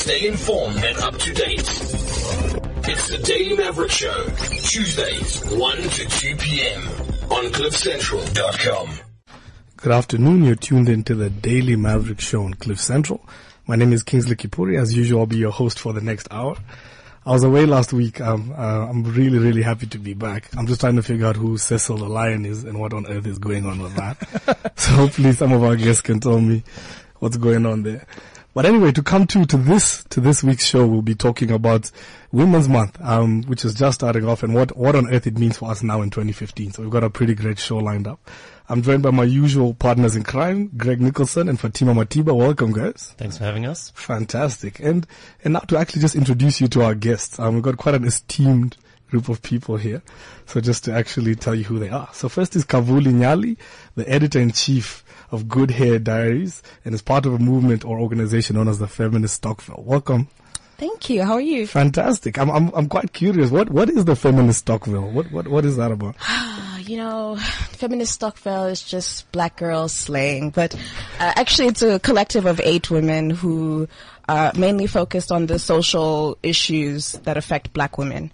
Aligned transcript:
Stay 0.00 0.28
informed 0.28 0.82
and 0.82 0.96
up 1.00 1.14
to 1.18 1.34
date. 1.34 1.60
It's 1.60 3.08
the 3.10 3.20
Daily 3.22 3.54
Maverick 3.54 3.90
Show, 3.90 4.28
Tuesdays, 4.62 5.42
1 5.54 5.76
to 5.76 6.08
2 6.08 6.36
p.m. 6.36 6.82
on 7.30 7.44
CliffCentral.com. 7.52 8.98
Good 9.76 9.92
afternoon. 9.92 10.42
You're 10.44 10.54
tuned 10.54 10.88
into 10.88 11.14
the 11.14 11.28
Daily 11.28 11.76
Maverick 11.76 12.18
Show 12.18 12.44
on 12.44 12.54
Cliff 12.54 12.80
Central. 12.80 13.20
My 13.66 13.76
name 13.76 13.92
is 13.92 14.02
Kingsley 14.02 14.36
Kipuri. 14.36 14.80
As 14.80 14.96
usual, 14.96 15.20
I'll 15.20 15.26
be 15.26 15.36
your 15.36 15.52
host 15.52 15.78
for 15.78 15.92
the 15.92 16.00
next 16.00 16.28
hour. 16.30 16.56
I 17.26 17.32
was 17.32 17.44
away 17.44 17.66
last 17.66 17.92
week. 17.92 18.22
Um, 18.22 18.54
uh, 18.56 18.86
I'm 18.88 19.04
really, 19.04 19.38
really 19.38 19.62
happy 19.62 19.86
to 19.88 19.98
be 19.98 20.14
back. 20.14 20.48
I'm 20.56 20.66
just 20.66 20.80
trying 20.80 20.96
to 20.96 21.02
figure 21.02 21.26
out 21.26 21.36
who 21.36 21.58
Cecil 21.58 21.98
the 21.98 22.08
Lion 22.08 22.46
is 22.46 22.64
and 22.64 22.80
what 22.80 22.94
on 22.94 23.06
earth 23.06 23.26
is 23.26 23.38
going 23.38 23.66
on 23.66 23.82
with 23.82 23.94
that. 23.96 24.72
so 24.76 24.92
hopefully 24.92 25.32
some 25.32 25.52
of 25.52 25.62
our 25.62 25.76
guests 25.76 26.00
can 26.00 26.20
tell 26.20 26.40
me 26.40 26.64
what's 27.18 27.36
going 27.36 27.66
on 27.66 27.82
there. 27.82 28.06
But 28.52 28.66
anyway, 28.66 28.90
to 28.92 29.02
come 29.02 29.26
to, 29.28 29.44
to 29.46 29.56
this, 29.56 30.02
to 30.10 30.20
this 30.20 30.42
week's 30.42 30.64
show, 30.64 30.86
we'll 30.86 31.02
be 31.02 31.14
talking 31.14 31.52
about 31.52 31.90
Women's 32.32 32.68
Month, 32.68 33.00
um, 33.00 33.42
which 33.42 33.64
is 33.64 33.74
just 33.74 34.00
starting 34.00 34.26
off 34.26 34.42
and 34.42 34.54
what, 34.54 34.76
what 34.76 34.96
on 34.96 35.12
earth 35.12 35.26
it 35.26 35.38
means 35.38 35.58
for 35.58 35.70
us 35.70 35.82
now 35.82 36.02
in 36.02 36.10
2015. 36.10 36.72
So 36.72 36.82
we've 36.82 36.90
got 36.90 37.04
a 37.04 37.10
pretty 37.10 37.34
great 37.34 37.58
show 37.58 37.76
lined 37.76 38.08
up. 38.08 38.28
I'm 38.68 38.82
joined 38.82 39.02
by 39.02 39.10
my 39.10 39.24
usual 39.24 39.74
partners 39.74 40.14
in 40.14 40.22
crime, 40.22 40.70
Greg 40.76 41.00
Nicholson 41.00 41.48
and 41.48 41.58
Fatima 41.58 41.92
Matiba. 41.92 42.36
Welcome, 42.36 42.72
guys. 42.72 43.14
Thanks 43.18 43.38
for 43.38 43.44
having 43.44 43.66
us. 43.66 43.90
Fantastic. 43.96 44.80
And, 44.80 45.06
and 45.44 45.54
now 45.54 45.60
to 45.60 45.76
actually 45.78 46.02
just 46.02 46.14
introduce 46.14 46.60
you 46.60 46.68
to 46.68 46.82
our 46.82 46.94
guests, 46.94 47.38
um, 47.38 47.54
we've 47.54 47.62
got 47.62 47.76
quite 47.76 47.94
an 47.96 48.04
esteemed 48.04 48.76
group 49.10 49.28
of 49.28 49.42
people 49.42 49.76
here. 49.76 50.02
So 50.46 50.60
just 50.60 50.84
to 50.84 50.92
actually 50.92 51.34
tell 51.34 51.54
you 51.54 51.64
who 51.64 51.78
they 51.78 51.90
are. 51.90 52.08
So 52.12 52.28
first 52.28 52.56
is 52.56 52.64
Kavuli 52.64 53.12
Nyali, 53.12 53.56
the 53.96 54.08
editor 54.08 54.40
in 54.40 54.52
chief 54.52 55.04
of 55.30 55.48
Good 55.48 55.70
Hair 55.70 56.00
Diaries 56.00 56.62
and 56.84 56.94
is 56.94 57.02
part 57.02 57.26
of 57.26 57.34
a 57.34 57.38
movement 57.38 57.84
or 57.84 57.98
organization 57.98 58.56
known 58.56 58.68
as 58.68 58.78
the 58.78 58.88
Feminist 58.88 59.42
Stokvel. 59.42 59.82
Welcome. 59.82 60.28
Thank 60.78 61.10
you. 61.10 61.22
How 61.24 61.34
are 61.34 61.40
you? 61.42 61.66
Fantastic. 61.66 62.38
I'm, 62.38 62.48
I'm, 62.50 62.70
I'm 62.74 62.88
quite 62.88 63.12
curious. 63.12 63.50
What, 63.50 63.68
what 63.68 63.90
is 63.90 64.06
the 64.06 64.16
Feminist 64.16 64.64
Stokvel? 64.64 65.12
What, 65.12 65.30
what, 65.30 65.46
what 65.46 65.64
is 65.66 65.76
that 65.76 65.92
about? 65.92 66.16
you 66.80 66.96
know, 66.96 67.36
feminist 67.36 68.18
Stokvel 68.18 68.70
is 68.70 68.82
just 68.82 69.30
black 69.32 69.56
girls 69.56 69.92
slaying, 69.92 70.50
but 70.50 70.74
uh, 70.74 70.78
actually 71.36 71.68
it's 71.68 71.82
a 71.82 72.00
collective 72.00 72.46
of 72.46 72.60
eight 72.64 72.90
women 72.90 73.28
who 73.30 73.88
are 74.28 74.52
mainly 74.56 74.86
focused 74.86 75.30
on 75.30 75.46
the 75.46 75.58
social 75.58 76.38
issues 76.42 77.12
that 77.24 77.36
affect 77.36 77.72
black 77.72 77.98
women. 77.98 78.32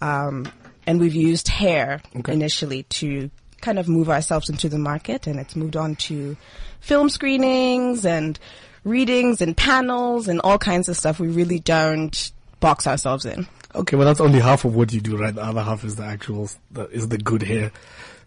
Um, 0.00 0.50
and 0.86 1.00
we've 1.00 1.14
used 1.14 1.48
hair 1.48 2.00
Okay. 2.16 2.32
initially 2.32 2.84
to 2.84 3.30
kind 3.60 3.78
of 3.78 3.88
move 3.88 4.08
ourselves 4.08 4.48
into 4.48 4.68
the 4.68 4.78
market 4.78 5.26
and 5.26 5.38
it's 5.40 5.56
moved 5.56 5.76
on 5.76 5.96
to 5.96 6.36
film 6.80 7.08
screenings 7.10 8.06
and 8.06 8.38
readings 8.84 9.40
and 9.40 9.56
panels 9.56 10.28
and 10.28 10.40
all 10.42 10.58
kinds 10.58 10.88
of 10.88 10.96
stuff. 10.96 11.18
We 11.18 11.28
really 11.28 11.58
don't 11.58 12.30
box 12.60 12.86
ourselves 12.86 13.26
in. 13.26 13.46
Okay, 13.74 13.96
well 13.96 14.06
that's 14.06 14.20
only 14.20 14.40
half 14.40 14.64
of 14.64 14.74
what 14.74 14.92
you 14.92 15.00
do, 15.00 15.16
right? 15.16 15.34
The 15.34 15.42
other 15.42 15.62
half 15.62 15.84
is 15.84 15.96
the 15.96 16.04
actual, 16.04 16.48
the, 16.70 16.88
is 16.88 17.08
the 17.08 17.18
good 17.18 17.42
hair. 17.42 17.70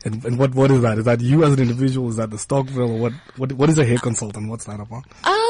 And, 0.03 0.23
and 0.25 0.37
what, 0.39 0.53
what 0.55 0.69
is 0.71 0.81
that? 0.81 0.97
Is 0.97 1.05
that 1.05 1.21
you 1.21 1.43
as 1.43 1.53
an 1.53 1.59
individual? 1.59 2.09
Is 2.09 2.15
that 2.17 2.31
the 2.31 2.37
Stokvel? 2.37 2.89
Or 2.89 2.97
what, 2.97 3.13
what, 3.37 3.51
what 3.53 3.69
is 3.69 3.77
a 3.77 3.85
hair 3.85 3.97
consultant? 3.99 4.49
What's 4.49 4.65
that 4.65 4.79
about? 4.79 5.03
Um, 5.23 5.40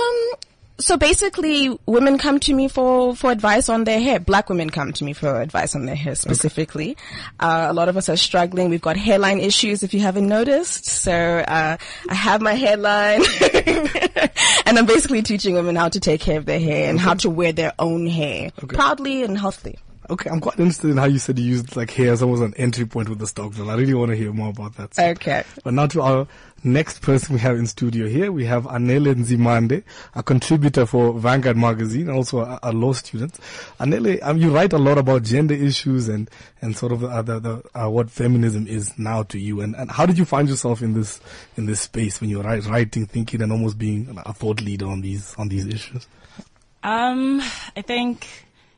so 0.81 0.97
basically, 0.97 1.77
women 1.85 2.17
come 2.17 2.39
to 2.41 2.53
me 2.53 2.67
for, 2.67 3.15
for 3.15 3.31
advice 3.31 3.69
on 3.69 3.83
their 3.85 3.99
hair. 3.99 4.19
Black 4.19 4.49
women 4.49 4.69
come 4.69 4.91
to 4.93 5.03
me 5.03 5.13
for 5.13 5.41
advice 5.41 5.75
on 5.75 5.85
their 5.85 5.95
hair 5.95 6.15
specifically. 6.15 6.97
Uh, 7.39 7.67
a 7.69 7.73
lot 7.73 7.87
of 7.89 7.95
us 7.97 8.09
are 8.09 8.17
struggling. 8.17 8.69
We've 8.69 8.81
got 8.81 8.97
hairline 8.97 9.39
issues, 9.39 9.83
if 9.83 9.93
you 9.93 9.99
haven't 10.01 10.27
noticed. 10.27 10.85
So, 10.85 11.13
uh, 11.13 11.77
I 12.09 12.13
have 12.13 12.41
my 12.41 12.53
hairline. 12.53 13.21
and 14.65 14.77
I'm 14.77 14.85
basically 14.85 15.21
teaching 15.21 15.55
women 15.55 15.75
how 15.75 15.89
to 15.89 15.99
take 15.99 16.21
care 16.21 16.37
of 16.37 16.45
their 16.45 16.59
hair 16.59 16.89
and 16.89 16.99
how 16.99 17.13
to 17.15 17.29
wear 17.29 17.53
their 17.53 17.73
own 17.79 18.07
hair 18.07 18.51
proudly 18.67 19.23
and 19.23 19.37
healthily. 19.37 19.77
Okay, 20.09 20.29
I'm 20.29 20.41
quite 20.41 20.59
interested 20.59 20.89
in 20.89 20.97
how 20.97 21.05
you 21.05 21.19
said 21.19 21.39
you 21.39 21.45
used 21.45 21.77
like 21.77 21.89
hair 21.91 22.11
as 22.11 22.21
almost 22.21 22.41
an 22.41 22.53
entry 22.57 22.85
point 22.85 23.07
with 23.07 23.19
the 23.19 23.25
Stokvel. 23.25 23.69
I 23.69 23.75
really 23.77 23.93
want 23.93 24.09
to 24.11 24.17
hear 24.17 24.33
more 24.33 24.49
about 24.49 24.75
that. 24.75 24.93
So- 24.95 25.05
Okay. 25.05 25.43
But 25.63 25.73
now 25.73 25.87
to 25.87 26.01
our 26.01 26.27
next 26.63 27.01
person 27.01 27.33
we 27.35 27.39
have 27.41 27.57
in 27.57 27.67
studio 27.67 28.07
here. 28.07 28.31
We 28.31 28.45
have 28.45 28.65
Anele 28.65 29.13
Nzimande, 29.15 29.83
a 30.15 30.23
contributor 30.23 30.85
for 30.85 31.13
Vanguard 31.13 31.57
magazine, 31.57 32.09
also 32.09 32.39
a, 32.41 32.59
a 32.63 32.71
law 32.71 32.93
student. 32.93 33.39
Anele, 33.79 34.19
um, 34.21 34.37
you 34.37 34.51
write 34.51 34.73
a 34.73 34.77
lot 34.77 34.97
about 34.97 35.23
gender 35.23 35.53
issues 35.53 36.07
and, 36.07 36.29
and 36.61 36.75
sort 36.75 36.91
of 36.91 37.03
uh, 37.03 37.21
the, 37.21 37.39
the, 37.39 37.63
uh, 37.73 37.89
what 37.89 38.09
feminism 38.09 38.67
is 38.67 38.97
now 38.97 39.23
to 39.23 39.39
you. 39.39 39.61
And, 39.61 39.75
and 39.75 39.91
how 39.91 40.05
did 40.05 40.17
you 40.17 40.25
find 40.25 40.47
yourself 40.47 40.81
in 40.81 40.93
this, 40.93 41.19
in 41.57 41.65
this 41.65 41.81
space 41.81 42.21
when 42.21 42.29
you 42.29 42.37
were 42.37 42.43
write, 42.43 42.65
writing, 42.65 43.05
thinking 43.05 43.41
and 43.41 43.51
almost 43.51 43.77
being 43.77 44.17
a 44.25 44.33
thought 44.33 44.61
leader 44.61 44.87
on 44.87 45.01
these, 45.01 45.35
on 45.37 45.49
these 45.49 45.65
issues? 45.65 46.07
Um, 46.83 47.41
I 47.75 47.83
think, 47.85 48.27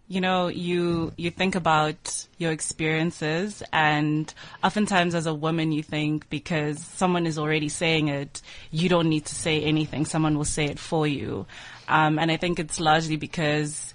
you 0.08 0.22
know, 0.22 0.47
you, 0.47 1.14
you 1.18 1.31
think 1.31 1.56
about 1.56 2.28
your 2.38 2.52
experiences 2.52 3.64
and 3.72 4.34
oftentimes 4.64 5.16
as 5.16 5.25
a 5.25 5.34
woman 5.34 5.72
you 5.72 5.81
think 5.81 6.30
because 6.30 6.80
someone 6.80 7.25
is 7.25 7.40
already 7.40 7.69
saying 7.69 8.09
it, 8.09 8.42
you 8.69 8.90
don't 8.90 9.09
need 9.09 9.25
to 9.25 9.36
say 9.36 9.62
anything. 9.62 10.06
Someone 10.06 10.38
will 10.38 10.46
say 10.46 10.66
it 10.66 10.80
for 10.80 11.08
you. 11.08 11.46
Um, 11.88 12.19
and 12.19 12.31
I 12.31 12.38
think 12.38 12.59
it's 12.59 12.80
largely 12.80 13.16
because 13.16 13.93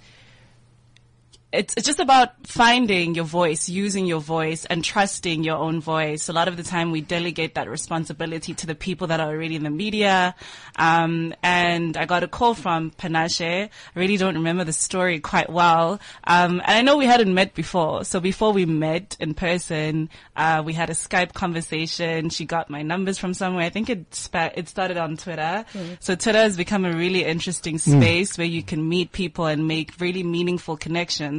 it's, 1.51 1.73
it's 1.75 1.87
just 1.87 1.99
about 1.99 2.45
finding 2.45 3.15
your 3.15 3.25
voice, 3.25 3.67
using 3.69 4.05
your 4.05 4.21
voice 4.21 4.65
and 4.65 4.83
trusting 4.83 5.43
your 5.43 5.55
own 5.57 5.81
voice. 5.81 6.29
A 6.29 6.33
lot 6.33 6.47
of 6.47 6.57
the 6.57 6.63
time 6.63 6.91
we 6.91 7.01
delegate 7.01 7.55
that 7.55 7.67
responsibility 7.67 8.53
to 8.53 8.67
the 8.67 8.75
people 8.75 9.07
that 9.07 9.19
are 9.19 9.29
already 9.29 9.55
in 9.55 9.63
the 9.63 9.71
media. 9.71 10.35
Um, 10.75 11.33
and 11.41 11.97
I 11.97 12.05
got 12.05 12.21
a 12.21 12.27
call 12.27 12.53
from 12.53 12.91
Panashe. 12.91 13.65
I 13.65 13.99
really 13.99 14.17
don't 14.17 14.35
remember 14.35 14.63
the 14.63 14.73
story 14.73 15.19
quite 15.19 15.49
well. 15.49 15.99
Um, 16.23 16.61
and 16.65 16.77
I 16.77 16.81
know 16.83 16.97
we 16.97 17.07
hadn't 17.07 17.33
met 17.33 17.55
before. 17.55 18.03
So 18.03 18.19
before 18.19 18.53
we 18.53 18.67
met 18.67 19.17
in 19.19 19.33
person, 19.33 20.09
uh, 20.35 20.61
we 20.63 20.73
had 20.73 20.91
a 20.91 20.93
Skype 20.93 21.33
conversation. 21.33 22.29
She 22.29 22.45
got 22.45 22.69
my 22.69 22.83
numbers 22.83 23.17
from 23.17 23.33
somewhere. 23.33 23.65
I 23.65 23.69
think 23.69 23.89
it, 23.89 24.13
spa- 24.13 24.51
it 24.53 24.69
started 24.69 24.97
on 24.97 25.17
Twitter. 25.17 25.65
So 25.99 26.13
Twitter 26.13 26.39
has 26.39 26.57
become 26.57 26.85
a 26.85 26.95
really 26.95 27.23
interesting 27.25 27.79
space 27.79 28.37
where 28.37 28.45
you 28.45 28.61
can 28.61 28.87
meet 28.87 29.13
people 29.13 29.47
and 29.47 29.67
make 29.67 29.99
really 29.99 30.21
meaningful 30.21 30.77
connections. 30.77 31.38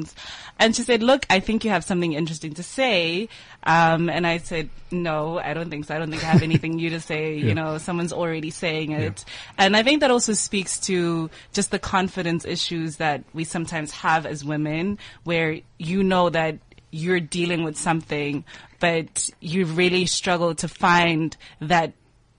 And 0.58 0.76
she 0.76 0.82
said, 0.82 1.02
look, 1.02 1.26
I 1.30 1.40
think 1.40 1.64
you 1.64 1.70
have 1.70 1.84
something 1.84 2.12
interesting 2.12 2.54
to 2.54 2.62
say. 2.62 3.28
Um, 3.64 4.08
and 4.08 4.26
I 4.26 4.38
said, 4.38 4.70
no, 4.90 5.38
I 5.38 5.54
don't 5.54 5.70
think 5.70 5.84
so. 5.86 5.94
I 5.94 5.98
don't 5.98 6.10
think 6.10 6.22
I 6.22 6.26
have 6.26 6.42
anything 6.42 6.76
new 6.76 6.90
to 6.90 7.00
say. 7.00 7.38
You 7.50 7.54
know, 7.54 7.78
someone's 7.78 8.12
already 8.12 8.50
saying 8.50 8.92
it. 8.92 9.24
And 9.58 9.76
I 9.76 9.82
think 9.82 10.00
that 10.00 10.10
also 10.10 10.34
speaks 10.34 10.78
to 10.80 11.30
just 11.52 11.70
the 11.70 11.78
confidence 11.78 12.44
issues 12.44 12.96
that 12.96 13.24
we 13.32 13.44
sometimes 13.44 13.90
have 13.90 14.24
as 14.24 14.44
women 14.44 14.98
where 15.24 15.60
you 15.78 16.04
know 16.04 16.28
that 16.30 16.58
you're 16.92 17.20
dealing 17.20 17.64
with 17.64 17.76
something, 17.76 18.44
but 18.78 19.30
you 19.40 19.64
really 19.64 20.06
struggle 20.06 20.54
to 20.56 20.68
find 20.68 21.36
that 21.60 21.92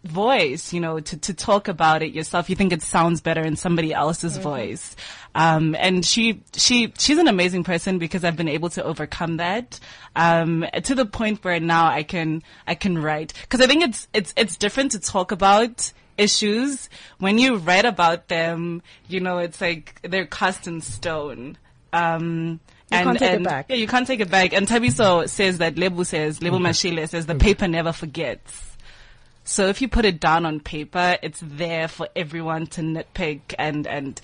voice, 0.04 0.74
you 0.74 0.80
know, 0.80 1.00
to, 1.00 1.18
to 1.18 1.34
talk 1.34 1.68
about 1.68 2.02
it 2.02 2.14
yourself. 2.14 2.50
You 2.50 2.56
think 2.56 2.74
it 2.74 2.82
sounds 2.82 3.22
better 3.22 3.42
in 3.42 3.56
somebody 3.56 3.94
else's 3.94 4.38
voice. 4.38 4.96
Um, 5.36 5.76
and 5.76 6.06
she, 6.06 6.42
she, 6.54 6.92
she's 6.98 7.18
an 7.18 7.28
amazing 7.28 7.64
person 7.64 8.00
because 8.00 8.24
I've 8.24 8.36
been 8.36 8.48
able 8.48 8.70
to 8.72 8.84
overcome 8.84 9.38
that, 9.38 9.80
um, 10.16 10.66
to 10.84 10.96
the 10.96 11.06
point 11.06 11.44
where 11.44 11.60
now 11.60 11.86
I 11.88 12.04
can, 12.04 12.42
I 12.66 12.76
can 12.76 12.98
write. 12.98 13.34
Cause 13.50 13.62
I 13.62 13.68
think 13.68 13.84
it's, 13.84 14.08
it's, 14.14 14.34
it's 14.36 14.58
different 14.58 14.92
to 14.92 15.00
talk 15.00 15.32
about 15.32 15.94
issues. 16.18 16.90
When 17.20 17.38
you 17.38 17.58
write 17.58 17.86
about 17.86 18.28
them, 18.28 18.82
you 19.08 19.20
know, 19.20 19.38
it's 19.38 19.62
like 19.62 20.00
they're 20.02 20.26
cast 20.26 20.68
in 20.68 20.82
stone. 20.82 21.58
Um, 21.94 22.60
You 22.92 22.98
and, 22.98 23.06
can't 23.06 23.20
take 23.20 23.34
it 23.34 23.44
back. 23.44 23.66
Yeah, 23.70 23.76
you 23.78 23.88
can't 23.88 24.08
take 24.08 24.20
it 24.20 24.30
back. 24.30 24.54
And 24.54 24.68
Tabiso 24.68 25.30
says 25.30 25.60
that 25.60 25.78
Lebo 25.78 26.04
says, 26.04 26.42
Lebo 26.42 26.58
Mashile 26.58 27.08
says 27.08 27.26
the 27.26 27.36
paper 27.36 27.68
never 27.68 27.94
forgets. 27.94 28.71
So 29.52 29.68
if 29.68 29.82
you 29.82 29.90
put 29.90 30.06
it 30.06 30.22
down 30.22 30.46
on 30.46 30.62
paper, 30.62 31.18
it's 31.22 31.42
there 31.44 31.90
for 31.90 32.08
everyone 32.16 32.68
to 32.68 32.82
nitpick 32.82 33.42
and, 33.60 33.86
and, 33.86 34.20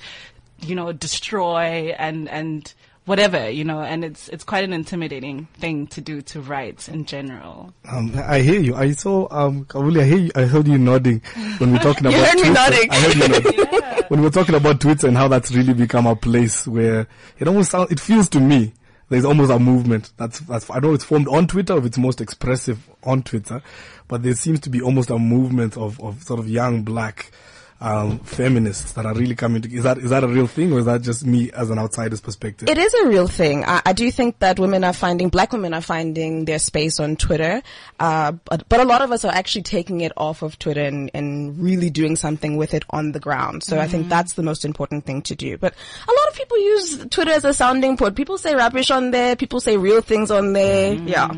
you 0.61 0.73
know, 0.73 0.93
destroy 0.93 1.93
and, 1.99 2.29
and 2.29 2.73
whatever, 3.03 3.49
you 3.49 3.65
know, 3.65 3.81
and 3.81 4.05
it's, 4.05 4.29
it's 4.29 4.45
quite 4.45 4.63
an 4.63 4.71
intimidating 4.71 5.47
thing 5.59 5.87
to 5.87 5.99
do 5.99 6.21
to 6.21 6.39
write 6.39 6.87
in 6.87 7.03
general. 7.03 7.73
Um, 7.91 8.13
I 8.25 8.39
hear 8.39 8.61
you. 8.61 8.73
I 8.75 8.91
saw, 8.91 9.27
um, 9.29 9.65
Kavuli, 9.65 9.99
I 10.01 10.05
hear 10.05 10.17
you, 10.17 10.31
I 10.33 10.43
heard 10.43 10.65
you 10.65 10.77
nodding 10.77 11.21
when 11.57 11.73
we're 11.73 11.79
talking 11.79 12.03
You 12.09 12.17
about 12.17 12.27
heard 12.27 12.35
me 12.35 12.41
Twitter. 12.43 12.53
nodding. 12.53 12.89
I 12.91 12.95
heard 12.95 13.15
you 13.15 13.27
nodding. 13.65 14.03
When 14.07 14.21
we're 14.21 14.29
talking 14.29 14.55
about 14.55 14.79
Twitter 14.79 15.07
and 15.07 15.17
how 15.17 15.27
that's 15.27 15.51
really 15.51 15.73
become 15.73 16.07
a 16.07 16.15
place 16.15 16.65
where 16.65 17.05
it 17.37 17.49
almost 17.49 17.71
sounds, 17.71 17.91
it 17.91 17.99
feels 17.99 18.29
to 18.29 18.39
me, 18.39 18.71
there's 19.09 19.25
almost 19.25 19.51
a 19.51 19.59
movement 19.59 20.11
that's, 20.17 20.39
that's, 20.41 20.69
I 20.69 20.79
know 20.79 20.93
it's 20.93 21.03
formed 21.03 21.27
on 21.27 21.47
Twitter, 21.47 21.77
if 21.77 21.85
it's 21.85 21.97
most 21.97 22.19
expressive 22.21 22.89
on 23.03 23.23
Twitter, 23.23 23.61
but 24.07 24.23
there 24.23 24.33
seems 24.33 24.59
to 24.61 24.69
be 24.69 24.81
almost 24.81 25.09
a 25.09 25.17
movement 25.17 25.77
of, 25.77 25.99
of 26.01 26.23
sort 26.23 26.39
of 26.39 26.49
young 26.49 26.83
black, 26.83 27.31
um, 27.79 28.19
feminists 28.19 28.93
that 28.93 29.05
are 29.05 29.13
really 29.13 29.35
coming 29.35 29.61
to. 29.61 29.71
Is 29.73 29.83
that 29.83 29.97
is 29.99 30.09
that 30.09 30.23
a 30.23 30.27
real 30.27 30.47
thing, 30.47 30.73
or 30.73 30.79
is 30.79 30.85
that 30.85 31.01
just 31.01 31.25
me 31.25 31.51
as 31.51 31.69
an 31.69 31.77
outsider's 31.77 32.21
perspective? 32.21 32.67
It 32.69 32.77
is 32.77 32.93
a 32.95 33.07
real 33.07 33.27
thing. 33.27 33.63
I, 33.65 33.81
I 33.85 33.93
do 33.93 34.09
think 34.09 34.39
that 34.39 34.59
women 34.59 34.83
are 34.83 34.93
finding, 34.93 35.29
black 35.29 35.53
women 35.53 35.73
are 35.73 35.81
finding 35.81 36.45
their 36.45 36.59
space 36.59 36.99
on 36.99 37.15
Twitter, 37.15 37.61
uh, 37.99 38.31
but, 38.31 38.67
but 38.67 38.79
a 38.79 38.83
lot 38.83 39.01
of 39.01 39.11
us 39.11 39.23
are 39.25 39.33
actually 39.33 39.61
taking 39.63 40.01
it 40.01 40.11
off 40.17 40.41
of 40.41 40.57
Twitter 40.57 40.81
and, 40.81 41.11
and 41.13 41.59
really 41.59 41.89
doing 41.89 42.15
something 42.15 42.57
with 42.57 42.73
it 42.73 42.83
on 42.89 43.11
the 43.11 43.19
ground. 43.19 43.63
So 43.63 43.79
I 43.79 43.87
think 43.87 44.09
that's 44.09 44.33
the 44.33 44.43
most 44.43 44.65
important 44.65 45.05
thing 45.05 45.21
to 45.23 45.35
do. 45.35 45.57
But 45.57 45.73
a 46.07 46.11
lot 46.11 46.27
of 46.29 46.33
people 46.33 46.57
use 46.57 47.05
Twitter 47.09 47.31
as 47.31 47.45
a 47.45 47.53
sounding 47.53 47.95
board. 47.95 48.15
People 48.15 48.37
say 48.37 48.55
rubbish 48.55 48.89
on 48.89 49.11
there. 49.11 49.35
People 49.35 49.59
say 49.59 49.77
real 49.77 50.01
things 50.01 50.31
on 50.31 50.53
there. 50.53 50.93
Yeah. 50.93 51.29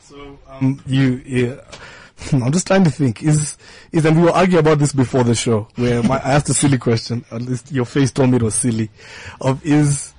So 0.00 0.38
um, 0.48 0.82
you, 0.86 1.22
yeah. 1.24 1.60
I'm 2.32 2.52
just 2.52 2.66
trying 2.66 2.84
to 2.84 2.90
think. 2.90 3.22
Is 3.22 3.56
is 3.92 4.04
and 4.04 4.16
we 4.16 4.22
were 4.24 4.30
arguing 4.30 4.60
about 4.60 4.78
this 4.78 4.92
before 4.92 5.24
the 5.24 5.34
show, 5.34 5.68
where 5.76 6.02
my, 6.02 6.16
I 6.16 6.34
asked 6.34 6.48
a 6.48 6.54
silly 6.54 6.78
question. 6.78 7.24
At 7.30 7.42
least 7.42 7.70
your 7.72 7.84
face 7.84 8.10
told 8.12 8.30
me 8.30 8.36
it 8.36 8.42
was 8.42 8.54
silly. 8.54 8.90
Of 9.40 9.64
is, 9.64 10.14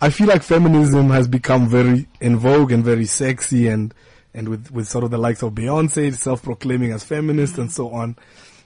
I 0.00 0.10
feel 0.10 0.28
like 0.28 0.42
feminism 0.42 1.10
has 1.10 1.28
become 1.28 1.68
very 1.68 2.08
in 2.20 2.36
vogue 2.36 2.72
and 2.72 2.84
very 2.84 3.04
sexy, 3.04 3.68
and 3.68 3.92
and 4.34 4.48
with 4.48 4.70
with 4.70 4.88
sort 4.88 5.04
of 5.04 5.10
the 5.10 5.18
likes 5.18 5.42
of 5.42 5.52
Beyonce 5.52 6.14
self-proclaiming 6.14 6.92
as 6.92 7.04
feminist 7.04 7.58
and 7.58 7.70
so 7.70 7.90
on. 7.90 8.16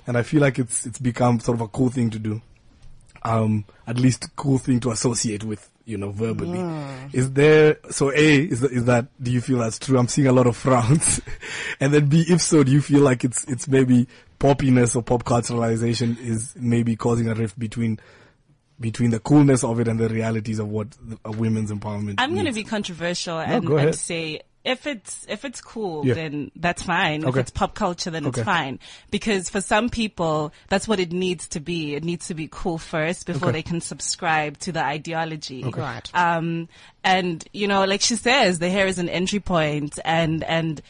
And 0.07 0.17
I 0.17 0.23
feel 0.23 0.41
like 0.41 0.59
it's 0.59 0.87
it's 0.87 0.99
become 0.99 1.41
sort 1.41 1.57
of 1.57 1.63
a 1.63 1.69
cool 1.69 1.91
thing 1.91 2.11
to 2.11 2.19
do. 2.19 2.41
Um, 3.23 3.65
at 3.87 3.99
least 3.99 4.37
cool 4.37 4.59
thing 4.59 4.81
to 4.81 4.91
associate 4.91 5.45
with, 5.45 5.71
you 5.85 5.97
know, 5.99 6.11
verbally. 6.11 6.59
Mm. 6.59 7.15
Is 7.15 7.33
there, 7.33 7.77
so 7.91 8.11
A, 8.11 8.39
is, 8.39 8.61
that- 8.61 8.73
is 8.73 8.85
that, 8.87 9.07
do 9.23 9.31
you 9.31 9.41
feel 9.41 9.59
that's 9.59 9.79
true? 9.79 9.99
I'm 9.99 10.09
seeing 10.09 10.27
a 10.27 10.33
lot 10.33 10.47
of 10.47 10.57
frowns. 10.65 11.21
and 11.81 11.93
then 11.93 12.07
B, 12.07 12.25
if 12.29 12.41
so, 12.41 12.65
do 12.65 12.73
you 12.73 12.81
feel 12.81 13.01
like 13.03 13.25
it's, 13.25 13.45
it's 13.45 13.69
maybe 13.69 14.09
poppiness 14.41 14.97
or 14.97 15.03
pop 15.03 15.25
culturalization 15.25 16.19
is 16.21 16.55
maybe 16.57 16.97
causing 16.97 17.29
a 17.29 17.35
rift 17.35 17.59
between, 17.59 17.99
between 18.81 19.11
the 19.11 19.21
coolness 19.21 19.63
of 19.63 19.79
it 19.81 19.89
and 19.89 19.99
the 20.01 20.09
realities 20.09 20.59
of 20.59 20.69
what 20.69 20.91
the, 21.03 21.19
a 21.25 21.31
women's 21.33 21.71
empowerment 21.71 22.15
I'm 22.19 22.35
going 22.35 22.47
to 22.47 22.53
be 22.53 22.65
controversial 22.65 23.39
and, 23.39 23.67
go 23.67 23.77
and 23.77 23.95
say 23.95 24.41
if 24.65 24.87
it's 24.87 25.27
if 25.29 25.45
it's 25.45 25.61
cool, 25.61 26.07
Yeah. 26.07 26.15
then 26.15 26.51
that's 26.57 26.83
fine. 26.83 27.23
If 27.29 27.37
it's 27.37 27.51
pop 27.51 27.75
culture, 27.75 28.11
then 28.11 28.27
Okay. 28.27 28.41
it's 28.41 28.47
fine. 28.47 28.79
Because 29.11 29.51
for 29.51 29.61
some 29.61 29.91
people, 29.91 30.53
that's 30.69 30.89
what 30.89 30.99
it 30.99 31.13
needs 31.13 31.47
to 31.49 31.61
be. 31.61 31.95
It 31.95 32.03
needs 32.03 32.27
to 32.29 32.35
be 32.35 32.49
cool 32.51 32.79
first 32.79 33.27
before 33.27 33.49
Okay. 33.51 33.59
they 33.59 33.63
can 33.63 33.81
subscribe 33.83 34.59
to 34.61 34.73
the 34.73 34.83
ideology. 34.83 35.63
Right. 35.65 36.09
Um, 36.15 36.69
and 37.05 37.47
you 37.53 37.69
know, 37.69 37.85
like 37.85 38.01
she 38.01 38.17
says, 38.17 38.59
the 38.59 38.71
hair 38.71 38.87
is 38.87 38.99
an 38.99 39.09
entry 39.11 39.41
point, 39.41 39.99
and 40.05 40.43
and 40.45 40.81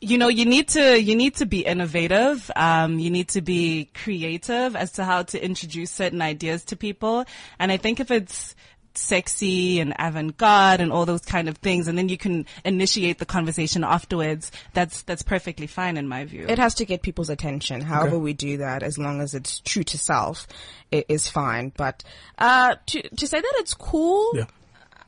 you 0.00 0.18
know, 0.18 0.28
you 0.28 0.44
need 0.44 0.68
to 0.68 1.00
you 1.00 1.16
need 1.16 1.36
to 1.36 1.46
be 1.46 1.60
innovative. 1.64 2.50
Um, 2.56 2.98
you 2.98 3.08
need 3.10 3.28
to 3.28 3.40
be 3.40 3.88
creative 3.94 4.76
as 4.76 4.92
to 4.92 5.04
how 5.04 5.22
to 5.22 5.42
introduce 5.42 5.90
certain 5.90 6.20
ideas 6.20 6.64
to 6.66 6.76
people. 6.76 7.24
And 7.58 7.72
I 7.72 7.76
think 7.78 8.00
if 8.00 8.10
it's 8.10 8.54
sexy 8.96 9.80
and 9.80 9.94
avant-garde 9.98 10.80
and 10.80 10.92
all 10.92 11.04
those 11.06 11.22
kind 11.22 11.48
of 11.48 11.58
things, 11.58 11.88
and 11.88 11.96
then 11.98 12.08
you 12.08 12.16
can 12.18 12.46
initiate 12.64 13.18
the 13.18 13.26
conversation 13.26 13.84
afterwards. 13.84 14.50
That's 14.72 15.02
that's 15.02 15.22
perfectly 15.22 15.66
fine 15.66 15.96
in 15.96 16.08
my 16.08 16.24
view. 16.24 16.46
It 16.48 16.58
has 16.58 16.74
to 16.74 16.84
get 16.84 17.02
people's 17.02 17.30
attention. 17.30 17.80
However 17.80 18.18
we 18.18 18.32
do 18.32 18.58
that, 18.58 18.82
as 18.82 18.98
long 18.98 19.20
as 19.20 19.34
it's 19.34 19.60
true 19.60 19.84
to 19.84 19.98
self, 19.98 20.46
it 20.90 21.06
is 21.08 21.28
fine. 21.28 21.72
But, 21.76 22.04
uh, 22.38 22.76
to, 22.86 23.02
to 23.16 23.26
say 23.26 23.40
that 23.40 23.52
it's 23.58 23.74
cool, 23.74 24.30
Yeah. 24.34 24.44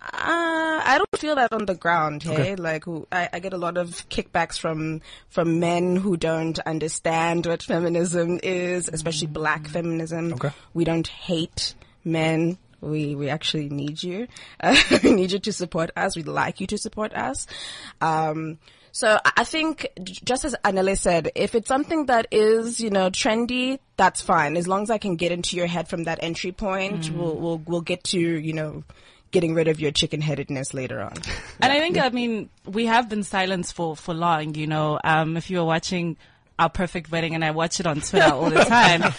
Uh, 0.02 0.80
I 0.84 0.98
don't 0.98 1.18
feel 1.20 1.34
that 1.34 1.52
on 1.52 1.66
the 1.66 1.74
ground. 1.74 2.22
Hey, 2.22 2.32
Okay. 2.32 2.54
like 2.56 2.84
I, 3.10 3.28
I 3.32 3.38
get 3.40 3.52
a 3.52 3.56
lot 3.58 3.76
of 3.76 4.08
kickbacks 4.08 4.56
from 4.56 5.00
from 5.30 5.58
men 5.58 5.96
who 5.96 6.16
don't 6.16 6.56
understand 6.60 7.44
what 7.46 7.64
feminism 7.64 8.38
is, 8.42 8.88
especially 8.92 9.26
black 9.26 9.66
feminism. 9.66 10.34
Okay. 10.34 10.50
We 10.74 10.84
don't 10.84 11.08
hate 11.08 11.74
men. 12.04 12.56
We 12.86 13.14
we 13.14 13.28
actually 13.28 13.68
need 13.68 14.02
you. 14.02 14.28
Uh, 14.60 14.76
we 15.02 15.12
need 15.12 15.32
you 15.32 15.38
to 15.40 15.52
support 15.52 15.90
us. 15.96 16.16
We'd 16.16 16.28
like 16.28 16.60
you 16.60 16.66
to 16.68 16.78
support 16.78 17.12
us. 17.14 17.46
Um, 18.00 18.58
so 18.96 19.18
I 19.36 19.44
think, 19.44 19.86
just 20.02 20.46
as 20.46 20.56
Anele 20.64 20.96
said, 20.96 21.30
if 21.34 21.54
it's 21.54 21.68
something 21.68 22.06
that 22.06 22.28
is, 22.30 22.80
you 22.80 22.88
know, 22.88 23.10
trendy, 23.10 23.78
that's 23.98 24.22
fine. 24.22 24.56
As 24.56 24.66
long 24.66 24.84
as 24.84 24.90
I 24.90 24.96
can 24.96 25.16
get 25.16 25.32
into 25.32 25.54
your 25.54 25.66
head 25.66 25.86
from 25.86 26.04
that 26.04 26.20
entry 26.22 26.50
point, 26.50 27.10
we'll, 27.10 27.36
we'll, 27.36 27.58
we'll 27.58 27.80
get 27.82 28.04
to, 28.04 28.18
you 28.18 28.54
know, 28.54 28.84
getting 29.32 29.52
rid 29.52 29.68
of 29.68 29.80
your 29.80 29.90
chicken 29.90 30.22
headedness 30.22 30.72
later 30.72 31.02
on. 31.02 31.12
And 31.60 31.70
I 31.74 31.78
think, 31.78 31.98
I 31.98 32.08
mean, 32.08 32.48
we 32.64 32.86
have 32.86 33.10
been 33.10 33.22
silenced 33.22 33.74
for, 33.74 33.96
for 33.96 34.14
long, 34.14 34.54
you 34.54 34.66
know, 34.66 34.98
um, 35.04 35.36
if 35.36 35.50
you 35.50 35.58
were 35.58 35.66
watching 35.66 36.16
our 36.58 36.70
perfect 36.70 37.10
wedding 37.10 37.34
and 37.34 37.44
I 37.44 37.50
watch 37.50 37.80
it 37.80 37.86
on 37.86 38.00
Twitter 38.00 38.32
all 38.32 38.48
the 38.48 38.64
time. 38.64 39.02
and 39.02 39.12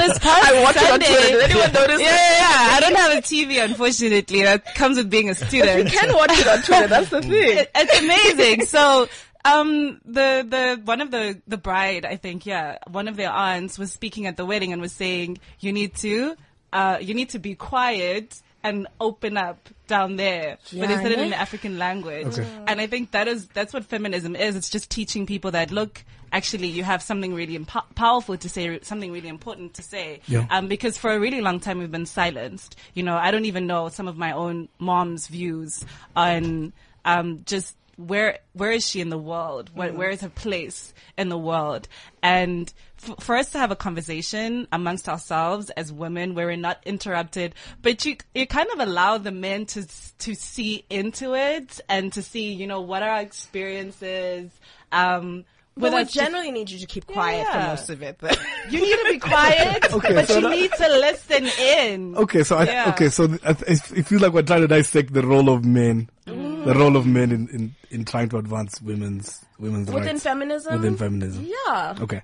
this 0.00 0.18
past 0.18 0.44
I 0.44 0.62
watch 0.62 0.76
it 0.76 0.82
on 0.82 0.88
Sunday, 1.00 1.06
Twitter. 1.06 1.28
Did 1.28 1.50
anyone 1.50 1.72
notice 1.72 2.00
Yeah, 2.00 2.06
yeah, 2.06 2.38
yeah. 2.38 2.76
I 2.76 2.80
don't 2.80 2.96
have 2.96 3.12
a 3.12 3.22
TV, 3.22 3.64
unfortunately. 3.64 4.42
That 4.42 4.74
comes 4.74 4.96
with 4.98 5.08
being 5.08 5.30
a 5.30 5.34
student. 5.34 5.90
You 5.92 5.98
can 5.98 6.14
watch 6.14 6.32
it 6.38 6.46
on 6.46 6.62
Twitter, 6.62 6.86
that's 6.88 7.08
the 7.10 7.22
thing. 7.22 7.32
It- 7.32 7.70
it's 7.74 7.98
amazing. 8.00 8.66
So, 8.66 9.08
um, 9.46 10.00
the, 10.04 10.44
the, 10.48 10.80
one 10.84 11.00
of 11.00 11.10
the, 11.10 11.40
the 11.46 11.56
bride, 11.58 12.04
I 12.04 12.16
think, 12.16 12.44
yeah, 12.46 12.78
one 12.90 13.08
of 13.08 13.16
their 13.16 13.30
aunts 13.30 13.78
was 13.78 13.92
speaking 13.92 14.26
at 14.26 14.36
the 14.36 14.44
wedding 14.44 14.72
and 14.72 14.80
was 14.82 14.92
saying, 14.92 15.38
you 15.60 15.72
need 15.72 15.94
to, 15.96 16.34
uh, 16.72 16.98
you 17.00 17.14
need 17.14 17.30
to 17.30 17.38
be 17.38 17.54
quiet 17.54 18.40
and 18.62 18.86
open 19.00 19.36
up 19.36 19.68
down 19.86 20.16
there. 20.16 20.56
Yeah, 20.70 20.80
But 20.86 20.88
they 20.88 20.96
said 21.02 21.12
it 21.12 21.18
in 21.18 21.28
the 21.30 21.36
African 21.38 21.78
language. 21.78 22.38
And 22.66 22.80
I 22.80 22.86
think 22.86 23.10
that 23.10 23.28
is, 23.28 23.46
that's 23.48 23.74
what 23.74 23.84
feminism 23.84 24.34
is. 24.34 24.56
It's 24.56 24.70
just 24.70 24.90
teaching 24.90 25.26
people 25.26 25.50
that, 25.50 25.70
look, 25.70 26.02
actually 26.34 26.66
you 26.66 26.82
have 26.82 27.00
something 27.00 27.32
really 27.32 27.56
impo- 27.56 27.94
powerful 27.94 28.36
to 28.36 28.48
say, 28.48 28.80
something 28.82 29.12
really 29.12 29.28
important 29.28 29.72
to 29.74 29.82
say. 29.82 30.20
Yeah. 30.26 30.46
Um, 30.50 30.66
because 30.66 30.98
for 30.98 31.12
a 31.12 31.20
really 31.20 31.40
long 31.40 31.60
time 31.60 31.78
we've 31.78 31.92
been 31.92 32.06
silenced. 32.06 32.76
You 32.92 33.04
know, 33.04 33.16
I 33.16 33.30
don't 33.30 33.44
even 33.44 33.68
know 33.68 33.88
some 33.88 34.08
of 34.08 34.16
my 34.16 34.32
own 34.32 34.68
mom's 34.80 35.28
views 35.28 35.84
on, 36.16 36.72
um, 37.04 37.42
just 37.46 37.76
where, 37.96 38.40
where 38.54 38.72
is 38.72 38.84
she 38.84 39.00
in 39.00 39.10
the 39.10 39.18
world? 39.18 39.70
Where, 39.72 39.92
where 39.92 40.10
is 40.10 40.22
her 40.22 40.28
place 40.28 40.92
in 41.16 41.28
the 41.28 41.38
world? 41.38 41.86
And 42.24 42.72
f- 43.00 43.22
for 43.22 43.36
us 43.36 43.52
to 43.52 43.58
have 43.58 43.70
a 43.70 43.76
conversation 43.76 44.66
amongst 44.72 45.08
ourselves 45.08 45.70
as 45.70 45.92
women 45.92 46.34
where 46.34 46.46
we're 46.46 46.56
not 46.56 46.82
interrupted, 46.84 47.54
but 47.80 48.04
you, 48.04 48.16
you 48.34 48.48
kind 48.48 48.68
of 48.72 48.80
allow 48.80 49.18
the 49.18 49.30
men 49.30 49.66
to, 49.66 49.86
to 50.18 50.34
see 50.34 50.84
into 50.90 51.36
it 51.36 51.80
and 51.88 52.12
to 52.14 52.22
see, 52.22 52.52
you 52.52 52.66
know, 52.66 52.80
what 52.80 53.04
are 53.04 53.10
our 53.10 53.20
experiences, 53.20 54.50
um, 54.90 55.44
But 55.76 55.82
with 55.84 55.92
we 55.94 56.00
us 56.02 56.12
to- 56.12 56.18
generally 56.20 56.52
need 56.52 56.70
you 56.70 56.78
to 56.78 56.86
keep 56.86 57.06
quiet 57.06 57.46
for 57.48 57.56
Yeah. 57.58 57.66
most 57.68 57.90
of 57.90 58.00
it. 58.02 58.16
But 58.20 58.38
you 58.70 58.80
need 58.80 58.96
to 58.96 59.12
be 59.12 59.18
quiet, 59.18 59.84
Okay, 59.92 60.14
but 60.14 60.28
so 60.28 60.34
you 60.36 60.40
that- 60.42 60.50
need 60.50 60.70
to 60.72 60.88
listen 60.88 61.46
in. 61.46 62.16
Okay, 62.16 62.44
so 62.44 62.56
I, 62.58 62.64
Yeah. 62.64 62.90
okay, 62.90 63.08
so 63.08 63.24
I 63.44 63.50
it 63.70 64.06
feels 64.06 64.22
like 64.22 64.32
we're 64.32 64.42
trying 64.42 64.60
to 64.60 64.68
dissect 64.68 65.12
the 65.12 65.26
role 65.26 65.48
of 65.48 65.64
men, 65.64 66.08
Mm. 66.28 66.64
the 66.64 66.74
role 66.74 66.96
of 66.96 67.06
men 67.06 67.32
in, 67.32 67.48
in, 67.48 67.74
in 67.90 68.04
trying 68.04 68.28
to 68.30 68.38
advance 68.38 68.80
women's 68.80 69.44
women's 69.58 69.90
within 69.90 70.12
rights 70.14 70.22
feminism, 70.22 70.72
within 70.74 70.96
feminism. 70.96 71.46
yeah. 71.66 71.94
Okay, 72.00 72.22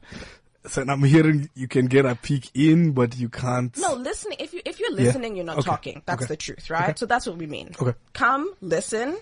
so 0.66 0.82
I'm 0.88 1.02
hearing 1.02 1.50
you 1.54 1.66
can 1.68 1.86
get 1.86 2.06
a 2.06 2.14
peek 2.14 2.50
in, 2.54 2.92
but 2.92 3.16
you 3.18 3.28
can't. 3.28 3.76
No, 3.78 3.94
listening. 3.94 4.36
If 4.40 4.54
you 4.54 4.62
if 4.64 4.78
you're 4.80 4.92
listening, 4.92 5.34
you're 5.36 5.44
not 5.44 5.58
Okay. 5.58 5.66
talking. 5.70 6.02
That's 6.06 6.22
Okay. 6.22 6.28
the 6.28 6.36
truth, 6.36 6.70
right? 6.70 6.96
So 6.98 7.04
that's 7.06 7.26
what 7.26 7.36
we 7.36 7.46
mean. 7.46 7.74
Okay. 7.80 7.94
Come, 8.14 8.54
listen, 8.62 9.18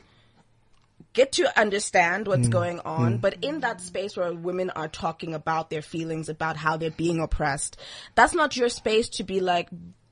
get 1.21 1.33
to 1.33 1.45
understand 1.65 2.25
Mm. 2.25 2.29
what's 2.31 2.49
going 2.49 2.79
on, 2.97 3.19
but 3.19 3.35
in 3.43 3.61
that 3.67 3.81
space 3.91 4.13
where 4.17 4.33
women 4.33 4.69
are 4.81 4.89
talking 5.05 5.33
about 5.35 5.65
their 5.73 5.83
feelings, 5.83 6.29
about 6.29 6.57
how 6.65 6.75
they're 6.79 6.99
being 7.07 7.19
oppressed, 7.27 7.77
that's 8.15 8.35
not 8.41 8.57
your 8.57 8.69
space 8.81 9.09
to 9.19 9.23
be 9.25 9.39
like. 9.41 9.69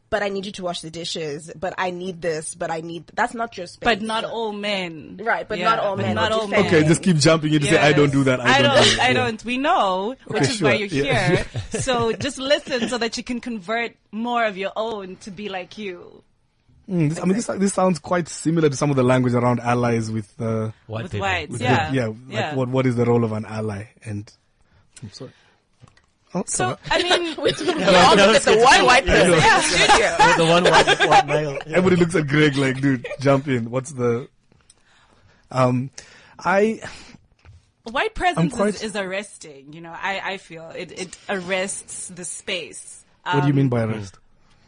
But 0.08 0.22
I 0.22 0.28
need 0.34 0.46
you 0.46 0.52
to 0.52 0.62
wash 0.62 0.80
the 0.86 0.90
dishes. 1.02 1.50
But 1.64 1.74
I 1.78 1.90
need 1.90 2.22
this. 2.22 2.54
But 2.54 2.70
I 2.70 2.80
need. 2.80 3.02
That's 3.18 3.34
not 3.34 3.56
your 3.58 3.66
space. 3.66 3.84
But 3.90 4.02
not 4.02 4.22
So- 4.22 4.30
all 4.30 4.52
men. 4.52 5.18
Right, 5.20 5.46
but 5.50 5.58
not 5.58 5.80
all 5.80 5.96
men, 5.96 6.14
Not 6.14 6.30
all 6.30 6.46
men. 6.46 6.64
Okay, 6.66 6.84
just 6.84 7.02
keep 7.02 7.16
jumping 7.16 7.52
in 7.52 7.60
to 7.62 7.66
say 7.66 7.76
I 7.90 7.92
don't 7.92 8.12
do 8.12 8.22
that. 8.28 8.38
I, 8.40 8.58
I 8.58 8.62
don't. 8.62 8.76
don't. 8.76 8.94
do. 8.94 9.00
I 9.08 9.12
don't. 9.20 9.44
We 9.44 9.56
know, 9.58 10.14
which 10.28 10.42
Okay, 10.44 10.52
is 10.52 10.62
why 10.62 10.74
you're 10.74 10.86
Yeah. 10.88 11.28
here. 11.28 11.46
so 11.86 12.12
just 12.26 12.38
listen 12.38 12.88
so 12.88 12.98
that 12.98 13.16
you 13.18 13.24
can 13.24 13.40
convert 13.40 13.96
more 14.12 14.44
of 14.46 14.56
your 14.56 14.72
own 14.76 15.16
to 15.24 15.30
be 15.32 15.48
like 15.48 15.76
you. 15.76 16.22
Mm, 16.88 17.08
this, 17.08 17.18
I 17.20 17.24
mean, 17.24 17.34
this 17.36 17.46
this 17.46 17.74
sounds 17.74 17.98
quite 17.98 18.28
similar 18.28 18.68
to 18.68 18.76
some 18.76 18.90
of 18.90 18.96
the 18.96 19.02
language 19.02 19.34
around 19.34 19.58
allies 19.60 20.10
with 20.10 20.32
uh, 20.40 20.70
White 20.86 21.02
With 21.04 21.12
people. 21.12 21.26
whites, 21.26 21.50
with 21.52 21.60
yeah, 21.60 21.90
the- 21.90 21.94
yeah, 22.28 22.46
like 22.48 22.56
what 22.56 22.68
what 22.68 22.86
is 22.86 22.94
the 22.96 23.04
role 23.04 23.24
of 23.24 23.32
an 23.32 23.44
ally? 23.44 23.86
And 24.04 24.32
I'm 25.02 25.10
sorry. 25.10 25.32
Oh, 26.34 26.44
So. 26.46 26.76
I 26.90 27.02
mean, 27.02 27.22
we 27.42 27.50
all 27.50 28.16
look 28.16 28.36
at 28.36 28.42
the 28.42 28.60
one 28.62 28.84
white 28.84 29.06
person 29.06 29.32
in 29.32 29.38
the 29.38 29.60
studio. 29.62 30.44
the 30.44 30.50
one 30.50 30.64
white, 30.64 31.08
white 31.08 31.26
male. 31.26 31.52
Yeah. 31.66 31.76
Everybody 31.78 31.96
looks 31.96 32.14
at 32.14 32.26
Greg 32.28 32.56
like, 32.56 32.80
dude, 32.80 33.06
jump 33.20 33.48
in. 33.48 33.70
What's 33.70 33.92
the? 33.92 34.28
Um, 35.50 35.90
I 36.38 36.80
white 37.84 38.14
presence 38.14 38.52
quite- 38.54 38.74
is, 38.76 38.82
is 38.82 38.96
arresting. 38.96 39.72
You 39.72 39.80
know, 39.80 39.92
I 39.92 40.20
I 40.24 40.36
feel 40.38 40.70
it 40.76 40.92
it 40.92 41.16
arrests 41.28 42.08
the 42.08 42.24
space. 42.24 43.04
what 43.24 43.40
do 43.40 43.46
you 43.46 43.52
Um, 43.52 43.56
mean 43.56 43.68
by 43.68 43.82
arrest? 43.84 44.18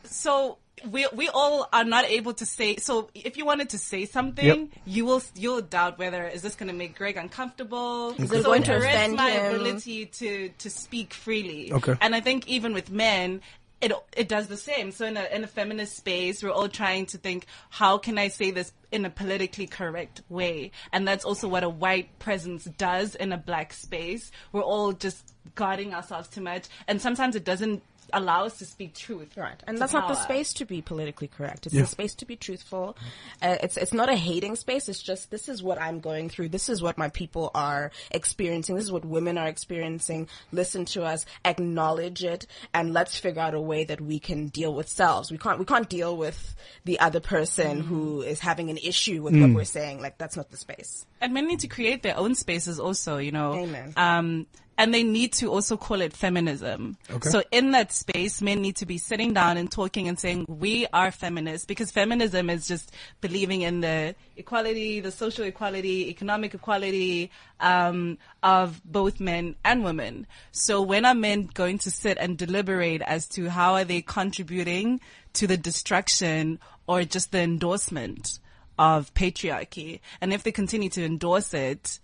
so 0.05 0.59
we 0.91 1.07
we 1.15 1.29
all 1.29 1.69
are 1.73 1.85
not 1.85 2.05
able 2.07 2.35
to 2.35 2.47
say. 2.47 2.77
So 2.77 3.11
if 3.15 3.37
you 3.37 3.45
wanted 3.45 3.71
to 3.71 3.79
say 3.79 4.05
something, 4.07 4.45
Yep. 4.47 4.69
you 4.87 5.05
will 5.05 5.23
you'll 5.35 5.63
doubt 5.63 5.99
whether 5.99 6.27
is 6.27 6.43
this 6.43 6.55
going 6.55 6.69
to 6.69 6.75
make 6.75 6.97
Greg 6.97 7.17
uncomfortable. 7.17 8.11
it 8.19 8.29
so 8.29 8.43
going 8.43 8.63
to 8.65 8.73
hurts 8.73 8.85
offend 8.87 9.17
my 9.17 9.31
him? 9.31 9.55
ability 9.55 10.07
to 10.07 10.49
to 10.51 10.71
speak 10.71 11.15
freely. 11.15 11.73
Okay. 11.73 11.95
And 12.01 12.15
I 12.15 12.21
think 12.21 12.49
even 12.49 12.73
with 12.75 12.91
men. 12.91 13.41
It, 13.81 13.93
it 14.17 14.29
does 14.29 14.49
the 14.49 14.57
same. 14.57 14.91
So 14.91 15.07
in 15.07 15.17
a, 15.17 15.23
in 15.33 15.45
a 15.45 15.47
feminist 15.47 15.97
space, 15.97 16.43
we're 16.43 16.51
all 16.51 16.69
trying 16.69 17.07
to 17.07 17.17
think, 17.17 17.47
how 17.71 17.97
can 17.97 18.19
I 18.19 18.27
say 18.27 18.51
this 18.51 18.73
in 18.91 19.05
a 19.05 19.09
politically 19.11 19.69
correct 19.69 20.21
way? 20.29 20.73
And 20.93 21.07
that's 21.07 21.25
also 21.25 21.47
what 21.47 21.63
a 21.63 21.69
white 21.69 22.19
presence 22.19 22.65
does 22.65 23.15
in 23.15 23.31
a 23.31 23.37
black 23.39 23.73
space. 23.73 24.33
We're 24.51 24.63
all 24.63 24.91
just 24.91 25.33
guarding 25.55 25.95
ourselves 25.95 26.27
too 26.27 26.41
much. 26.41 26.67
And 26.89 27.01
sometimes 27.01 27.37
it 27.37 27.45
doesn't 27.45 27.85
allow 28.13 28.45
us 28.45 28.59
to 28.59 28.65
speak 28.65 28.95
truth. 28.95 29.37
Right, 29.37 29.61
and 29.67 29.77
to 29.77 29.81
that's 29.81 29.93
not 29.93 30.09
the 30.09 30.15
space 30.15 30.53
to 30.55 30.65
be 30.65 30.83
politically 30.83 31.29
correct. 31.29 31.67
It's 31.67 31.75
Yeah. 31.75 31.83
the 31.83 31.89
space 31.89 32.15
to 32.17 32.27
be 32.27 32.37
truthful. 32.37 32.97
Uh, 33.43 33.57
it's 33.63 33.77
it's 33.77 33.93
not 33.93 34.09
a 34.09 34.17
hating 34.17 34.57
space. 34.57 34.89
It's 34.89 35.03
just 35.03 35.31
this 35.31 35.49
is 35.49 35.63
what 35.63 35.81
I'm 35.81 36.01
going 36.01 36.29
through. 36.29 36.49
This 36.51 36.69
is 36.69 36.83
what 36.83 36.99
my 36.99 37.09
people 37.09 37.51
are 37.55 37.91
experiencing. 38.11 38.77
This 38.77 38.85
is 38.85 38.93
what 38.93 39.05
women 39.05 39.39
are 39.39 39.49
experiencing. 39.49 40.29
Listen 40.53 40.85
to 40.87 41.05
us, 41.05 41.27
acknowledge 41.45 42.25
it, 42.25 42.47
and 42.75 42.93
let's 42.93 43.19
figure 43.19 43.43
out 43.43 43.55
a 43.55 43.61
way 43.61 43.85
that 43.85 44.01
we 44.01 44.19
can 44.19 44.49
deal 44.49 44.73
with 44.75 44.89
selves. 44.89 45.31
We 45.31 45.39
can't 45.39 45.59
we 45.59 45.65
can't 45.65 45.89
deal 45.89 46.17
with 46.17 46.55
the 46.85 47.01
other 47.01 47.21
person 47.21 47.81
who 47.81 48.23
is 48.23 48.41
having 48.41 48.71
an 48.71 48.79
issue 48.79 49.23
with 49.23 49.39
what 49.41 49.51
we're 49.53 49.65
saying. 49.65 50.01
Like 50.01 50.19
that's 50.19 50.37
not 50.37 50.51
the 50.51 50.57
space. 50.57 51.07
And 51.21 51.35
men 51.35 51.47
need 51.47 51.61
to 51.61 51.69
create 51.69 52.03
their 52.03 52.17
own 52.17 52.35
spaces 52.35 52.79
also, 52.79 53.19
you 53.19 53.33
know. 53.33 53.55
Amen. 53.55 53.93
Um, 53.97 54.47
and 54.79 54.95
they 54.95 55.03
need 55.03 55.33
to 55.33 55.51
also 55.51 55.77
call 55.77 56.01
it 56.01 56.13
feminism. 56.13 56.97
Okay. 57.11 57.29
So 57.29 57.43
in 57.51 57.73
that 57.73 57.93
space, 57.93 58.41
men 58.41 58.63
need 58.63 58.77
to 58.77 58.87
be 58.87 58.97
sitting 58.97 59.35
down 59.35 59.57
and 59.57 59.71
talking 59.71 60.07
and 60.07 60.17
saying, 60.17 60.47
we 60.49 60.87
are 60.93 61.11
feminists 61.11 61.67
because 61.67 61.91
feminism 61.91 62.49
is 62.49 62.69
just 62.69 62.93
believing 63.21 63.63
in 63.63 63.81
the 63.81 64.15
equality, 64.37 65.01
the 65.01 65.11
social 65.11 65.45
equality, 65.45 66.09
economic 66.09 66.55
equality, 66.55 67.33
um, 67.59 68.19
of 68.45 68.81
both 68.85 69.19
men 69.19 69.57
and 69.65 69.83
women. 69.83 70.29
So 70.53 70.81
when 70.81 71.05
are 71.05 71.15
men 71.15 71.51
going 71.53 71.79
to 71.79 71.91
sit 71.91 72.17
and 72.17 72.39
deliberate 72.39 73.03
as 73.03 73.27
to 73.31 73.51
how 73.51 73.75
are 73.75 73.85
they 73.85 74.01
contributing 74.01 75.01
to 75.33 75.49
the 75.49 75.57
destruction 75.57 76.61
or 76.87 77.03
just 77.03 77.33
the 77.33 77.41
endorsement 77.41 78.39
of 78.79 79.13
patriarchy? 79.15 80.01
And 80.21 80.33
if 80.33 80.43
they 80.43 80.53
continue 80.53 80.89
to 80.91 81.05
endorse 81.05 81.55
it, 81.55 81.99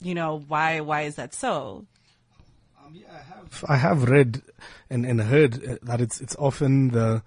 you 0.00 0.14
know, 0.14 0.42
why, 0.48 0.80
why 0.80 1.02
is 1.02 1.16
that 1.16 1.34
so? 1.34 1.86
I 3.66 3.76
have 3.76 4.04
read 4.08 4.42
and, 4.88 5.04
and 5.04 5.20
heard 5.20 5.64
uh, 5.64 5.76
that 5.82 6.00
it's 6.00 6.20
it's 6.20 6.36
often 6.36 6.88
the 6.88 7.22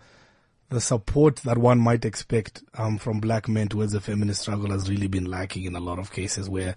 the 0.69 0.81
support 0.81 1.37
that 1.37 1.57
one 1.57 1.79
might 1.79 2.05
expect 2.05 2.63
um, 2.75 2.97
from 2.97 3.19
black 3.19 3.47
men 3.47 3.67
towards 3.67 3.91
the 3.91 4.01
feminist 4.01 4.41
struggle 4.41 4.71
has 4.71 4.89
really 4.89 5.07
been 5.07 5.25
lacking 5.25 5.65
in 5.65 5.75
a 5.75 5.79
lot 5.79 5.99
of 5.99 6.11
cases 6.11 6.49
where 6.49 6.75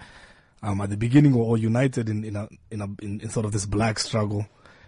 um, 0.62 0.80
at 0.80 0.90
the 0.90 0.96
beginning 0.96 1.34
we're 1.34 1.44
all 1.44 1.56
united 1.56 2.08
in 2.08 2.24
in 2.24 2.36
a, 2.36 2.48
in, 2.70 2.80
a, 2.80 2.88
in, 3.02 3.20
in 3.20 3.28
sort 3.30 3.46
of 3.46 3.52
this 3.52 3.66
black 3.66 3.98
struggle. 3.98 4.46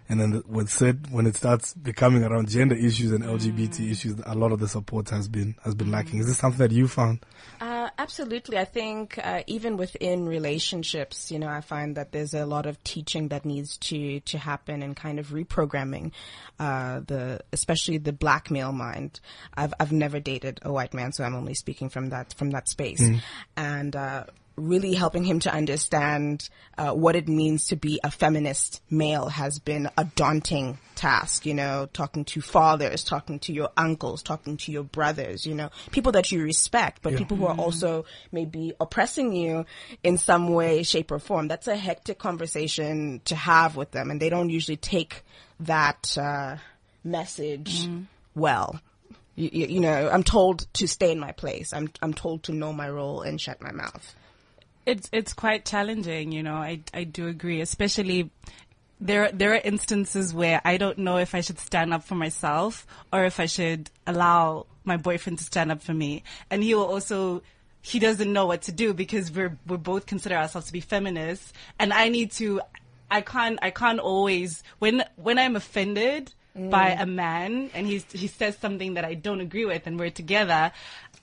And 0.09 0.21
then 0.21 0.43
when 0.47 0.67
said 0.67 1.11
when 1.11 1.27
it 1.27 1.37
starts 1.37 1.75
becoming 1.75 2.25
around 2.25 2.49
gender 2.49 2.75
issues 2.75 3.13
and 3.13 3.23
LGBT 3.23 3.91
issues, 3.91 4.21
a 4.25 4.35
lot 4.35 4.53
of 4.53 4.61
the 4.61 4.69
support 4.69 5.11
has 5.11 5.29
been 5.29 5.55
has 5.65 5.75
been 5.75 5.91
lacking. 5.91 6.21
Is 6.21 6.27
this 6.27 6.39
something 6.39 6.59
that 6.59 6.73
you 6.73 6.89
found? 6.89 7.25
Uh, 7.61 7.91
absolutely. 7.99 8.57
I 8.57 8.65
think 8.65 9.19
uh, 9.23 9.43
even 9.47 9.77
within 9.77 10.27
relationships, 10.27 11.31
you 11.31 11.39
know, 11.39 11.49
I 11.49 11.61
find 11.61 11.97
that 11.97 12.13
there's 12.13 12.33
a 12.33 12.47
lot 12.47 12.65
of 12.65 12.83
teaching 12.85 13.29
that 13.29 13.45
needs 13.45 13.77
to 13.79 14.21
to 14.21 14.39
happen 14.39 14.83
and 14.83 14.97
kind 14.97 15.19
of 15.19 15.29
reprogramming 15.29 16.13
uh, 16.59 17.01
the, 17.07 17.41
especially 17.53 17.99
the 17.99 18.13
black 18.13 18.51
male 18.51 18.73
mind. 18.73 19.21
I've 19.55 19.75
I've 19.79 19.93
never 19.93 20.21
dated 20.21 20.61
a 20.63 20.73
white 20.73 20.95
man, 20.95 21.13
so 21.13 21.25
I'm 21.25 21.35
only 21.35 21.55
speaking 21.55 21.91
from 21.91 22.11
that 22.11 22.33
from 22.35 22.51
that 22.51 22.69
space, 22.69 23.03
and. 23.57 24.27
Really 24.59 24.95
helping 24.95 25.25
him 25.25 25.39
to 25.41 25.53
understand 25.53 26.49
uh, 26.77 26.93
what 26.93 27.15
it 27.17 27.29
means 27.29 27.69
to 27.69 27.77
be 27.77 28.01
a 28.03 28.11
feminist 28.11 28.83
male 28.91 29.29
has 29.29 29.59
been 29.59 29.89
a 29.97 30.05
daunting 30.05 30.79
task. 30.95 31.47
You 31.47 31.55
know, 31.55 31.89
talking 31.93 32.25
to 32.27 32.41
fathers, 32.41 33.05
talking 33.05 33.39
to 33.41 33.53
your 33.53 33.71
uncles, 33.77 34.23
talking 34.23 34.57
to 34.59 34.73
your 34.73 34.83
brothers. 34.83 35.47
You 35.47 35.55
know, 35.55 35.71
people 35.93 36.13
that 36.13 36.33
you 36.33 36.43
respect, 36.43 37.03
but 37.03 37.17
people 37.17 37.37
who 37.37 37.47
are 37.47 37.57
also 37.57 38.05
maybe 38.33 38.75
oppressing 38.81 39.33
you 39.33 39.65
in 40.03 40.19
some 40.19 40.49
way, 40.49 40.83
shape, 40.83 41.11
or 41.13 41.19
form. 41.19 41.49
That's 41.49 41.69
a 41.69 41.77
hectic 41.77 42.19
conversation 42.19 43.21
to 43.27 43.37
have 43.37 43.77
with 43.77 43.93
them, 43.93 44.11
and 44.11 44.21
they 44.21 44.29
don't 44.29 44.51
usually 44.51 44.77
take 44.77 45.25
that 45.61 46.17
uh, 46.19 46.57
message 47.05 47.89
well. 48.35 48.81
You, 49.35 49.51
you, 49.53 49.67
you 49.67 49.81
know, 49.81 50.09
I'm 50.09 50.25
told 50.25 50.67
to 50.75 50.89
stay 50.89 51.13
in 51.13 51.21
my 51.21 51.33
place. 51.33 51.73
I'm 51.73 51.91
I'm 52.03 52.13
told 52.13 52.45
to 52.45 52.53
know 52.53 52.73
my 52.73 52.91
role 52.91 53.23
and 53.23 53.41
shut 53.41 53.63
my 53.63 53.73
mouth. 53.73 54.15
It's 54.89 55.11
it's 55.13 55.35
quite 55.35 55.67
challenging, 55.67 56.33
you 56.33 56.43
know. 56.43 56.55
I 56.55 56.81
I 56.95 57.05
do 57.05 57.27
agree, 57.29 57.61
especially 57.61 58.31
there 58.99 59.31
there 59.33 59.53
are 59.53 59.61
instances 59.63 60.33
where 60.33 60.63
I 60.65 60.79
don't 60.79 60.97
know 60.97 61.19
if 61.19 61.35
I 61.35 61.43
should 61.43 61.59
stand 61.59 61.93
up 61.93 62.05
for 62.05 62.15
myself 62.15 62.87
or 63.13 63.27
if 63.27 63.39
I 63.39 63.45
should 63.45 63.91
allow 64.07 64.65
my 64.85 64.97
boyfriend 64.97 65.39
to 65.41 65.45
stand 65.45 65.71
up 65.71 65.83
for 65.83 65.93
me, 65.93 66.23
and 66.51 66.65
he 66.65 66.75
will 66.75 66.87
also 66.87 67.43
he 67.83 67.99
doesn't 67.99 68.33
know 68.33 68.47
what 68.47 68.63
to 68.63 68.73
do 68.73 68.95
because 68.95 69.31
we're 69.31 69.59
we 69.67 69.77
both 69.77 70.07
consider 70.07 70.37
ourselves 70.37 70.69
to 70.69 70.73
be 70.73 70.81
feminists, 70.81 71.53
and 71.79 71.93
I 71.93 72.09
need 72.09 72.33
to 72.41 72.63
I 73.11 73.21
can't 73.21 73.59
I 73.61 73.71
can't 73.71 74.01
always 74.01 74.63
when 74.79 75.05
when 75.17 75.39
I'm 75.39 75.55
offended 75.55 76.33
by 76.71 76.91
mm. 76.91 77.03
a 77.03 77.07
man 77.07 77.71
and 77.75 77.87
he 77.87 78.03
he 78.13 78.27
says 78.27 78.57
something 78.59 78.95
that 78.95 79.05
I 79.05 79.15
don't 79.15 79.41
agree 79.41 79.65
with 79.65 79.87
and 79.87 79.99
we're 79.99 80.11
together, 80.11 80.73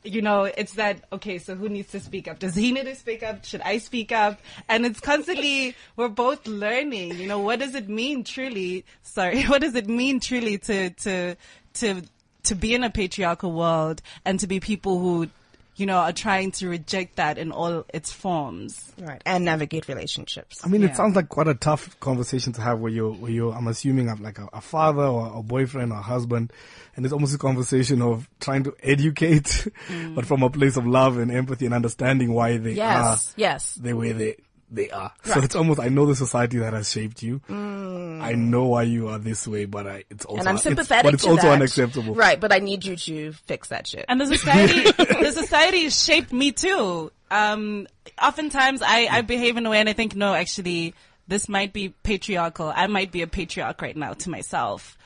you 0.03 0.21
know, 0.21 0.43
it's 0.43 0.73
that 0.73 1.03
okay, 1.11 1.37
so 1.37 1.55
who 1.55 1.69
needs 1.69 1.91
to 1.91 1.99
speak 1.99 2.27
up? 2.27 2.39
Does 2.39 2.55
he 2.55 2.71
need 2.71 2.85
to 2.85 2.95
speak 2.95 3.23
up? 3.23 3.43
Should 3.43 3.61
I 3.61 3.79
speak 3.79 4.11
up? 4.11 4.39
And 4.69 4.85
it's 4.85 4.99
constantly 4.99 5.75
we're 5.95 6.09
both 6.09 6.47
learning, 6.47 7.17
you 7.17 7.27
know, 7.27 7.39
what 7.39 7.59
does 7.59 7.75
it 7.75 7.89
mean 7.89 8.23
truly 8.23 8.85
sorry, 9.01 9.43
what 9.51 9.61
does 9.61 9.75
it 9.75 9.87
mean 9.87 10.19
truly 10.19 10.57
to 10.59 10.89
to 10.91 11.35
to 11.75 12.01
to 12.43 12.55
be 12.55 12.73
in 12.75 12.83
a 12.83 12.89
patriarchal 12.89 13.51
world 13.51 14.01
and 14.23 14.39
to 14.39 14.47
be 14.47 14.59
people 14.59 14.99
who 14.99 15.29
you 15.77 15.85
know, 15.85 15.97
are 15.97 16.13
trying 16.13 16.51
to 16.51 16.69
reject 16.69 17.17
that 17.17 17.37
in 17.37 17.51
all 17.51 17.85
its 17.93 18.11
forms. 18.11 18.93
Right. 18.99 19.21
And 19.25 19.43
navigate 19.43 19.87
relationships. 19.87 20.61
I 20.63 20.69
mean, 20.69 20.81
Yeah. 20.81 20.89
it 20.89 20.95
sounds 20.95 21.15
like 21.15 21.27
quite 21.29 21.47
a 21.47 21.53
tough 21.53 21.99
conversation 21.99 22.53
to 22.53 22.61
have 22.61 22.79
where 22.79 22.91
you're, 22.91 23.11
where 23.11 23.31
you're, 23.31 23.53
I'm 23.53 23.67
assuming 23.67 24.07
i 24.07 24.11
have 24.11 24.21
like 24.21 24.39
a, 24.39 24.47
a 24.53 24.61
father 24.61 25.03
or 25.03 25.31
a 25.35 25.43
boyfriend 25.43 25.91
or 25.91 25.97
a 25.99 26.01
husband. 26.01 26.53
And 26.95 27.05
it's 27.05 27.11
almost 27.11 27.35
a 27.35 27.37
conversation 27.37 28.01
of 28.01 28.29
trying 28.39 28.63
to 28.63 28.73
educate, 28.81 29.67
but 30.13 30.23
mm. 30.23 30.25
from 30.25 30.43
a 30.43 30.49
place 30.49 30.77
of 30.77 30.87
love 30.87 31.17
and 31.17 31.29
empathy 31.29 31.65
and 31.65 31.73
understanding 31.73 32.33
why 32.33 32.57
they 32.57 32.71
Yes. 32.73 33.29
are 33.29 33.33
Yes. 33.35 33.75
the 33.75 33.93
way 33.93 34.13
they, 34.13 34.37
they 34.71 34.89
are. 34.89 35.11
So 35.25 35.39
it's 35.41 35.55
almost, 35.55 35.79
I 35.79 35.89
know 35.89 36.05
the 36.05 36.15
society 36.15 36.57
that 36.59 36.73
has 36.73 36.89
shaped 36.91 37.21
you. 37.23 37.41
I 37.49 38.33
know 38.33 38.65
why 38.65 38.83
you 38.83 39.09
are 39.09 39.19
this 39.19 39.47
way, 39.47 39.65
but 39.65 39.85
I, 39.87 40.03
it's 40.09 40.25
also, 40.25 40.39
And 40.39 40.47
I'm 40.49 40.55
it's- 40.55 40.63
sympathetic 40.63 41.03
but 41.03 41.13
it's 41.13 41.23
to 41.23 41.29
also 41.31 41.47
that. 41.47 41.53
unacceptable. 41.53 42.15
Right. 42.15 42.39
But 42.39 42.51
I 42.53 42.59
need 42.59 42.83
you 42.85 42.95
to 42.95 43.31
fix 43.33 43.69
that 43.69 43.87
shit. 43.87 44.05
And 44.07 44.19
the 44.19 44.25
society, 44.27 44.83
the 45.23 45.31
society 45.31 45.83
has 45.83 46.01
shaped 46.03 46.31
me 46.33 46.51
too. 46.51 47.11
Um, 47.31 47.87
oftentimes 48.21 48.81
I, 48.83 49.07
I 49.11 49.21
behave 49.21 49.57
in 49.57 49.65
a 49.65 49.69
way 49.69 49.79
and 49.79 49.89
I 49.89 49.93
think, 49.93 50.15
no, 50.15 50.33
actually, 50.33 50.93
this 51.27 51.49
might 51.49 51.73
be 51.73 51.89
patriarchal. 51.89 52.71
I 52.75 52.87
might 52.87 53.11
be 53.11 53.21
a 53.23 53.27
patriarch 53.27 53.81
right 53.81 53.95
now 53.97 54.13
to 54.13 54.29
myself. 54.29 54.97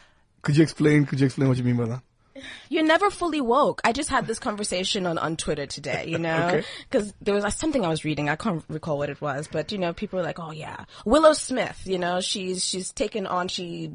Could 0.41 0.55
you 0.57 0.63
explain, 0.63 1.05
could 1.05 1.19
you 1.19 1.25
explain 1.25 1.49
what 1.49 1.57
you 1.57 1.63
mean 1.63 1.77
by 1.77 1.85
that? 1.85 2.01
You're 2.69 2.83
never 2.83 3.09
fully 3.09 3.41
woke. 3.41 3.81
I 3.83 3.91
just 3.91 4.09
had 4.09 4.27
this 4.27 4.39
conversation 4.39 5.05
on, 5.05 5.17
on 5.17 5.35
Twitter 5.35 5.65
today, 5.65 6.05
you 6.07 6.17
know, 6.27 6.47
Okay. 6.47 6.63
because 6.89 7.13
there 7.21 7.33
was 7.33 7.43
uh, 7.43 7.49
something 7.49 7.83
I 7.83 7.89
was 7.89 8.05
reading. 8.05 8.29
I 8.29 8.35
can't 8.35 8.63
recall 8.69 8.97
what 8.97 9.09
it 9.09 9.19
was, 9.21 9.47
but 9.51 9.71
you 9.71 9.77
know, 9.77 9.93
people 9.93 10.17
were 10.17 10.23
like, 10.23 10.39
"Oh 10.39 10.51
yeah, 10.51 10.85
Willow 11.05 11.33
Smith." 11.33 11.81
You 11.85 11.97
know, 11.99 12.21
she's 12.21 12.63
she's 12.63 12.91
taken 12.91 13.25
on. 13.27 13.47
She 13.47 13.91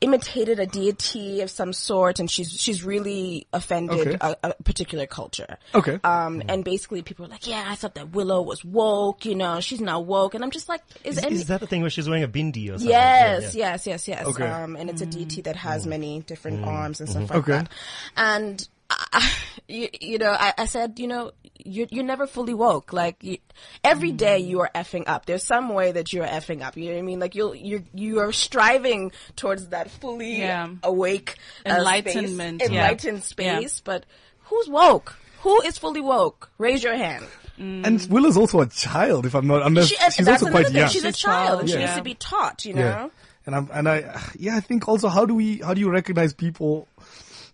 imitated 0.00 0.58
a 0.60 0.66
deity 0.66 1.40
of 1.40 1.50
some 1.50 1.72
sort, 1.72 2.18
and 2.20 2.30
she's 2.30 2.50
she's 2.52 2.84
really 2.84 3.46
offended 3.52 4.06
Okay. 4.08 4.16
a, 4.20 4.36
a 4.42 4.54
particular 4.62 5.06
culture. 5.06 5.56
Okay. 5.74 5.98
Um, 6.04 6.42
and 6.48 6.64
basically, 6.64 7.02
people 7.02 7.24
were 7.24 7.30
like, 7.30 7.46
"Yeah, 7.46 7.64
I 7.66 7.74
thought 7.74 7.94
that 7.94 8.10
Willow 8.12 8.42
was 8.42 8.64
woke. 8.64 9.24
You 9.24 9.34
know, 9.34 9.60
she's 9.60 9.80
not 9.80 10.04
woke." 10.06 10.34
And 10.34 10.44
I'm 10.44 10.50
just 10.50 10.68
like, 10.68 10.82
"Is, 11.04 11.18
Is, 11.18 11.24
any- 11.24 11.34
is 11.36 11.46
that 11.46 11.60
the 11.60 11.66
thing 11.66 11.80
where 11.80 11.90
she's 11.90 12.08
wearing 12.08 12.24
a 12.24 12.28
bindi 12.28 12.66
or 12.68 12.72
something? 12.78 12.88
Yes, 12.88 13.54
Yeah, 13.54 13.66
yeah. 13.66 13.70
yes, 13.72 13.86
yes, 13.86 14.08
yes. 14.08 14.26
Okay. 14.26 14.46
Um, 14.46 14.76
and 14.76 14.90
it's 14.90 15.02
a 15.02 15.06
deity 15.06 15.40
that 15.42 15.56
has 15.56 15.86
many 15.86 16.20
different 16.20 16.64
arms 16.64 17.00
and 17.00 17.08
stuff 17.08 17.30
like 17.30 17.38
Okay. 17.40 17.52
that. 17.52 17.68
And 18.16 18.68
I, 19.12 19.32
you, 19.68 19.88
you 20.00 20.18
know, 20.18 20.30
I, 20.30 20.54
I 20.58 20.66
said, 20.66 20.98
you 20.98 21.06
know, 21.06 21.32
you're, 21.64 21.86
you're 21.90 22.04
never 22.04 22.26
fully 22.26 22.54
woke. 22.54 22.92
Like 22.92 23.22
you, 23.22 23.38
every 23.84 24.12
day 24.12 24.38
you 24.38 24.60
are 24.60 24.70
effing 24.74 25.04
up. 25.06 25.26
There's 25.26 25.42
some 25.44 25.68
way 25.70 25.92
that 25.92 26.12
you're 26.12 26.26
effing 26.26 26.62
up. 26.62 26.76
You 26.76 26.86
know 26.86 26.92
what 26.94 26.98
I 26.98 27.02
mean? 27.02 27.20
Like 27.20 27.34
you'll, 27.34 27.54
you 27.54 27.84
you 27.94 28.20
are 28.20 28.32
striving 28.32 29.12
towards 29.34 29.68
that 29.68 29.90
fully 29.90 30.38
Yeah. 30.38 30.68
awake 30.82 31.36
uh, 31.66 31.70
Enlightenment, 31.70 32.60
space, 32.62 32.70
yeah. 32.70 32.82
enlightened 32.84 33.22
space. 33.24 33.80
But 33.80 34.06
who's 34.44 34.68
woke? 34.68 35.16
Who 35.40 35.60
is 35.62 35.76
fully 35.78 36.00
woke? 36.00 36.50
Raise 36.58 36.82
your 36.82 36.96
hand. 36.96 37.26
And 37.58 38.06
Willow's 38.10 38.36
also 38.36 38.60
a 38.60 38.66
child, 38.66 39.24
if 39.24 39.34
I'm 39.34 39.46
not, 39.46 39.64
unless 39.64 39.88
She, 39.88 39.96
uh, 39.96 40.10
she's 40.10 40.28
also 40.28 40.50
quite 40.50 40.66
thing. 40.66 40.76
young. 40.76 40.88
She's 40.90 41.04
a 41.04 41.08
She's 41.12 41.18
child, 41.22 41.60
and 41.60 41.70
she 41.70 41.78
needs 41.78 41.94
to 41.96 42.02
be 42.02 42.14
taught. 42.14 42.64
You 42.66 42.74
know. 42.74 42.80
Yeah. 42.82 43.08
And 43.46 43.54
I'm, 43.54 43.70
and 43.72 43.88
I, 43.88 44.20
yeah, 44.38 44.56
I 44.56 44.60
think 44.60 44.86
also 44.88 45.08
how 45.08 45.24
do 45.24 45.34
we, 45.34 45.58
how 45.58 45.72
do 45.72 45.80
you 45.80 45.88
recognize 45.90 46.34
people 46.34 46.86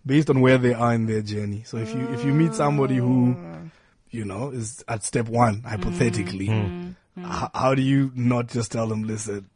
based 0.05 0.29
on 0.29 0.41
where 0.41 0.57
they 0.57 0.73
are 0.73 0.93
in 0.93 1.05
their 1.05 1.21
journey. 1.21 1.63
So 1.65 1.77
if 1.77 1.93
you 1.93 2.07
if 2.13 2.23
you 2.25 2.33
meet 2.33 2.53
somebody 2.53 2.95
who, 2.97 3.35
you 4.09 4.25
know, 4.25 4.49
is 4.51 4.83
at 4.87 5.03
step 5.03 5.27
one, 5.29 5.61
hypothetically, 5.61 6.49
h- 7.17 7.49
how 7.53 7.73
do 7.75 7.81
you 7.81 8.11
not 8.15 8.47
just 8.47 8.71
tell 8.71 8.87
them, 8.87 9.03
listen, 9.03 9.49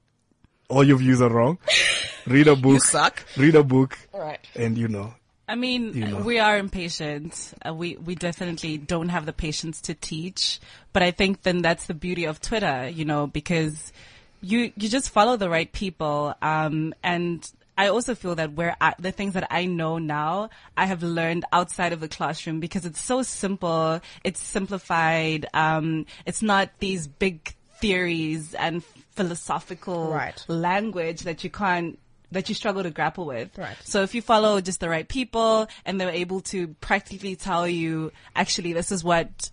all 0.70 0.84
your 0.84 0.98
views 0.98 1.22
are 1.22 1.30
wrong. 1.30 1.58
Read 2.27 2.48
a 2.48 2.56
book. 2.56 2.82
suck. 2.84 3.24
Read 3.38 3.56
a 3.56 3.63
book. 3.63 3.98
Right. 4.13 4.39
And 4.56 4.77
you 4.77 4.89
know, 4.89 5.13
I 5.48 5.56
mean, 5.56 5.94
You 5.94 6.08
know. 6.08 6.18
we 6.20 6.39
are 6.39 6.58
impatient. 6.58 7.54
Uh, 7.66 7.74
we 7.74 7.96
we 7.98 8.16
definitely 8.16 8.77
don't 8.77 9.10
have 9.10 9.25
the 9.25 9.32
patience 9.34 9.80
to 9.82 9.94
teach. 9.94 10.60
But 10.92 11.04
I 11.04 11.12
think 11.12 11.44
then 11.44 11.62
that's 11.62 11.86
the 11.86 11.94
beauty 11.94 12.25
of 12.25 12.42
Twitter, 12.42 12.89
you 12.89 13.06
know, 13.06 13.27
because 13.27 13.94
you 14.42 14.74
you 14.75 14.89
just 14.89 15.10
follow 15.10 15.38
the 15.38 15.50
right 15.50 15.72
people. 15.72 16.36
Um, 16.42 16.94
and 17.01 17.50
I 17.77 17.89
also 17.89 18.15
feel 18.15 18.36
that 18.36 18.53
where 18.53 18.75
I, 18.81 18.96
the 18.98 19.12
things 19.12 19.34
that 19.34 19.48
I 19.51 19.65
know 19.65 19.98
now, 20.00 20.50
I 20.75 20.86
have 20.86 21.03
learned 21.03 21.46
outside 21.53 21.93
of 21.93 22.00
the 22.00 22.07
classroom 22.07 22.60
because 22.60 22.86
it's 22.86 23.01
so 23.01 23.22
simple. 23.22 24.01
It's 24.24 24.41
simplified. 24.41 25.46
Um, 25.53 26.05
it's 26.25 26.41
not 26.41 26.69
these 26.79 27.07
big 27.07 27.53
theories 27.79 28.55
and 28.55 28.84
philosophical 28.84 30.12
Right. 30.12 30.43
language 30.48 31.22
that 31.22 31.43
you 31.43 31.50
can't 31.50 32.00
that 32.29 32.50
you 32.50 32.55
struggle 32.55 32.84
to 32.84 32.89
grapple 32.89 33.25
with. 33.25 33.57
Right. 33.57 33.77
So 33.86 34.03
if 34.03 34.13
you 34.13 34.22
follow 34.22 34.60
just 34.60 34.81
the 34.81 34.89
right 34.89 35.07
people 35.07 35.67
and 35.86 36.00
they're 36.00 36.10
able 36.10 36.41
to 36.41 36.67
practically 36.81 37.38
tell 37.38 37.65
you, 37.65 38.12
actually, 38.36 38.74
this 38.74 38.91
is 38.91 39.01
what, 39.01 39.50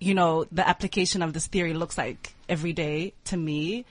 you 0.00 0.14
know, 0.14 0.44
the 0.50 0.68
application 0.68 1.22
of 1.22 1.32
this 1.32 1.46
theory 1.46 1.74
looks 1.74 1.96
like 1.96 2.34
every 2.48 2.72
day 2.72 3.12
to 3.26 3.36
me, 3.36 3.84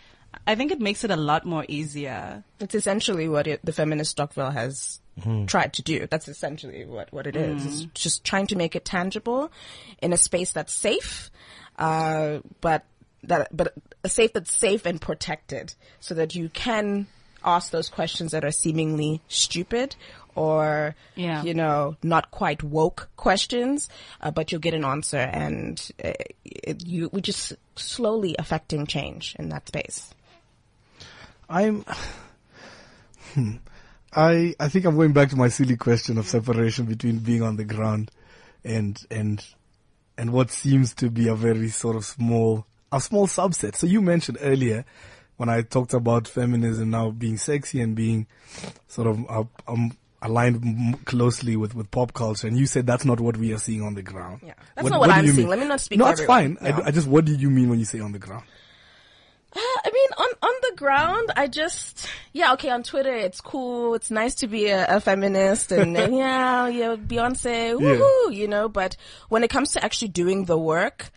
I 0.46 0.56
think 0.56 0.72
it 0.72 0.79
makes 0.79 1.03
it 1.03 1.12
a 1.12 1.15
lot 1.15 1.46
more 1.46 1.65
easier. 1.67 2.44
It's 2.60 2.75
essentially 2.75 3.27
what 3.27 3.48
it, 3.48 3.62
the 3.63 3.74
feminist 3.74 4.17
Stokvel 4.17 4.51
has 4.53 5.00
tried 5.48 5.74
to 5.74 5.82
do. 5.82 6.06
That's 6.08 6.27
essentially 6.27 6.86
what, 6.86 7.12
what 7.12 7.25
it 7.25 7.36
is. 7.36 7.65
It's 7.65 7.86
just 7.94 8.24
trying 8.24 8.48
to 8.48 8.56
make 8.56 8.75
it 8.75 8.86
tangible 8.86 9.51
in 10.01 10.13
a 10.13 10.17
space 10.17 10.51
that's 10.51 10.74
safe, 10.74 11.32
uh, 11.79 12.39
but 12.62 12.84
that, 13.24 13.48
but 13.56 13.74
a 14.03 14.10
safe 14.10 14.34
that's 14.34 14.56
safe 14.56 14.86
and 14.86 15.01
protected 15.01 15.74
so 16.00 16.13
that 16.13 16.36
you 16.36 16.50
can 16.50 17.08
ask 17.44 17.72
those 17.72 17.89
questions 17.89 18.32
that 18.32 18.46
are 18.46 18.51
seemingly 18.51 19.22
stupid 19.27 19.96
or, 20.36 20.96
Yeah. 21.15 21.41
you 21.44 21.56
know, 21.56 21.98
not 22.03 22.29
quite 22.29 22.62
woke 22.62 23.10
questions, 23.15 23.89
uh, 24.22 24.29
but 24.29 24.51
you'll 24.51 24.62
get 24.62 24.75
an 24.75 24.86
answer 24.86 25.17
and 25.17 25.82
uh, 26.03 26.13
it, 26.46 26.86
you, 26.86 27.10
we're 27.12 27.22
just 27.22 27.53
slowly 27.75 28.36
affecting 28.38 28.86
change 28.86 29.36
in 29.39 29.50
that 29.50 29.67
space. 29.67 30.13
I'm. 31.50 31.84
I 34.16 34.56
I 34.60 34.70
think 34.70 34.86
I'm 34.86 34.96
going 34.96 35.13
back 35.13 35.30
to 35.30 35.36
my 35.36 35.50
silly 35.50 35.75
question 35.75 36.18
of 36.18 36.27
separation 36.27 36.86
between 36.86 37.20
being 37.20 37.42
on 37.44 37.58
the 37.58 37.66
ground 37.66 38.10
and 38.63 39.00
and 39.12 39.46
and 40.18 40.32
what 40.34 40.50
seems 40.50 40.94
to 40.96 41.10
be 41.10 41.27
a 41.27 41.36
very 41.36 41.70
sort 41.70 41.96
of 41.96 42.06
small 42.06 42.66
a 42.92 43.00
small 43.01 43.27
subset. 43.27 43.75
So 43.75 43.86
you 43.86 44.01
mentioned 44.01 44.38
earlier 44.42 44.86
when 45.36 45.50
I 45.50 45.62
talked 45.62 45.94
about 45.94 46.27
feminism 46.27 46.89
now 46.89 47.12
being 47.12 47.38
sexy 47.38 47.82
and 47.82 47.96
being 47.96 48.25
sort 48.88 49.08
of 49.08 49.30
uh, 49.30 49.44
um, 49.68 49.96
aligned 50.24 50.63
m- 50.66 50.94
closely 51.06 51.56
with, 51.56 51.75
with 51.75 51.92
pop 51.92 52.13
culture, 52.13 52.48
and 52.48 52.58
you 52.58 52.66
said 52.66 52.88
that's 52.88 53.06
not 53.06 53.20
what 53.20 53.38
we 53.38 53.54
are 53.54 53.60
seeing 53.60 53.84
on 53.84 53.94
the 53.94 54.01
ground. 54.01 54.39
Yeah. 54.44 54.54
That's 54.75 54.89
not 54.89 55.00
what 55.00 55.08
do 55.08 55.12
I'm 55.12 55.25
seeing. 55.27 55.38
mean? 55.38 55.48
Let 55.50 55.60
me 55.60 55.66
not 55.66 55.80
speak 55.82 56.00
No, 56.00 56.06
that's 56.06 56.22
everyone. 56.22 56.56
fine. 56.56 56.74
I, 56.74 56.77
No. 56.80 56.84
I 56.86 56.92
just 56.92 57.08
what 57.08 57.25
do 57.25 57.36
you 57.36 57.51
mean 57.51 57.70
when 57.70 57.77
you 57.77 57.86
say 57.86 58.00
on 58.00 58.13
the 58.13 58.20
ground? 58.20 58.46
I 59.56 59.89
mean, 59.92 60.10
on 60.18 60.27
on 60.42 60.54
the 60.70 60.75
ground, 60.75 61.32
I 61.36 61.48
just 61.48 62.08
yeah, 62.34 62.54
okay. 62.54 62.70
On 62.70 62.84
Twitter, 62.84 63.13
it's 63.13 63.42
cool. 63.42 63.96
It's 63.96 64.12
nice 64.12 64.36
to 64.36 64.48
be 64.48 64.68
a, 64.68 64.86
a 64.98 65.00
feminist, 65.00 65.72
and, 65.72 65.98
and 65.98 66.16
yeah, 66.24 66.68
yeah, 66.68 66.96
Beyonce, 66.96 67.77
woohoo, 67.77 68.36
you 68.36 68.48
know. 68.48 68.70
But 68.70 68.98
when 69.30 69.44
it 69.44 69.50
comes 69.50 69.72
to 69.72 69.84
actually 69.84 70.10
doing 70.10 70.46
the 70.46 70.58
work 70.58 71.10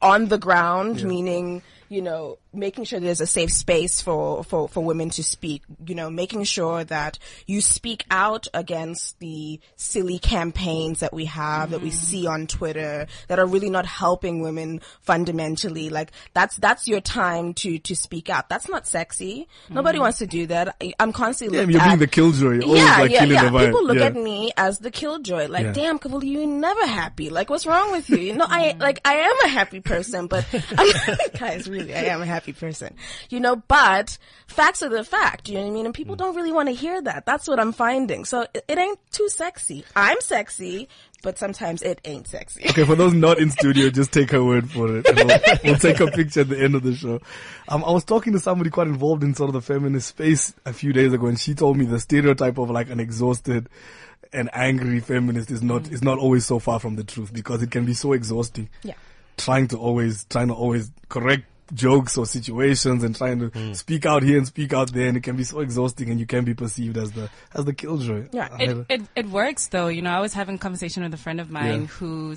on 0.00 0.28
the 0.28 0.38
ground, 0.38 1.04
meaning 1.04 1.62
you 1.88 2.02
know, 2.02 2.38
making 2.54 2.84
sure 2.84 3.00
there's 3.00 3.20
a 3.20 3.26
safe 3.26 3.50
space 3.52 4.00
for, 4.00 4.44
for, 4.44 4.68
for 4.68 4.82
women 4.82 5.10
to 5.10 5.24
speak, 5.24 5.62
you 5.86 5.94
know, 5.94 6.10
making 6.10 6.44
sure 6.44 6.84
that 6.84 7.18
you 7.46 7.60
speak 7.60 8.04
out 8.10 8.46
against 8.54 9.18
the 9.20 9.60
silly 9.76 10.18
campaigns 10.18 11.00
that 11.00 11.12
we 11.12 11.26
have, 11.26 11.70
that 11.70 11.80
we 11.80 11.90
mm. 11.90 11.92
see 11.92 12.26
on 12.26 12.46
Twitter, 12.46 13.06
that 13.28 13.38
are 13.38 13.46
really 13.46 13.70
not 13.70 13.86
helping 13.86 14.40
women 14.40 14.80
fundamentally. 15.00 15.90
Like, 15.90 16.12
that's, 16.32 16.56
that's 16.56 16.88
your 16.88 17.00
time 17.00 17.54
to, 17.54 17.78
to 17.78 17.96
speak 17.96 18.30
out. 18.30 18.48
That's 18.48 18.68
not 18.68 18.86
sexy. 18.86 19.48
Mm. 19.68 19.74
Nobody 19.74 19.98
wants 19.98 20.18
to 20.18 20.26
do 20.26 20.46
that. 20.46 20.76
I, 20.80 20.94
I'm 20.98 21.12
constantly 21.12 21.58
Yeah, 21.58 21.64
you're 21.66 21.84
being 21.84 21.98
the 21.98 22.06
killjoy. 22.06 22.54
You're 22.54 22.64
always 22.64 22.82
yeah, 22.82 22.98
like 22.98 23.10
yeah, 23.10 23.18
killing 23.20 23.34
yeah. 23.34 23.44
the 23.44 23.50
vibe. 23.50 23.66
People 23.66 23.84
look 23.86 23.98
yeah. 23.98 24.06
at 24.06 24.14
me 24.14 24.52
as 24.56 24.78
the 24.78 24.90
killjoy. 24.90 25.48
Like, 25.48 25.64
Yeah. 25.64 25.72
damn, 25.72 25.98
Kavuli, 25.98 26.30
you're 26.30 26.46
never 26.46 26.86
happy. 26.86 27.30
Like, 27.30 27.50
what's 27.50 27.66
wrong 27.66 27.92
with 27.92 28.08
you? 28.10 28.18
You 28.18 28.36
know, 28.36 28.46
I 28.48 28.72
mm. 28.72 28.80
like 28.80 29.00
I 29.04 29.14
am 29.16 29.36
a 29.44 29.48
happy 29.48 29.80
person, 29.80 30.26
but 30.26 30.46
guys, 31.38 31.68
really, 31.68 31.94
I 31.94 32.04
am 32.04 32.22
a 32.22 32.26
happy 32.26 32.43
person. 32.52 32.94
You 33.30 33.40
know, 33.40 33.56
but 33.56 34.18
facts 34.46 34.82
are 34.82 34.88
the 34.88 35.04
fact. 35.04 35.48
You 35.48 35.54
know 35.56 35.62
what 35.62 35.70
I 35.70 35.72
mean? 35.72 35.86
And 35.86 35.94
Mm. 35.94 35.96
people 35.96 36.16
don't 36.16 36.34
really 36.36 36.52
want 36.52 36.68
to 36.68 36.74
hear 36.74 37.00
that. 37.02 37.24
That's 37.26 37.48
what 37.48 37.58
I'm 37.58 37.72
finding. 37.72 38.24
So 38.24 38.42
it, 38.54 38.64
it 38.68 38.78
ain't 38.78 38.98
too 39.12 39.28
sexy. 39.28 39.84
I'm 39.96 40.20
sexy, 40.20 40.88
but 41.22 41.38
sometimes 41.38 41.82
it 41.82 42.00
ain't 42.04 42.26
sexy. 42.28 42.68
Okay, 42.70 42.84
for 42.84 42.94
those 42.94 43.14
not 43.14 43.38
in 43.38 43.50
studio, 43.50 43.90
just 43.90 44.12
take 44.12 44.30
her 44.30 44.44
word 44.44 44.70
for 44.70 44.98
it. 44.98 45.06
We'll, 45.14 45.38
we'll 45.64 45.78
take 45.78 46.00
a 46.00 46.06
picture 46.10 46.40
at 46.42 46.48
the 46.48 46.60
end 46.62 46.74
of 46.74 46.82
the 46.82 46.94
show. 46.94 47.20
Um, 47.68 47.84
I 47.84 47.90
was 47.92 48.04
talking 48.04 48.32
to 48.34 48.38
somebody 48.40 48.70
quite 48.70 48.88
involved 48.88 49.22
in 49.24 49.34
sort 49.34 49.48
of 49.48 49.54
the 49.54 49.62
feminist 49.62 50.08
space 50.08 50.52
a 50.66 50.72
few 50.72 50.92
days 50.92 51.12
ago, 51.12 51.26
and 51.26 51.38
she 51.38 51.54
told 51.54 51.76
me 51.76 51.84
the 51.86 51.98
stereotype 52.00 52.58
of 52.58 52.70
like 52.70 52.90
an 52.90 53.00
exhausted 53.00 53.68
and 54.32 54.50
angry 54.52 54.98
feminist 54.98 55.50
is 55.50 55.62
not 55.62 55.88
is 55.92 56.02
not 56.02 56.18
always 56.18 56.44
so 56.44 56.58
far 56.58 56.80
from 56.80 56.96
the 56.96 57.04
truth 57.04 57.32
because 57.32 57.62
it 57.62 57.70
can 57.70 57.84
be 57.84 57.94
so 57.94 58.12
exhausting. 58.12 58.68
Yeah. 58.82 58.94
Trying 59.36 59.68
to 59.68 59.78
always 59.78 60.24
trying 60.24 60.48
to 60.48 60.54
always 60.54 60.90
correct 61.08 61.44
jokes 61.72 62.18
or 62.18 62.26
situations 62.26 63.02
and 63.02 63.16
trying 63.16 63.38
to 63.50 63.74
speak 63.74 64.04
out 64.04 64.22
here 64.22 64.36
and 64.36 64.46
speak 64.46 64.72
out 64.72 64.92
there 64.92 65.08
and 65.08 65.16
it 65.16 65.22
can 65.22 65.36
be 65.36 65.44
so 65.44 65.60
exhausting 65.60 66.10
and 66.10 66.20
you 66.20 66.26
can 66.26 66.44
be 66.44 66.54
perceived 66.54 66.96
as 66.96 67.12
the 67.12 67.30
as 67.54 67.64
the 67.64 67.72
killjoy. 67.72 68.26
Yeah. 68.32 68.48
It, 68.60 68.86
it 68.88 69.02
it 69.16 69.26
works 69.30 69.68
though. 69.68 69.88
You 69.88 70.02
know, 70.02 70.10
I 70.10 70.20
was 70.20 70.34
having 70.34 70.56
a 70.56 70.58
conversation 70.58 71.02
with 71.02 71.14
a 71.14 71.18
friend 71.18 71.40
of 71.40 71.50
mine 71.50 71.82
Yeah. 71.82 71.86
who 71.86 72.36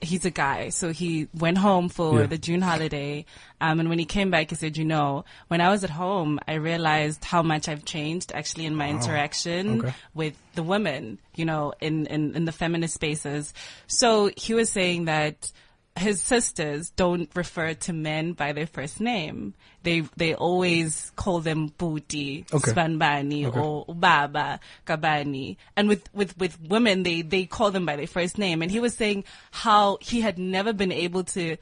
he's 0.00 0.24
a 0.26 0.30
guy, 0.30 0.68
so 0.68 0.92
he 0.92 1.28
went 1.32 1.56
home 1.56 1.88
for 1.88 2.20
Yeah. 2.20 2.26
the 2.26 2.36
June 2.36 2.60
holiday. 2.60 3.24
Um, 3.60 3.80
and 3.80 3.88
when 3.88 3.98
he 3.98 4.04
came 4.04 4.30
back, 4.30 4.50
he 4.50 4.56
said, 4.56 4.76
"You 4.76 4.84
know, 4.84 5.24
when 5.48 5.62
I 5.62 5.70
was 5.70 5.82
at 5.82 5.88
home, 5.88 6.38
I 6.46 6.54
realized 6.54 7.24
how 7.24 7.42
much 7.42 7.68
I've 7.68 7.86
changed 7.86 8.30
actually 8.34 8.66
in 8.66 8.74
my 8.74 8.90
interaction 8.90 9.80
Okay. 9.80 9.94
with 10.12 10.34
the 10.56 10.62
women. 10.62 11.18
You 11.36 11.46
know, 11.46 11.72
in 11.80 12.06
in 12.06 12.34
in 12.34 12.44
the 12.44 12.52
feminist 12.52 12.94
spaces. 12.94 13.54
So 13.86 14.30
he 14.36 14.52
was 14.54 14.68
saying 14.68 15.04
that." 15.06 15.52
His 15.96 16.20
sisters 16.20 16.90
don't 16.90 17.30
refer 17.36 17.72
to 17.74 17.92
men 17.92 18.32
by 18.32 18.52
their 18.52 18.66
first 18.66 19.00
name. 19.00 19.54
They 19.84 20.00
they 20.16 20.34
always 20.34 21.12
call 21.14 21.38
them 21.40 21.68
Booty, 21.78 22.46
Okay. 22.52 22.72
Spanbani, 22.72 23.46
Okay. 23.46 23.58
or 23.60 23.84
Baba, 23.88 24.58
Kabani. 24.86 25.56
And 25.76 25.88
with, 25.88 26.12
with, 26.12 26.36
with 26.36 26.60
women, 26.62 27.04
they, 27.04 27.22
they 27.22 27.44
call 27.46 27.70
them 27.70 27.86
by 27.86 27.94
their 27.96 28.08
first 28.08 28.38
name. 28.38 28.60
And 28.60 28.70
he 28.72 28.80
was 28.80 28.94
saying 28.94 29.22
how 29.52 29.98
he 30.00 30.20
had 30.20 30.36
never 30.38 30.72
been 30.72 30.92
able 30.92 31.22
to 31.24 31.56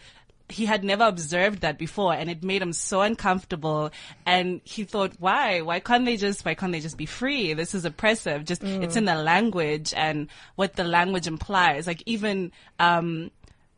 he 0.49 0.67
had 0.67 0.85
never 0.85 1.05
observed 1.05 1.61
that 1.63 1.79
before 1.79 2.13
and 2.13 2.29
it 2.29 2.43
made 2.43 2.61
him 2.61 2.75
so 2.75 3.01
uncomfortable 3.01 3.91
and 4.27 4.61
he 4.65 4.85
thought 4.85 5.13
why 5.19 5.63
why 5.63 5.81
can't 5.81 6.05
they 6.05 6.17
just 6.17 6.45
why 6.45 6.53
can't 6.53 6.73
they 6.73 6.81
just 6.81 6.99
be 6.99 7.07
free 7.07 7.55
this 7.55 7.75
is 7.75 7.87
oppressive 7.87 8.45
just 8.45 8.63
it's 8.63 8.97
in 8.97 9.07
the 9.07 9.15
language 9.15 9.95
and 9.97 10.29
what 10.57 10.75
the 10.75 10.85
language 10.85 11.27
implies 11.27 11.87
like 11.87 12.03
even 12.05 12.53
um 12.79 13.31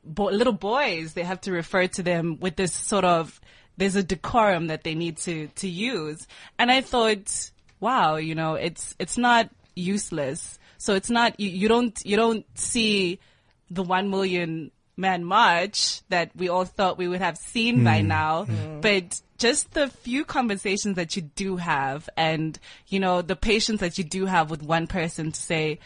bo- 0.05 0.27
little 0.27 0.53
boys, 0.53 1.15
they 1.15 1.23
have 1.23 1.41
to 1.43 1.53
refer 1.53 1.87
to 1.89 2.03
them 2.03 2.39
with 2.41 2.57
this 2.57 2.73
sort 2.73 3.05
of, 3.05 3.41
there's 3.77 3.97
a 3.97 4.03
decorum 4.03 4.69
that 4.69 4.85
they 4.85 4.95
need 4.95 5.17
to, 5.19 5.49
to 5.49 5.69
use. 5.69 6.27
And 6.59 6.71
I 6.71 6.81
thought, 6.81 7.51
wow, 7.81 8.17
you 8.17 8.35
know, 8.35 8.55
it's, 8.55 8.95
it's 8.99 9.19
not 9.19 9.51
useless. 9.75 10.59
So 10.79 10.95
it's 10.95 11.11
not, 11.11 11.39
you, 11.41 11.49
you 11.49 11.69
don't, 11.69 11.99
you 12.05 12.17
don't 12.17 12.47
see 12.59 13.19
the 13.71 13.83
one 13.83 14.11
million 14.11 14.71
man 14.97 15.25
march 15.25 16.03
that 16.09 16.31
we 16.37 16.49
all 16.49 16.65
thought 16.65 16.99
we 16.99 17.09
would 17.09 17.21
have 17.21 17.37
seen 17.37 17.83
by 17.83 18.01
hmm. 18.01 18.09
now, 18.09 18.45
hmm. 18.45 18.81
but 18.81 19.21
just 19.39 19.73
the 19.73 19.89
few 19.89 20.25
conversations 20.25 20.97
that 20.97 21.17
you 21.17 21.23
do 21.23 21.57
have 21.57 22.09
and, 22.17 22.59
you 22.87 23.01
know, 23.01 23.21
the 23.21 23.35
patience 23.37 23.81
that 23.81 23.99
you 23.99 24.05
do 24.05 24.27
have 24.27 24.51
with 24.51 24.63
one 24.63 24.87
person 24.87 25.33
to 25.33 25.41
say, 25.41 25.81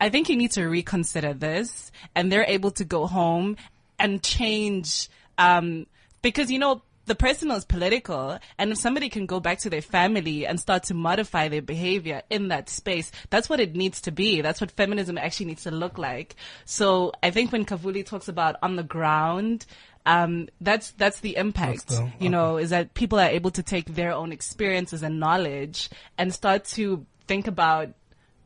I 0.00 0.08
think 0.10 0.28
you 0.28 0.36
need 0.36 0.52
to 0.52 0.64
reconsider 0.66 1.32
this. 1.32 1.90
And 2.14 2.30
they're 2.30 2.44
able 2.48 2.70
to 2.72 2.84
go 2.84 3.06
home 3.06 3.56
and 3.98 4.22
change, 4.22 5.08
um, 5.38 5.86
because, 6.22 6.50
you 6.50 6.58
know, 6.58 6.82
the 7.06 7.14
personal 7.14 7.56
is 7.56 7.64
political. 7.66 8.38
And 8.58 8.72
if 8.72 8.78
somebody 8.78 9.08
can 9.10 9.26
go 9.26 9.38
back 9.38 9.58
to 9.58 9.70
their 9.70 9.82
family 9.82 10.46
and 10.46 10.58
start 10.58 10.84
to 10.84 10.94
modify 10.94 11.48
their 11.48 11.60
behavior 11.62 12.22
in 12.30 12.48
that 12.48 12.68
space, 12.70 13.12
that's 13.30 13.48
what 13.48 13.60
it 13.60 13.76
needs 13.76 14.00
to 14.02 14.10
be. 14.10 14.40
That's 14.40 14.60
what 14.60 14.70
feminism 14.70 15.18
actually 15.18 15.46
needs 15.46 15.64
to 15.64 15.70
look 15.70 15.98
like. 15.98 16.34
So 16.64 17.12
I 17.22 17.30
think 17.30 17.52
when 17.52 17.66
Kavuli 17.66 18.04
talks 18.06 18.28
about 18.28 18.56
on 18.62 18.76
the 18.76 18.82
ground, 18.82 19.66
um, 20.06 20.48
that's, 20.60 20.92
that's 20.92 21.20
the 21.20 21.36
impact, 21.36 21.88
That's 21.88 21.98
the- 22.00 22.12
you 22.20 22.30
know, 22.30 22.56
is 22.56 22.70
that 22.70 22.94
people 22.94 23.18
are 23.20 23.28
able 23.28 23.50
to 23.52 23.62
take 23.62 23.94
their 23.94 24.12
own 24.12 24.32
experiences 24.32 25.02
and 25.02 25.20
knowledge 25.20 25.90
and 26.18 26.32
start 26.32 26.64
to 26.76 27.04
think 27.26 27.46
about 27.46 27.88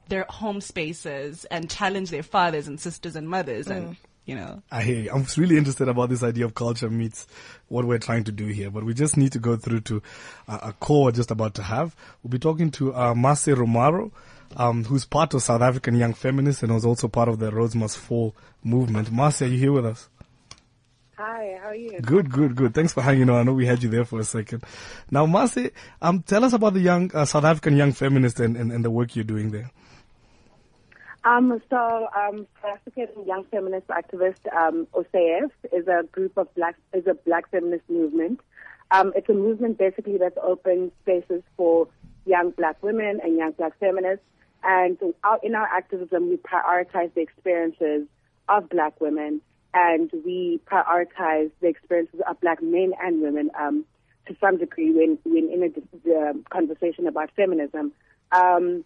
their 0.08 0.26
home 0.28 0.60
spaces 0.60 1.44
and 1.46 1.70
challenge 1.70 2.10
their 2.10 2.22
fathers 2.22 2.66
and 2.68 2.80
sisters 2.80 3.14
and 3.16 3.28
mothers 3.28 3.66
Mm. 3.66 3.76
and, 3.76 3.96
you 4.24 4.34
know. 4.34 4.62
I 4.70 4.82
hear 4.82 5.00
you. 5.02 5.10
I'm 5.12 5.26
really 5.36 5.56
interested 5.56 5.88
about 5.88 6.08
this 6.08 6.22
idea 6.22 6.44
of 6.44 6.54
culture 6.54 6.90
meets 6.90 7.26
what 7.68 7.84
we're 7.84 7.98
trying 7.98 8.24
to 8.24 8.32
do 8.32 8.46
here, 8.46 8.70
but 8.70 8.84
we 8.84 8.94
just 8.94 9.16
need 9.16 9.32
to 9.32 9.38
go 9.38 9.56
through 9.56 9.80
to 9.82 10.02
uh, 10.48 10.58
a 10.62 10.72
call 10.72 11.04
we're 11.04 11.12
just 11.12 11.30
about 11.30 11.54
to 11.54 11.62
have. 11.62 11.94
We'll 12.22 12.30
be 12.30 12.38
talking 12.38 12.70
to 12.72 12.94
uh, 12.94 13.14
Mase 13.14 13.46
Ramaru, 13.46 14.10
um, 14.56 14.84
who's 14.84 15.04
part 15.04 15.34
of 15.34 15.42
South 15.42 15.60
African 15.60 15.96
Young 15.96 16.14
Feminists 16.14 16.62
and 16.62 16.72
was 16.72 16.84
also 16.86 17.08
part 17.08 17.28
of 17.28 17.38
the 17.38 17.50
Rhodes 17.50 17.74
Must 17.76 17.98
Fall 17.98 18.34
movement. 18.64 19.12
Mase, 19.12 19.42
are 19.42 19.46
you 19.46 19.58
here 19.58 19.72
with 19.72 19.84
us? 19.86 20.08
Hi, 21.16 21.58
how 21.60 21.68
are 21.70 21.74
you? 21.74 21.98
Good, 22.00 22.30
good, 22.30 22.54
good. 22.54 22.74
Thanks 22.74 22.92
for 22.92 23.02
hanging 23.02 23.28
on. 23.28 23.36
I 23.40 23.42
know 23.42 23.52
we 23.52 23.66
had 23.66 23.82
you 23.82 23.88
there 23.88 24.04
for 24.04 24.20
a 24.20 24.24
second. 24.24 24.62
Now, 25.10 25.26
Mase, 25.26 25.70
um, 26.00 26.22
tell 26.22 26.44
us 26.44 26.52
about 26.52 26.74
the 26.74 26.80
young 26.80 27.10
uh, 27.12 27.24
South 27.24 27.44
African 27.44 27.76
Young 27.76 27.92
Feminists 27.92 28.38
and, 28.40 28.56
and, 28.56 28.70
and 28.70 28.84
the 28.84 28.90
work 28.90 29.16
you're 29.16 29.24
doing 29.24 29.50
there. 29.50 29.70
Um, 31.28 31.60
so, 31.68 32.08
um, 32.16 32.46
African 32.64 33.26
Young 33.26 33.44
Feminist 33.50 33.86
Activist, 33.88 34.50
um, 34.56 34.86
is 35.72 35.86
a 35.86 36.02
group 36.10 36.38
of 36.38 36.54
black, 36.54 36.76
is 36.94 37.06
a 37.06 37.12
black 37.12 37.50
feminist 37.50 37.84
movement. 37.90 38.40
Um, 38.92 39.12
it's 39.14 39.28
a 39.28 39.34
movement 39.34 39.76
basically 39.76 40.16
that's 40.16 40.38
open 40.42 40.90
spaces 41.02 41.42
for 41.54 41.86
young 42.24 42.52
black 42.52 42.82
women 42.82 43.20
and 43.22 43.36
young 43.36 43.52
black 43.52 43.78
feminists. 43.78 44.24
And 44.64 44.96
our, 45.22 45.38
in 45.42 45.54
our 45.54 45.66
activism, 45.66 46.30
we 46.30 46.38
prioritize 46.38 47.12
the 47.12 47.20
experiences 47.20 48.06
of 48.48 48.70
black 48.70 48.98
women 48.98 49.42
and 49.74 50.10
we 50.24 50.60
prioritize 50.66 51.50
the 51.60 51.68
experiences 51.68 52.20
of 52.26 52.40
black 52.40 52.62
men 52.62 52.94
and 53.02 53.20
women 53.20 53.50
um, 53.60 53.84
to 54.26 54.36
some 54.40 54.56
degree 54.56 54.92
when, 54.92 55.18
when 55.24 55.50
in 55.50 55.62
a 55.62 55.68
the 56.04 56.42
conversation 56.48 57.06
about 57.06 57.30
feminism. 57.36 57.92
Um, 58.32 58.84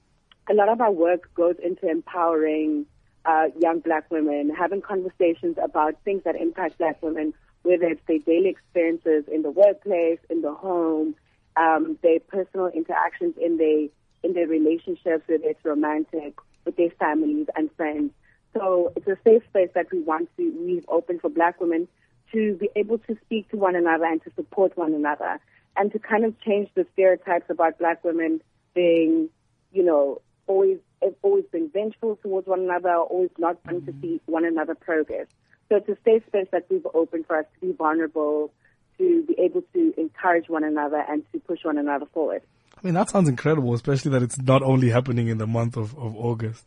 a 0.51 0.55
lot 0.55 0.69
of 0.69 0.81
our 0.81 0.91
work 0.91 1.33
goes 1.35 1.57
into 1.63 1.89
empowering 1.89 2.87
uh, 3.25 3.47
young 3.59 3.81
black 3.81 4.11
women, 4.11 4.51
having 4.51 4.83
conversations 4.83 5.57
about 5.63 5.95
things 6.05 6.23
that 6.25 6.35
impact 6.35 6.79
black 6.79 7.01
women, 7.03 7.33
whether 7.63 7.87
it's 7.87 8.01
their 8.07 8.19
daily 8.19 8.49
experiences 8.49 9.25
in 9.33 9.43
the 9.43 9.51
workplace, 9.51 10.19
in 10.29 10.43
the 10.43 10.53
home, 10.53 11.15
um, 11.57 11.99
their 12.03 12.19
personal 12.21 12.67
interactions 12.69 13.35
in 13.41 13.57
their 13.57 13.89
in 14.25 14.35
their 14.35 14.47
relationships, 14.47 15.25
whether 15.27 15.45
it's 15.45 15.65
romantic, 15.65 16.35
with 16.65 16.77
their 16.77 16.91
families 16.91 17.47
and 17.57 17.71
friends. 17.77 18.13
So 18.55 18.93
it's 18.97 19.07
a 19.07 19.17
safe 19.25 19.43
space 19.49 19.71
that 19.75 19.87
we 19.91 20.01
want 20.01 20.29
to 20.37 20.55
leave 20.61 20.85
open 20.89 21.19
for 21.19 21.29
black 21.29 21.61
women 21.61 21.89
to 22.33 22.55
be 22.57 22.69
able 22.77 22.99
to 22.99 23.17
speak 23.25 23.51
to 23.51 23.57
one 23.57 23.75
another 23.75 24.05
and 24.05 24.23
to 24.23 24.33
support 24.37 24.77
one 24.77 24.95
another 24.95 25.41
and 25.77 25.91
to 25.93 25.99
kind 25.99 26.25
of 26.25 26.39
change 26.41 26.69
the 26.75 26.87
stereotypes 26.93 27.47
about 27.49 27.79
black 27.79 28.05
women 28.05 28.41
being, 28.75 29.29
you 29.73 29.83
know, 29.83 30.21
always 30.47 30.79
have 31.03 31.15
always 31.23 31.45
being 31.53 31.71
vengeful 31.73 32.17
towards 32.23 32.47
one 32.47 32.61
another, 32.61 32.95
always 32.97 33.31
not 33.39 33.59
wanting 33.65 33.87
to 33.87 33.95
see 34.01 34.21
one 34.27 34.45
another 34.45 34.75
progress. 34.75 35.27
So 35.69 35.77
it's 35.77 35.89
a 35.89 35.97
safe 36.05 36.27
space 36.27 36.49
that 36.53 36.67
we've 36.69 36.87
opened 36.95 37.27
for 37.27 37.39
us 37.39 37.47
to 37.55 37.67
be 37.67 37.73
vulnerable, 37.73 38.53
to 38.99 39.25
be 39.25 39.35
able 39.39 39.63
to 39.73 39.95
encourage 39.97 40.49
one 40.49 40.65
another 40.65 41.03
and 41.09 41.25
to 41.33 41.41
push 41.41 41.61
one 41.65 41.79
another 41.79 42.07
forward. 42.13 42.43
I 42.77 42.87
mean, 42.87 42.95
that 42.95 43.11
sounds 43.11 43.29
incredible, 43.29 43.75
especially 43.75 44.11
that 44.13 44.23
it's 44.23 44.39
not 44.39 44.63
only 44.63 44.91
happening 44.91 45.29
in 45.29 45.39
the 45.39 45.47
month 45.47 45.77
of, 45.77 45.97
of 45.97 46.17
August. 46.17 46.65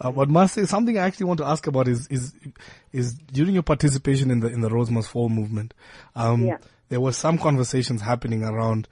Uh, 0.00 0.10
but 0.10 0.30
Mase, 0.30 0.68
something 0.68 0.96
I 0.98 1.02
actually 1.02 1.26
want 1.26 1.38
to 1.38 1.44
ask 1.44 1.66
about 1.66 1.86
is, 1.86 2.06
is, 2.08 2.32
is 2.92 3.14
during 3.14 3.52
your 3.54 3.62
participation 3.62 4.30
in 4.30 4.40
the, 4.40 4.48
in 4.48 4.62
the 4.62 4.70
Rhodes 4.70 4.90
Must 4.90 5.08
Fall 5.08 5.28
movement, 5.28 5.74
um, 6.16 6.44
Yeah. 6.46 6.56
there 6.88 7.00
were 7.00 7.12
some 7.12 7.36
conversations 7.36 8.00
happening 8.00 8.42
around, 8.42 8.88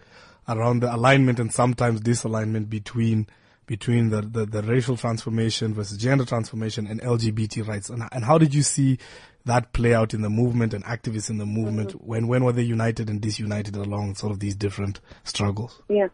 around 0.47 0.81
the 0.81 0.95
alignment 0.95 1.41
and 1.41 1.53
sometimes 1.53 2.03
disalignment 2.03 2.69
between, 2.69 3.27
between 3.69 4.09
the, 4.09 4.23
the, 4.23 4.47
the 4.47 4.63
racial 4.63 4.97
transformation 4.97 5.75
versus 5.75 5.99
gender 5.99 6.25
transformation 6.25 6.87
and 6.87 7.01
LGBT 7.03 7.69
rights. 7.69 7.91
And, 7.91 8.03
and 8.11 8.25
how 8.25 8.39
did 8.39 8.55
you 8.55 8.63
see 8.63 8.99
that 9.45 9.73
play 9.75 9.95
out 9.95 10.15
in 10.15 10.23
the 10.23 10.31
movement 10.31 10.73
and 10.73 10.83
activists 10.85 11.29
in 11.29 11.37
the 11.37 11.47
movement? 11.47 11.91
Mm-hmm. 11.91 12.07
When, 12.07 12.29
when 12.29 12.45
were 12.45 12.53
they 12.53 12.63
united 12.63 13.11
and 13.11 13.21
disunited 13.21 13.77
along 13.77 14.15
sort 14.17 14.33
of 14.33 14.41
these 14.41 14.57
different 14.57 15.01
struggles? 15.23 15.83
Yeah. 15.89 16.09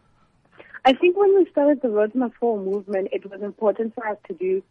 I 0.83 0.93
think 0.93 1.17
when 1.17 1.33
we 1.33 1.49
started 1.49 1.81
the 1.81 1.89
Rhodes 1.89 2.13
Must 2.13 2.35
movement, 2.41 3.07
it 3.11 3.27
was 3.31 3.41
important 3.41 3.95
for 3.95 4.05
us 4.05 4.17
to 4.27 4.33
do 4.33 4.61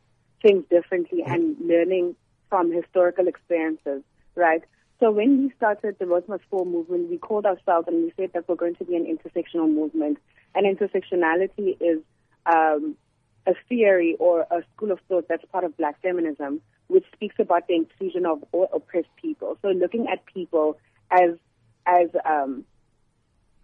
things 0.42 0.64
differently 0.70 1.22
mm-hmm. 1.22 1.32
and 1.32 1.56
learning 1.66 2.16
from 2.50 2.70
historical 2.70 3.26
experiences, 3.28 4.02
right? 4.34 4.62
So 5.00 5.10
when 5.10 5.42
we 5.42 5.52
started 5.56 5.96
the 5.98 6.06
Rhodes 6.06 6.28
Must 6.28 6.44
movement, 6.52 7.08
we 7.08 7.16
called 7.16 7.46
ourselves 7.46 7.88
and 7.88 8.04
we 8.04 8.12
said 8.16 8.30
that 8.34 8.46
we're 8.46 8.56
going 8.56 8.76
to 8.76 8.84
be 8.84 8.94
an 8.94 9.06
intersectional 9.06 9.72
movement. 9.72 10.18
And 10.54 10.66
intersectionality 10.66 11.76
is 11.80 12.00
um, 12.46 12.96
a 13.46 13.54
theory 13.68 14.16
or 14.18 14.46
a 14.50 14.62
school 14.74 14.90
of 14.90 15.00
thought 15.08 15.26
that's 15.28 15.44
part 15.52 15.64
of 15.64 15.76
black 15.76 16.00
feminism, 16.02 16.60
which 16.88 17.04
speaks 17.12 17.36
about 17.38 17.66
the 17.68 17.74
inclusion 17.74 18.26
of 18.26 18.44
all 18.52 18.68
oppressed 18.72 19.14
people. 19.20 19.58
So 19.62 19.68
looking 19.68 20.06
at 20.08 20.24
people 20.26 20.78
as 21.10 21.36
as 21.86 22.08
um, 22.24 22.64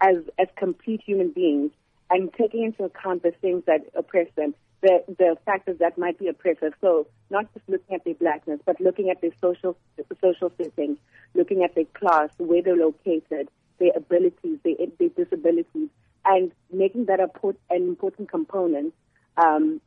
as 0.00 0.16
as 0.38 0.48
complete 0.56 1.02
human 1.04 1.30
beings 1.30 1.70
and 2.10 2.32
taking 2.34 2.64
into 2.64 2.84
account 2.84 3.22
the 3.22 3.30
things 3.30 3.62
that 3.66 3.82
oppress 3.94 4.26
them, 4.36 4.54
the 4.82 5.02
the 5.18 5.36
factors 5.44 5.78
that 5.78 5.96
might 5.98 6.18
be 6.18 6.28
oppressive. 6.28 6.74
So 6.80 7.06
not 7.30 7.52
just 7.54 7.68
looking 7.68 7.94
at 7.94 8.04
their 8.04 8.14
blackness, 8.14 8.60
but 8.64 8.80
looking 8.80 9.10
at 9.10 9.20
their 9.20 9.32
social 9.40 9.76
social 10.20 10.52
settings, 10.56 10.98
looking 11.34 11.62
at 11.64 11.74
their 11.74 11.84
class, 11.94 12.30
where 12.38 12.62
they're 12.62 12.76
located, 12.76 13.48
their 13.78 13.92
abilities, 13.96 14.58
their, 14.64 14.74
their 14.98 15.08
disabilities, 15.10 15.88
and 16.24 16.52
making 16.72 17.06
that 17.06 17.20
a 17.20 17.28
put, 17.28 17.58
an 17.70 17.82
important 17.82 18.30
component 18.30 18.94
um, 19.36 19.80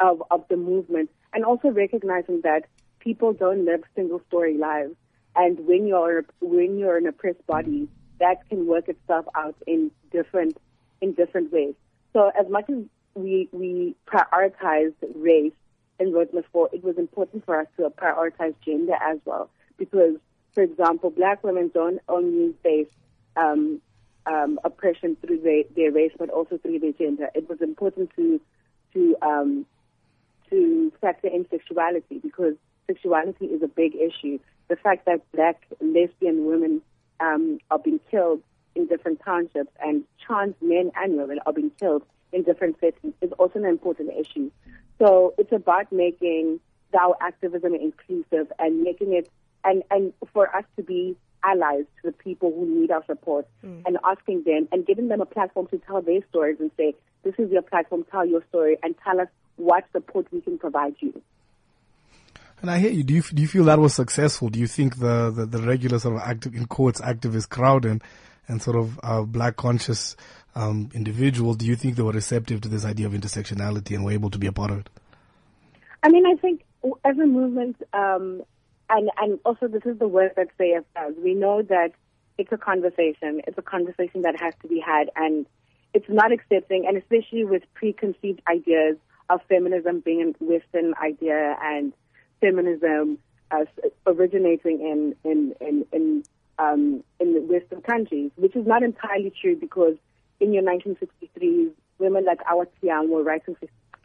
of 0.00 0.22
of 0.30 0.44
the 0.48 0.56
movement, 0.56 1.10
and 1.32 1.44
also 1.44 1.68
recognizing 1.68 2.40
that 2.42 2.66
people 3.00 3.32
don't 3.32 3.64
live 3.64 3.82
single 3.94 4.20
story 4.28 4.56
lives, 4.56 4.94
and 5.36 5.60
when 5.66 5.86
you're 5.86 6.24
when 6.40 6.78
you're 6.78 6.96
an 6.96 7.06
oppressed 7.06 7.46
body, 7.46 7.88
that 8.20 8.48
can 8.48 8.66
work 8.66 8.88
itself 8.88 9.26
out 9.34 9.56
in 9.66 9.90
different 10.10 10.56
in 11.00 11.12
different 11.12 11.52
ways. 11.52 11.74
So 12.12 12.30
as 12.38 12.48
much 12.48 12.70
as 12.70 12.84
we 13.14 13.48
we 13.52 13.94
prioritized 14.06 14.94
race 15.14 15.52
in 16.00 16.12
Rhodes 16.12 16.32
Must 16.32 16.48
Fall, 16.48 16.68
it 16.72 16.82
was 16.82 16.96
important 16.98 17.44
for 17.44 17.60
us 17.60 17.66
to 17.76 17.88
prioritize 17.90 18.54
gender 18.64 18.94
as 19.00 19.18
well, 19.24 19.50
because, 19.76 20.16
for 20.52 20.62
example, 20.62 21.10
black 21.10 21.44
women 21.44 21.70
don't 21.72 22.00
only 22.08 22.54
face 22.62 22.88
um, 23.36 23.80
um, 24.26 24.58
oppression 24.64 25.16
through 25.20 25.40
their, 25.40 25.64
their 25.76 25.92
race, 25.92 26.12
but 26.18 26.30
also 26.30 26.58
through 26.58 26.78
their 26.78 26.92
gender. 26.92 27.28
It 27.34 27.48
was 27.48 27.60
important 27.60 28.10
to 28.16 28.40
to 28.94 29.16
um, 29.22 29.66
to 30.50 30.92
factor 31.00 31.28
in 31.28 31.46
sexuality 31.50 32.18
because 32.18 32.54
sexuality 32.86 33.46
is 33.46 33.62
a 33.62 33.68
big 33.68 33.94
issue. 33.94 34.38
The 34.68 34.76
fact 34.76 35.06
that 35.06 35.20
black 35.32 35.66
lesbian 35.80 36.46
women 36.46 36.82
um, 37.20 37.58
are 37.70 37.78
being 37.78 38.00
killed 38.10 38.42
in 38.74 38.86
different 38.86 39.20
townships 39.24 39.70
and 39.80 40.04
trans 40.24 40.54
men 40.60 40.90
and 40.96 41.16
women 41.16 41.38
are 41.46 41.52
being 41.52 41.70
killed 41.78 42.02
in 42.32 42.42
different 42.42 42.76
settings 42.80 43.14
is 43.20 43.30
also 43.32 43.58
an 43.58 43.64
important 43.64 44.10
issue. 44.18 44.50
So 44.98 45.34
it's 45.38 45.52
about 45.52 45.92
making 45.92 46.60
our 46.98 47.16
activism 47.20 47.74
inclusive 47.74 48.52
and 48.58 48.82
making 48.82 49.12
it 49.12 49.30
and, 49.64 49.82
and 49.90 50.12
for 50.32 50.54
us 50.54 50.64
to 50.76 50.82
be 50.82 51.16
allies 51.44 51.84
to 52.02 52.10
the 52.10 52.12
people 52.12 52.52
who 52.52 52.80
need 52.80 52.90
our 52.90 53.04
support 53.06 53.46
and 53.62 53.98
asking 54.04 54.44
them 54.44 54.68
and 54.72 54.86
giving 54.86 55.08
them 55.08 55.20
a 55.20 55.26
platform 55.26 55.66
to 55.68 55.78
tell 55.78 56.02
their 56.02 56.20
stories 56.30 56.56
and 56.60 56.70
say, 56.76 56.94
this 57.22 57.34
is 57.38 57.50
your 57.50 57.62
platform, 57.62 58.04
tell 58.10 58.26
your 58.26 58.44
story 58.48 58.76
and 58.82 58.94
tell 59.04 59.20
us 59.20 59.28
what 59.56 59.84
support 59.92 60.26
we 60.32 60.40
can 60.40 60.58
provide 60.58 60.94
you. 61.00 61.22
And 62.60 62.70
I 62.70 62.78
hear 62.78 62.90
you. 62.90 63.02
Do 63.02 63.12
you 63.12 63.22
do 63.22 63.42
you 63.42 63.48
feel 63.48 63.64
that 63.64 63.78
was 63.78 63.94
successful? 63.94 64.48
Do 64.48 64.58
you 64.58 64.66
think 64.66 64.98
the 64.98 65.30
the, 65.30 65.44
the 65.44 65.58
regular 65.58 65.98
sort 65.98 66.16
of 66.16 66.22
active 66.22 66.54
in 66.54 66.66
courts 66.66 67.00
activist 67.00 67.50
crowd 67.50 67.84
and 67.84 68.02
and 68.48 68.62
sort 68.62 68.76
of 68.76 68.98
uh, 69.02 69.22
black 69.22 69.56
conscious 69.56 70.16
um, 70.54 70.90
individuals, 70.94 71.56
do 71.56 71.66
you 71.66 71.76
think 71.76 71.96
they 71.96 72.02
were 72.02 72.12
receptive 72.12 72.60
to 72.62 72.68
this 72.68 72.84
idea 72.84 73.06
of 73.06 73.12
intersectionality 73.12 73.94
and 73.94 74.04
were 74.04 74.12
able 74.12 74.30
to 74.30 74.38
be 74.38 74.46
a 74.46 74.52
part 74.52 74.70
of 74.70 74.78
it? 74.80 74.90
I 76.02 76.10
mean, 76.10 76.26
I 76.26 76.34
think 76.36 76.64
as 77.04 77.18
a 77.18 77.26
movement, 77.26 77.76
um, 77.92 78.42
and 78.94 79.10
and 79.18 79.38
also 79.44 79.66
this 79.66 79.82
is 79.84 79.98
the 79.98 80.08
work 80.08 80.36
that 80.36 80.48
CF 80.58 80.84
does. 80.94 81.14
We 81.22 81.34
know 81.34 81.62
that 81.62 81.92
it's 82.38 82.52
a 82.52 82.56
conversation. 82.56 83.42
It's 83.46 83.58
a 83.58 83.62
conversation 83.62 84.22
that 84.22 84.38
has 84.40 84.54
to 84.62 84.68
be 84.68 84.80
had, 84.80 85.10
and 85.16 85.46
it's 85.92 86.08
not 86.08 86.32
accepting, 86.32 86.86
and 86.86 86.96
especially 86.96 87.44
with 87.44 87.62
preconceived 87.74 88.40
ideas 88.48 88.96
of 89.30 89.40
feminism 89.48 90.00
being 90.00 90.34
a 90.40 90.44
Western 90.44 90.94
idea 91.02 91.56
and 91.62 91.92
feminism 92.40 93.18
as 93.50 93.66
originating 94.06 94.80
in 94.80 95.14
in 95.30 95.54
in 95.60 95.86
in, 95.92 96.22
um, 96.58 97.02
in 97.18 97.34
the 97.34 97.40
Western 97.40 97.82
countries, 97.82 98.30
which 98.36 98.54
is 98.54 98.66
not 98.66 98.82
entirely 98.82 99.32
true 99.40 99.56
because 99.56 99.96
in 100.40 100.52
your 100.52 100.62
1963s, 100.62 101.70
women 101.98 102.24
like 102.24 102.40
Awa 102.50 102.66
Thiam 102.82 103.08
were 103.08 103.22
writing 103.22 103.56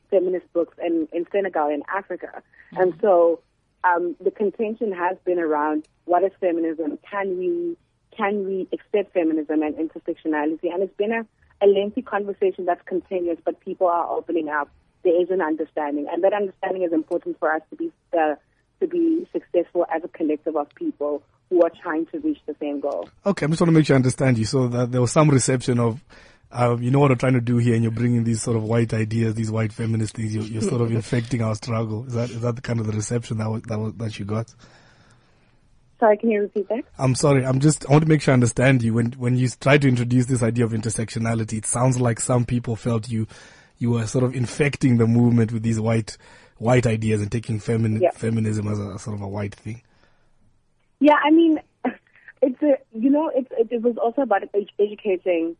feminist 0.10 0.52
books 0.54 0.78
in, 0.84 1.08
in 1.12 1.26
Senegal 1.32 1.68
and 1.68 1.84
Africa. 1.94 2.42
And 2.72 2.94
so 3.02 3.40
um, 3.84 4.16
the 4.22 4.32
contention 4.32 4.92
has 4.92 5.18
been 5.26 5.40
around 5.40 5.88
what 6.06 6.24
is 6.24 6.32
feminism? 6.40 7.00
Can 7.10 7.38
we 7.38 7.78
can 8.16 8.46
we 8.46 8.68
accept 8.74 9.14
feminism 9.14 9.62
and 9.62 9.76
intersectionality? 9.76 10.74
And 10.74 10.84
it's 10.84 10.98
been 10.98 11.12
a, 11.12 11.26
a 11.62 11.68
lengthy 11.68 12.02
conversation 12.02 12.66
that's 12.66 12.82
continuous, 12.86 13.38
but 13.46 13.60
people 13.62 13.88
are 13.88 14.10
opening 14.10 14.50
up 14.50 14.70
there 15.04 15.22
is 15.22 15.30
an 15.30 15.42
understanding, 15.42 16.08
and 16.12 16.24
that 16.24 16.34
understanding 16.34 16.84
is 16.84 16.92
important 16.92 17.40
for 17.40 17.54
us 17.54 17.62
to 17.70 17.76
be 17.76 17.92
uh, 18.18 18.36
to 18.80 18.88
be 18.88 19.28
successful 19.32 19.86
as 19.94 20.04
a 20.04 20.08
collective 20.10 20.56
of 20.56 20.68
people 20.76 21.22
who 21.50 21.64
are 21.64 21.72
trying 21.82 22.06
to 22.08 22.20
reach 22.20 22.40
the 22.46 22.56
same 22.60 22.80
goal. 22.80 23.10
Okay, 23.26 23.46
I 23.46 23.50
just 23.50 23.62
want 23.62 23.70
to 23.70 23.72
make 23.72 23.86
sure 23.86 23.96
I 23.96 23.98
understand 23.98 24.38
you. 24.38 24.46
So 24.46 24.68
that 24.68 24.92
there 24.92 25.02
was 25.02 25.12
some 25.12 25.30
reception 25.30 25.80
of, 25.80 26.02
um, 26.52 26.82
you 26.82 26.90
know 26.90 27.00
what 27.00 27.12
I'm 27.12 27.18
trying 27.18 27.34
to 27.34 27.42
do 27.42 27.58
here, 27.58 27.76
and 27.76 27.84
you're 27.84 27.92
bringing 27.92 28.24
these 28.24 28.42
sort 28.42 28.58
of 28.58 28.64
white 28.64 28.94
ideas, 28.94 29.36
these 29.36 29.52
white 29.52 29.72
feminist 29.72 30.16
things. 30.16 30.34
You're, 30.34 30.46
you're 30.46 30.62
sort 30.62 30.82
of 30.82 30.92
infecting 30.96 31.42
our 31.42 31.56
struggle. 31.56 32.06
Is 32.08 32.14
that 32.14 32.30
is 32.32 32.42
that 32.42 32.56
the 32.56 32.62
kind 32.62 32.80
of 32.80 32.88
the 32.88 32.94
reception 32.94 33.38
that 33.38 33.50
was, 33.50 33.62
that 33.64 33.78
was, 33.78 33.94
that 33.96 34.18
you 34.18 34.26
got? 34.26 34.54
Sorry, 36.00 36.18
can 36.18 36.32
you 36.32 36.42
repeat 36.42 36.68
that? 36.70 36.86
I'm 36.98 37.14
sorry. 37.14 37.46
I'm 37.46 37.60
just. 37.60 37.88
I 37.88 37.92
want 37.92 38.04
to 38.04 38.10
make 38.10 38.22
sure 38.22 38.32
I 38.32 38.34
understand 38.34 38.82
you. 38.82 38.94
When 38.96 39.12
when 39.14 39.36
you 39.38 39.48
try 39.50 39.78
to 39.78 39.88
introduce 39.88 40.26
this 40.26 40.42
idea 40.42 40.66
of 40.66 40.72
intersectionality, 40.72 41.60
it 41.60 41.66
sounds 41.66 42.00
like 42.00 42.20
some 42.20 42.46
people 42.46 42.76
felt 42.76 43.10
you 43.10 43.28
you 43.78 43.92
were 43.92 44.08
sort 44.08 44.24
of 44.24 44.36
infecting 44.36 44.98
the 44.98 45.06
movement 45.08 45.52
with 45.52 45.62
these 45.62 45.80
white 45.80 46.18
white 46.58 46.88
ideas 46.88 47.22
and 47.22 47.32
taking 47.32 47.60
femini- 47.60 48.02
Yeah. 48.02 48.12
feminism 48.12 48.68
as 48.68 48.80
a 48.80 48.98
sort 48.98 49.16
of 49.16 49.22
a 49.22 49.28
white 49.28 49.56
thing. 49.56 49.82
Yeah, 51.00 51.16
I 51.24 51.32
mean, 51.32 51.60
it's 52.42 52.62
a 52.64 52.78
you 52.98 53.10
know 53.12 53.30
it's 53.36 53.50
it, 53.52 53.68
it 53.72 53.82
was 53.82 53.98
also 53.98 54.24
about 54.24 54.44
educating 54.80 55.56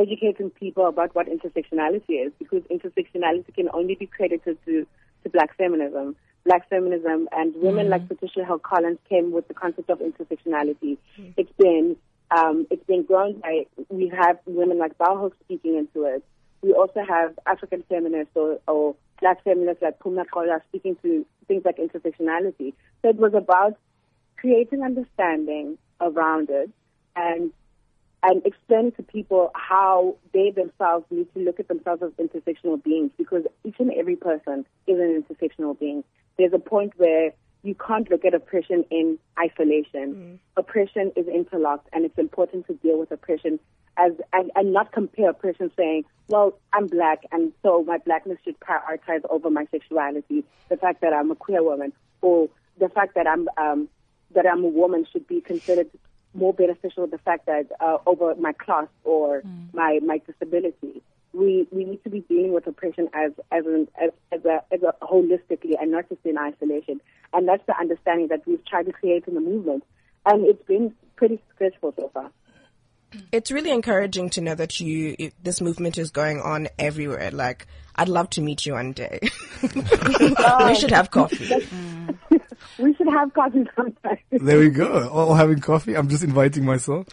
educating 0.00 0.50
people 0.50 0.86
about 0.86 1.14
what 1.14 1.26
intersectionality 1.28 2.26
is 2.26 2.32
because 2.38 2.62
intersectionality 2.64 3.54
can 3.54 3.68
only 3.72 3.94
be 3.94 4.06
credited 4.06 4.58
to 4.64 4.86
to 5.22 5.28
black 5.30 5.56
feminism. 5.56 6.16
Black 6.44 6.68
feminism 6.70 7.28
and 7.32 7.54
women 7.56 7.90
like 7.90 8.08
Patricia 8.08 8.44
Hill 8.44 8.58
Collins 8.58 8.98
came 9.08 9.30
with 9.30 9.46
the 9.48 9.54
concept 9.54 9.90
of 9.90 9.98
intersectionality. 9.98 10.96
It's 11.36 11.52
been 11.58 11.96
um, 12.30 12.66
it's 12.70 12.84
been 12.86 13.02
grown 13.02 13.40
by 13.40 13.66
we 13.88 14.08
have 14.08 14.38
women 14.46 14.78
like 14.78 14.96
Bell 14.96 15.18
Hooks 15.18 15.36
speaking 15.44 15.76
into 15.76 16.06
it. 16.06 16.24
We 16.62 16.72
also 16.72 17.02
have 17.06 17.38
African 17.46 17.82
feminists 17.88 18.32
or, 18.34 18.58
or 18.68 18.94
black 19.20 19.42
feminists 19.44 19.82
like 19.82 19.98
Pumla 19.98 20.24
Gqola 20.26 20.60
speaking 20.68 20.96
to 21.02 21.26
things 21.48 21.62
like 21.64 21.78
intersectionality. 21.78 22.74
So 23.02 23.10
it 23.10 23.16
was 23.16 23.34
about 23.34 23.76
creating 24.38 24.82
understanding 24.82 25.76
around 26.00 26.48
it 26.50 26.70
and 27.16 27.50
and 28.22 28.44
explain 28.44 28.92
to 28.92 29.02
people 29.02 29.50
how 29.54 30.16
they 30.32 30.50
themselves 30.50 31.06
need 31.10 31.32
to 31.34 31.40
look 31.40 31.58
at 31.58 31.68
themselves 31.68 32.02
as 32.02 32.10
intersectional 32.12 32.82
beings 32.82 33.10
because 33.16 33.44
each 33.64 33.76
and 33.78 33.92
every 33.92 34.16
person 34.16 34.66
is 34.86 34.98
an 34.98 35.22
intersectional 35.22 35.78
being. 35.78 36.04
There's 36.36 36.52
a 36.52 36.58
point 36.58 36.92
where 36.96 37.32
you 37.62 37.74
can't 37.74 38.10
look 38.10 38.24
at 38.24 38.34
oppression 38.34 38.84
in 38.90 39.18
isolation. 39.38 40.38
Oppression 40.56 41.12
is 41.16 41.26
interlocked 41.28 41.88
and 41.92 42.04
it's 42.04 42.18
important 42.18 42.66
to 42.66 42.74
deal 42.74 42.98
with 42.98 43.10
oppression 43.10 43.58
as 43.96 44.12
and, 44.32 44.50
and 44.54 44.72
not 44.72 44.92
compare 44.92 45.30
oppression 45.30 45.70
saying, 45.76 46.04
Well, 46.28 46.58
I'm 46.72 46.86
black 46.86 47.24
and 47.32 47.52
so 47.62 47.82
my 47.84 47.98
blackness 47.98 48.38
should 48.44 48.58
prioritize 48.60 49.22
over 49.28 49.50
my 49.50 49.66
sexuality, 49.70 50.44
the 50.68 50.76
fact 50.76 51.00
that 51.02 51.12
I'm 51.12 51.30
a 51.30 51.36
queer 51.36 51.62
woman, 51.62 51.92
or 52.22 52.48
the 52.78 52.88
fact 52.88 53.14
that 53.14 53.26
I'm 53.26 53.48
um 53.56 53.88
that 54.32 54.46
I'm 54.46 54.64
a 54.64 54.68
woman 54.68 55.06
should 55.10 55.26
be 55.26 55.40
considered 55.40 55.90
more 56.34 56.54
beneficial 56.54 57.06
the 57.06 57.18
fact 57.18 57.46
that 57.46 57.66
uh, 57.80 57.98
over 58.06 58.34
my 58.36 58.52
class 58.52 58.86
or 59.04 59.42
my 59.72 59.98
my 60.02 60.20
disability. 60.26 61.02
We 61.32 61.66
we 61.70 61.84
need 61.84 62.02
to 62.04 62.10
be 62.10 62.20
dealing 62.20 62.52
with 62.52 62.66
oppression 62.66 63.08
as 63.12 63.32
as 63.52 63.64
an, 63.66 63.88
as, 64.00 64.10
as 64.32 64.44
a 64.44 64.62
as 64.72 64.82
a 64.82 64.94
holistically 65.04 65.74
and 65.80 65.92
not 65.92 66.08
just 66.08 66.20
in 66.24 66.36
isolation. 66.38 67.00
And 67.32 67.46
that's 67.46 67.64
the 67.66 67.78
understanding 67.78 68.28
that 68.28 68.42
we've 68.46 68.64
tried 68.64 68.86
to 68.86 68.92
create 68.92 69.24
in 69.28 69.34
the 69.34 69.40
movement, 69.40 69.84
and 70.26 70.44
it's 70.44 70.64
been 70.66 70.92
pretty 71.14 71.40
successful 71.48 71.94
so 71.96 72.10
far. 72.12 72.30
It's 73.32 73.50
really 73.50 73.70
encouraging 73.70 74.30
to 74.30 74.40
know 74.40 74.54
that 74.54 74.80
you 74.80 75.16
it, 75.18 75.34
this 75.42 75.60
movement 75.60 75.98
is 75.98 76.10
going 76.10 76.40
on 76.40 76.68
everywhere. 76.78 77.30
Like, 77.30 77.66
I'd 77.96 78.08
love 78.08 78.30
to 78.30 78.40
meet 78.40 78.66
you 78.66 78.74
one 78.74 78.92
day. 78.92 79.20
we 79.62 80.74
should 80.74 80.90
have 80.90 81.10
coffee. 81.10 81.66
We 82.78 82.94
should 82.94 83.08
have 83.08 83.32
coffee 83.34 83.66
sometime. 83.76 84.18
There 84.30 84.58
we 84.58 84.70
go. 84.70 85.08
All 85.08 85.34
having 85.34 85.60
coffee. 85.60 85.96
I'm 85.96 86.08
just 86.08 86.24
inviting 86.24 86.64
myself. 86.64 87.06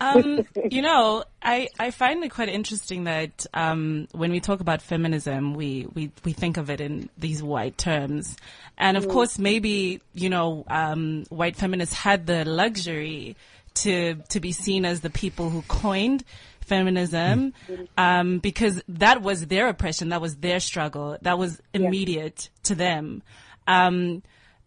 um, 0.00 0.46
you 0.70 0.82
know, 0.82 1.24
I, 1.42 1.68
I 1.78 1.90
find 1.90 2.22
it 2.24 2.30
quite 2.30 2.48
interesting 2.48 3.04
that 3.04 3.46
um, 3.54 4.08
when 4.12 4.30
we 4.32 4.40
talk 4.40 4.60
about 4.60 4.82
feminism, 4.82 5.54
we, 5.54 5.86
we, 5.94 6.10
we 6.24 6.32
think 6.32 6.56
of 6.56 6.70
it 6.70 6.80
in 6.80 7.08
these 7.18 7.42
white 7.42 7.78
terms. 7.78 8.36
And 8.76 8.96
of 8.96 9.08
course, 9.08 9.38
maybe, 9.38 10.00
you 10.14 10.30
know, 10.30 10.64
um, 10.68 11.24
white 11.28 11.56
feminists 11.56 11.94
had 11.94 12.26
the 12.26 12.44
luxury 12.44 13.36
to, 13.74 14.14
to 14.28 14.40
be 14.40 14.52
seen 14.52 14.84
as 14.84 15.00
the 15.00 15.10
people 15.10 15.50
who 15.50 15.62
coined 15.62 16.24
feminism 16.60 17.52
um, 17.98 18.38
because 18.38 18.82
that 18.88 19.22
was 19.22 19.46
their 19.46 19.68
oppression, 19.68 20.08
that 20.08 20.20
was 20.20 20.36
their 20.36 20.60
struggle, 20.60 21.18
that 21.22 21.38
was 21.38 21.60
immediate 21.72 22.48
to 22.64 22.74
them. 22.74 23.22
Um, 23.66 24.22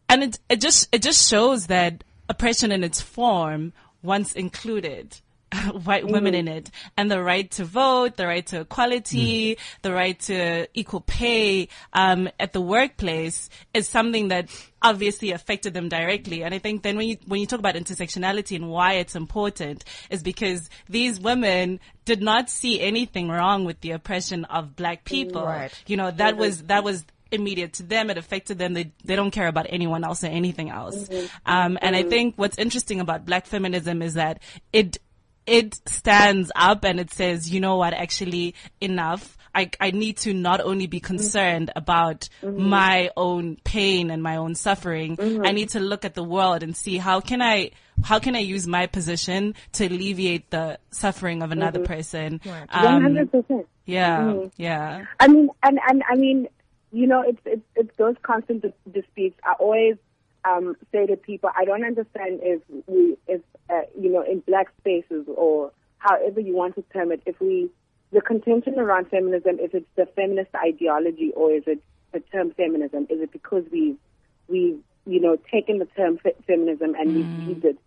and 0.10 0.24
it, 0.24 0.40
it 0.50 0.62
just 0.62 0.88
it 0.92 1.02
just 1.02 1.30
shows 1.30 1.68
that 1.68 2.04
oppression 2.30 2.72
in 2.72 2.84
its 2.84 3.02
form 3.02 3.74
once 4.02 4.34
included 4.34 5.20
white 5.84 6.06
women 6.06 6.34
mm-hmm. 6.34 6.48
in 6.48 6.58
it 6.58 6.72
and 6.98 7.10
the 7.10 7.22
right 7.22 7.50
to 7.52 7.64
vote 7.64 8.18
the 8.18 8.28
right 8.28 8.46
to 8.46 8.62
equality 8.62 9.56
mm. 9.56 9.60
the 9.82 9.94
right 9.94 10.20
to 10.20 10.68
equal 10.74 11.00
pay 11.02 11.70
um, 11.94 12.30
at 12.40 12.52
the 12.52 12.60
workplace 12.60 13.50
is 13.74 13.88
something 13.88 14.28
that 14.28 14.50
obviously 14.82 15.32
affected 15.32 15.74
them 15.74 15.88
directly 15.88 16.44
and 16.44 16.54
i 16.54 16.60
think 16.60 16.84
then 16.84 16.98
when 16.98 17.08
you 17.08 17.18
when 17.28 17.40
you 17.40 17.48
talk 17.48 17.60
about 17.60 17.76
intersectionality 17.76 18.56
and 18.58 18.70
why 18.70 18.94
it's 18.94 19.16
important 19.16 19.86
is 20.10 20.22
because 20.22 20.70
these 20.90 21.20
women 21.20 21.80
did 22.04 22.22
not 22.22 22.50
see 22.50 22.82
anything 22.82 23.30
wrong 23.30 23.64
with 23.64 23.80
the 23.82 23.92
oppression 23.92 24.44
of 24.46 24.76
black 24.76 25.06
people 25.06 25.46
Right. 25.46 25.72
you 25.88 25.96
know 25.96 26.12
that 26.12 26.32
mm-hmm. 26.32 26.42
was 26.42 26.64
that 26.64 26.84
was 26.84 27.06
immediate 27.32 27.74
to 27.74 27.84
them. 27.84 28.10
It 28.10 28.18
affected 28.18 28.58
them. 28.58 28.74
They 28.74 28.92
they 29.04 29.16
don't 29.16 29.32
care 29.32 29.48
about 29.48 29.68
anyone 29.70 30.04
else 30.04 30.24
or 30.24 30.28
anything 30.28 30.70
else. 30.70 31.08
Mm-hmm. 31.08 31.26
Um, 31.46 31.78
and 31.82 31.96
I 31.96 32.04
think 32.04 32.36
what's 32.38 32.58
interesting 32.58 33.00
about 33.00 33.26
Black 33.26 33.46
feminism 33.46 34.02
is 34.02 34.14
that 34.16 34.42
it 34.72 34.98
it 35.48 35.80
stands 35.88 36.52
up 36.56 36.84
and 36.84 37.00
it 37.00 37.12
says, 37.12 37.50
you 37.50 37.60
know 37.60 37.78
what, 37.78 37.94
actually 37.94 38.54
enough. 38.82 39.36
I, 39.56 39.72
I 39.80 39.90
need 39.90 40.18
to 40.18 40.34
not 40.34 40.62
only 40.62 40.86
be 40.86 41.00
mm-hmm. 41.00 41.08
concerned 41.08 41.72
about 41.76 42.30
mm-hmm. 42.44 42.70
my 42.70 43.10
own 43.18 43.58
pain 43.64 44.12
and 44.12 44.22
my 44.22 44.36
own 44.36 44.54
suffering. 44.54 45.18
Mm-hmm. 45.18 45.48
I 45.48 45.52
need 45.52 45.70
to 45.70 45.80
look 45.80 46.06
at 46.06 46.14
the 46.14 46.24
world 46.24 46.62
and 46.62 46.78
see 46.78 46.98
how 46.98 47.22
can 47.22 47.42
I 47.42 47.72
how 48.04 48.20
can 48.20 48.36
I 48.36 48.40
use 48.40 48.68
my 48.68 48.86
position 48.86 49.56
to 49.74 49.88
alleviate 49.88 50.52
the 50.52 50.78
suffering 50.92 51.42
of 51.42 51.52
another 51.52 51.84
person. 51.84 52.40
Um, 52.46 52.52
one 52.52 52.68
Um, 52.70 53.02
hundred 53.02 53.32
percent. 53.32 53.68
yeah, 53.86 54.46
yeah. 54.58 55.06
I 55.20 55.28
mean, 55.28 55.50
and 55.64 55.80
and 55.90 56.04
I 56.08 56.16
mean, 56.16 56.48
you 56.92 57.08
know, 57.08 57.22
it's 57.22 57.42
it's, 57.46 57.66
it's 57.76 57.98
those 57.98 58.16
constant 58.22 58.64
disputes. 58.92 59.40
are 59.44 59.56
always 59.56 59.96
um, 60.48 60.76
say 60.92 61.06
to 61.06 61.16
people, 61.18 61.50
I 61.56 61.66
don't 61.66 61.84
understand 61.84 62.40
if 62.42 62.62
we, 62.88 63.18
if 63.28 63.42
uh, 63.70 63.82
you 64.00 64.12
know, 64.12 64.22
in 64.22 64.40
black 64.42 64.68
spaces 64.80 65.26
or 65.36 65.72
however 66.00 66.40
you 66.40 66.54
want 66.56 66.76
to 66.76 66.84
term 66.94 67.12
it, 67.12 67.22
if 67.26 67.40
we, 67.40 67.70
the 68.12 68.22
contention 68.22 68.80
around 68.80 69.10
feminism, 69.10 69.58
if 69.60 69.74
it's 69.74 69.90
the 69.96 70.06
feminist 70.16 70.52
ideology 70.56 71.32
or 71.36 71.52
is 71.52 71.64
it 71.68 71.82
the 72.14 72.20
term 72.32 72.52
feminism? 72.52 73.08
Is 73.10 73.22
it 73.22 73.32
because 73.32 73.64
we, 73.72 73.96
we, 74.48 74.78
you 75.06 75.20
know, 75.20 75.38
taken 75.52 75.80
the 75.80 75.86
term 75.86 76.18
fe- 76.18 76.36
feminism 76.46 76.96
and 76.96 77.14
we've 77.14 77.30
used 77.48 77.66
it 77.66 77.78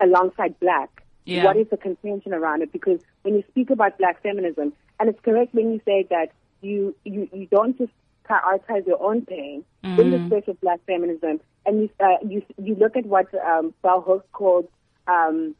alongside 0.00 0.58
black? 0.60 0.90
Yeah. 1.24 1.44
What 1.44 1.56
is 1.56 1.66
the 1.70 1.76
contention 1.76 2.34
around 2.34 2.62
it? 2.62 2.70
Because 2.70 3.00
when 3.22 3.34
you 3.34 3.44
speak 3.48 3.70
about 3.70 3.98
black 3.98 4.22
feminism, 4.22 4.72
and 5.00 5.08
it's 5.08 5.20
correct 5.20 5.54
when 5.54 5.72
you 5.72 5.80
say 5.84 6.06
that 6.10 6.32
you 6.60 6.94
you, 7.04 7.28
you 7.32 7.46
don't 7.46 7.76
just 7.78 7.92
prioritize 8.28 8.86
your 8.86 9.02
own 9.02 9.24
pain 9.26 9.64
in 9.98 10.10
the 10.10 10.20
space 10.26 10.44
of 10.48 10.60
black 10.60 10.80
feminism, 10.86 11.40
and 11.66 11.82
you 11.82 11.90
uh, 12.00 12.16
you 12.26 12.42
you 12.62 12.74
look 12.74 12.96
at 12.96 13.06
what 13.06 13.26
um, 13.34 13.74
Bell 13.82 14.00
Hooks 14.00 14.26
called 14.32 14.68
um, 15.06 15.54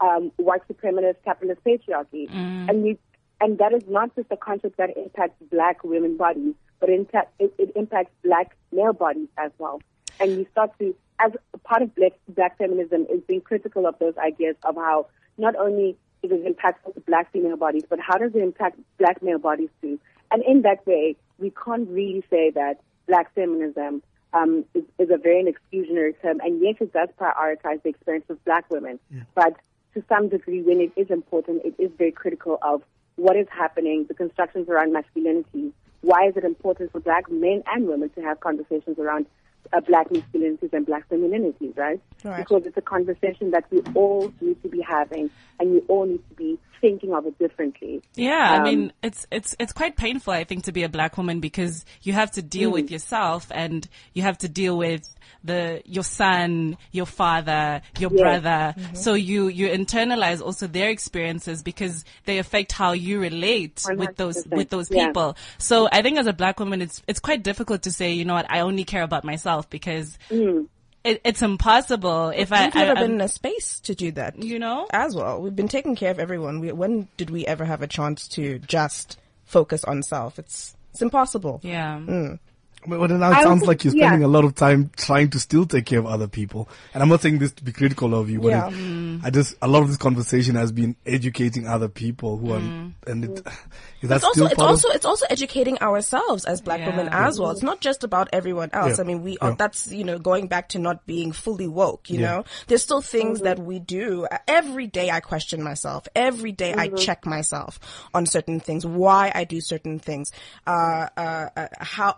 um, 0.00 0.32
white 0.36 0.62
supremacist 0.68 1.16
capitalist 1.24 1.62
patriarchy, 1.64 2.30
and 2.68 2.86
you 2.86 2.98
and 3.40 3.58
that 3.58 3.72
is 3.72 3.82
not 3.88 4.14
just 4.16 4.28
a 4.30 4.36
concept 4.36 4.76
that 4.76 4.96
impacts 4.96 5.42
black 5.50 5.82
women 5.84 6.16
bodies, 6.16 6.54
but 6.80 6.88
it, 6.88 7.10
impa- 7.10 7.26
it, 7.38 7.52
it 7.58 7.72
impacts 7.74 8.12
black 8.22 8.56
male 8.72 8.92
bodies 8.92 9.28
as 9.38 9.50
well. 9.58 9.80
And 10.20 10.38
you 10.38 10.46
start 10.52 10.70
to, 10.78 10.94
as 11.18 11.32
a 11.52 11.58
part 11.58 11.82
of 11.82 11.94
black, 11.94 12.12
black 12.28 12.56
feminism, 12.58 13.06
is 13.12 13.20
being 13.26 13.40
critical 13.40 13.86
of 13.86 13.98
those 13.98 14.16
ideas 14.16 14.56
of 14.62 14.76
how 14.76 15.08
not 15.36 15.56
only 15.56 15.96
is 16.22 16.30
it 16.30 16.44
impactful 16.44 16.94
to 16.94 17.00
black 17.00 17.32
female 17.32 17.56
bodies, 17.56 17.84
but 17.88 17.98
how 18.00 18.16
does 18.16 18.34
it 18.34 18.42
impact 18.42 18.78
black 18.98 19.22
male 19.22 19.38
bodies 19.38 19.68
too? 19.82 19.98
And 20.30 20.42
in 20.44 20.62
that 20.62 20.86
way, 20.86 21.16
we 21.38 21.52
can't 21.64 21.88
really 21.88 22.24
say 22.30 22.50
that 22.50 22.80
black 23.06 23.34
feminism 23.34 24.02
um, 24.32 24.64
is, 24.74 24.82
is 24.98 25.10
a 25.10 25.16
very 25.16 25.44
exclusionary 25.44 26.14
term. 26.20 26.40
And 26.40 26.60
yes, 26.60 26.76
it 26.80 26.92
does 26.92 27.08
prioritize 27.18 27.82
the 27.82 27.90
experience 27.90 28.26
of 28.28 28.44
black 28.44 28.70
women, 28.70 28.98
but 29.34 29.54
to 29.94 30.04
some 30.08 30.28
degree, 30.28 30.62
when 30.62 30.80
it 30.80 30.92
is 30.96 31.10
important, 31.10 31.62
it 31.64 31.74
is 31.78 31.90
very 31.96 32.10
critical 32.10 32.58
of 32.62 32.82
what 33.16 33.36
is 33.36 33.46
happening, 33.50 34.06
the 34.08 34.14
constructions 34.14 34.68
around 34.68 34.92
masculinity. 34.92 35.72
Why 36.00 36.26
is 36.28 36.36
it 36.36 36.44
important 36.44 36.92
for 36.92 37.00
black 37.00 37.30
men 37.30 37.62
and 37.66 37.86
women 37.86 38.10
to 38.10 38.22
have 38.22 38.40
conversations 38.40 38.98
around 38.98 39.26
uh, 39.72 39.80
black 39.80 40.08
masculinities 40.10 40.72
and 40.72 40.86
black 40.86 41.08
femininities, 41.08 41.76
right? 41.76 42.00
Right. 42.24 42.38
Because 42.38 42.66
it's 42.66 42.76
a 42.76 42.82
conversation 42.82 43.50
that 43.52 43.64
we 43.70 43.82
all 43.94 44.32
need 44.40 44.62
to 44.62 44.68
be 44.68 44.80
having, 44.80 45.30
and 45.60 45.70
we 45.72 45.80
all 45.88 46.06
need 46.06 46.22
to 46.28 46.34
be 46.34 46.58
thinking 46.80 47.14
of 47.14 47.26
it 47.26 47.38
differently. 47.38 48.02
Yeah, 48.14 48.46
I 48.52 48.56
Um, 48.58 48.64
mean, 48.64 48.92
it's 49.02 49.26
it's 49.30 49.56
it's 49.58 49.72
quite 49.72 49.96
painful, 49.96 50.32
I 50.34 50.44
think, 50.44 50.64
to 50.64 50.72
be 50.72 50.82
a 50.82 50.88
black 50.88 51.16
woman 51.16 51.40
because 51.40 51.84
you 52.02 52.12
have 52.12 52.30
to 52.32 52.42
deal 52.42 52.70
Mm. 52.70 52.74
with 52.74 52.90
yourself 52.90 53.46
and 53.50 53.88
you 54.12 54.22
have 54.22 54.36
to 54.38 54.48
deal 54.48 54.76
with 54.76 55.08
the 55.42 55.80
your 55.86 56.04
son, 56.04 56.76
your 56.92 57.06
father, 57.06 57.80
your 57.98 58.10
Yes. 58.12 58.20
brother. 58.20 58.74
Mm-hmm. 58.78 58.94
So 58.96 59.14
you 59.14 59.48
you 59.48 59.68
internalize 59.68 60.42
also 60.42 60.66
their 60.66 60.90
experiences 60.90 61.62
because 61.62 62.04
they 62.26 62.36
affect 62.38 62.72
how 62.72 62.92
you 62.92 63.18
relate 63.18 63.82
with 63.96 64.16
those 64.16 64.44
100%, 64.44 64.56
with 64.56 64.68
those 64.70 64.90
yeah. 64.90 65.06
people. 65.06 65.36
So 65.58 65.88
I 65.90 66.02
think 66.02 66.18
as 66.18 66.26
a 66.26 66.32
black 66.34 66.60
woman, 66.60 66.82
it's 66.82 67.02
it's 67.08 67.20
quite 67.20 67.42
difficult 67.42 67.82
to 67.82 67.92
say, 67.92 68.12
you 68.12 68.26
know 68.26 68.34
what, 68.34 68.46
I 68.50 68.60
only 68.60 68.84
care 68.84 69.02
about 69.02 69.24
myself 69.24 69.53
because 69.62 70.18
Mm. 70.30 70.68
it, 71.04 71.20
it's 71.24 71.42
impossible 71.42 72.28
if 72.30 72.52
I, 72.52 72.66
We've 72.66 72.74
never 72.74 72.98
I 72.98 73.02
been 73.02 73.12
in 73.14 73.20
a 73.20 73.28
space 73.28 73.80
to 73.80 73.94
do 73.94 74.12
that. 74.12 74.42
you 74.42 74.58
know. 74.58 74.86
as 74.90 75.14
well. 75.14 75.40
We've 75.40 75.54
been 75.54 75.68
taking 75.68 75.96
care 75.96 76.10
of 76.10 76.18
everyone. 76.18 76.60
We, 76.60 76.72
when 76.72 77.08
did 77.16 77.30
we 77.30 77.46
ever 77.46 77.64
have 77.64 77.82
a 77.82 77.86
chance 77.86 78.28
to 78.28 78.58
just 78.60 79.18
focus 79.44 79.84
on 79.84 80.02
self? 80.02 80.38
It's 80.38 80.74
it's 80.92 81.02
impossible. 81.02 81.60
Yeah. 81.62 82.00
But 82.06 82.38
but 82.86 83.10
now 83.10 83.30
it 83.30 83.34
I 83.34 83.42
sounds 83.42 83.62
also- 83.62 83.66
like 83.66 83.84
you're 83.84 83.94
yeah. 83.94 84.08
spending 84.08 84.24
a 84.24 84.28
lot 84.28 84.44
of 84.44 84.54
time 84.54 84.90
trying 84.96 85.30
to 85.30 85.40
still 85.40 85.66
take 85.66 85.86
care 85.86 85.98
of 85.98 86.06
other 86.06 86.28
people. 86.28 86.68
And 86.92 87.02
I'm 87.02 87.08
not 87.08 87.22
saying 87.22 87.38
this 87.38 87.52
to 87.52 87.64
be 87.64 87.72
critical 87.72 88.14
of 88.14 88.28
you, 88.30 88.40
but 88.40 88.48
Yeah. 88.48 88.68
it- 88.70 89.20
I 89.24 89.30
just, 89.30 89.54
a 89.62 89.68
lot 89.68 89.82
of 89.82 89.88
this 89.88 89.96
conversation 89.96 90.54
has 90.56 90.70
been 90.72 90.96
educating 91.06 91.66
other 91.66 91.88
people 91.88 92.36
who 92.36 92.52
are, 92.52 92.58
and 93.06 93.24
it, 93.24 93.30
is 94.02 94.08
that 94.08 94.16
It's 94.16 94.24
also 94.24 94.32
still 94.32 94.46
it's 94.46 94.54
part 94.56 94.70
also 94.70 94.88
of, 94.90 94.94
it's 94.96 95.06
also 95.06 95.26
educating 95.30 95.78
ourselves 95.80 96.44
as 96.44 96.60
black 96.60 96.80
Yeah. 96.80 96.90
women 96.90 97.08
as 97.12 97.38
well. 97.40 97.50
It's 97.52 97.62
not 97.62 97.80
just 97.80 98.04
about 98.04 98.28
everyone 98.32 98.70
else. 98.72 98.98
Yeah. 98.98 99.04
I 99.04 99.06
mean, 99.06 99.22
we 99.22 99.32
Yeah. 99.32 99.48
are, 99.50 99.54
that's 99.56 99.90
you 99.90 100.04
know 100.04 100.18
going 100.18 100.48
back 100.48 100.68
to 100.70 100.78
not 100.78 101.06
being 101.06 101.32
fully 101.32 101.68
woke. 101.68 102.10
You 102.10 102.20
Yeah. 102.20 102.26
know, 102.30 102.44
there's 102.66 102.82
still 102.82 103.00
things 103.00 103.40
that 103.40 103.58
we 103.58 103.78
do 103.78 104.26
Uh, 104.30 104.38
every 104.48 104.86
day. 104.86 105.10
I 105.10 105.20
question 105.20 105.62
myself 105.62 106.06
every 106.14 106.52
day. 106.52 106.74
I 106.74 106.88
check 106.88 107.24
myself 107.26 107.78
on 108.12 108.26
certain 108.26 108.60
things. 108.60 108.84
Why 108.84 109.32
I 109.34 109.44
do 109.44 109.60
certain 109.60 109.98
things. 109.98 110.32
Uh, 110.66 111.06
uh, 111.16 111.48
uh, 111.56 111.68
how 111.78 112.16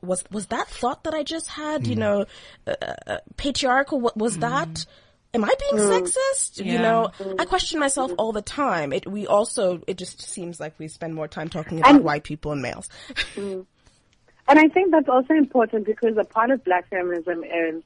how 0.00 0.08
was 0.08 0.24
was 0.30 0.46
that 0.46 0.68
thought 0.68 1.04
that 1.04 1.14
I 1.14 1.22
just 1.22 1.48
had? 1.48 1.86
You 1.86 1.96
mm. 1.96 1.98
know, 1.98 2.24
uh, 2.66 2.74
uh, 3.06 3.18
patriarchal. 3.36 4.00
What 4.00 4.16
was 4.16 4.32
mm-hmm. 4.32 4.40
that? 4.40 4.86
Am 5.34 5.44
I 5.44 5.54
being 5.70 5.82
mm. 5.84 6.00
sexist? 6.00 6.64
You 6.64 6.78
know, 6.78 7.10
I 7.38 7.44
question 7.44 7.78
myself 7.78 8.12
all 8.16 8.32
the 8.32 8.42
time. 8.42 8.94
It, 8.94 9.06
we 9.06 9.26
also, 9.26 9.82
it 9.86 9.98
just 9.98 10.22
seems 10.22 10.58
like 10.58 10.78
we 10.78 10.88
spend 10.88 11.14
more 11.14 11.28
time 11.28 11.50
talking 11.50 11.80
about 11.80 11.96
And- 11.96 12.04
white 12.04 12.24
people 12.24 12.52
and 12.52 12.62
males. 12.62 12.88
Mm. 13.34 13.66
And 14.48 14.58
I 14.58 14.68
think 14.68 14.90
that's 14.90 15.08
also 15.10 15.34
important 15.34 15.84
because 15.84 16.16
a 16.16 16.24
part 16.24 16.50
of 16.50 16.64
black 16.64 16.88
feminism 16.88 17.44
is 17.44 17.82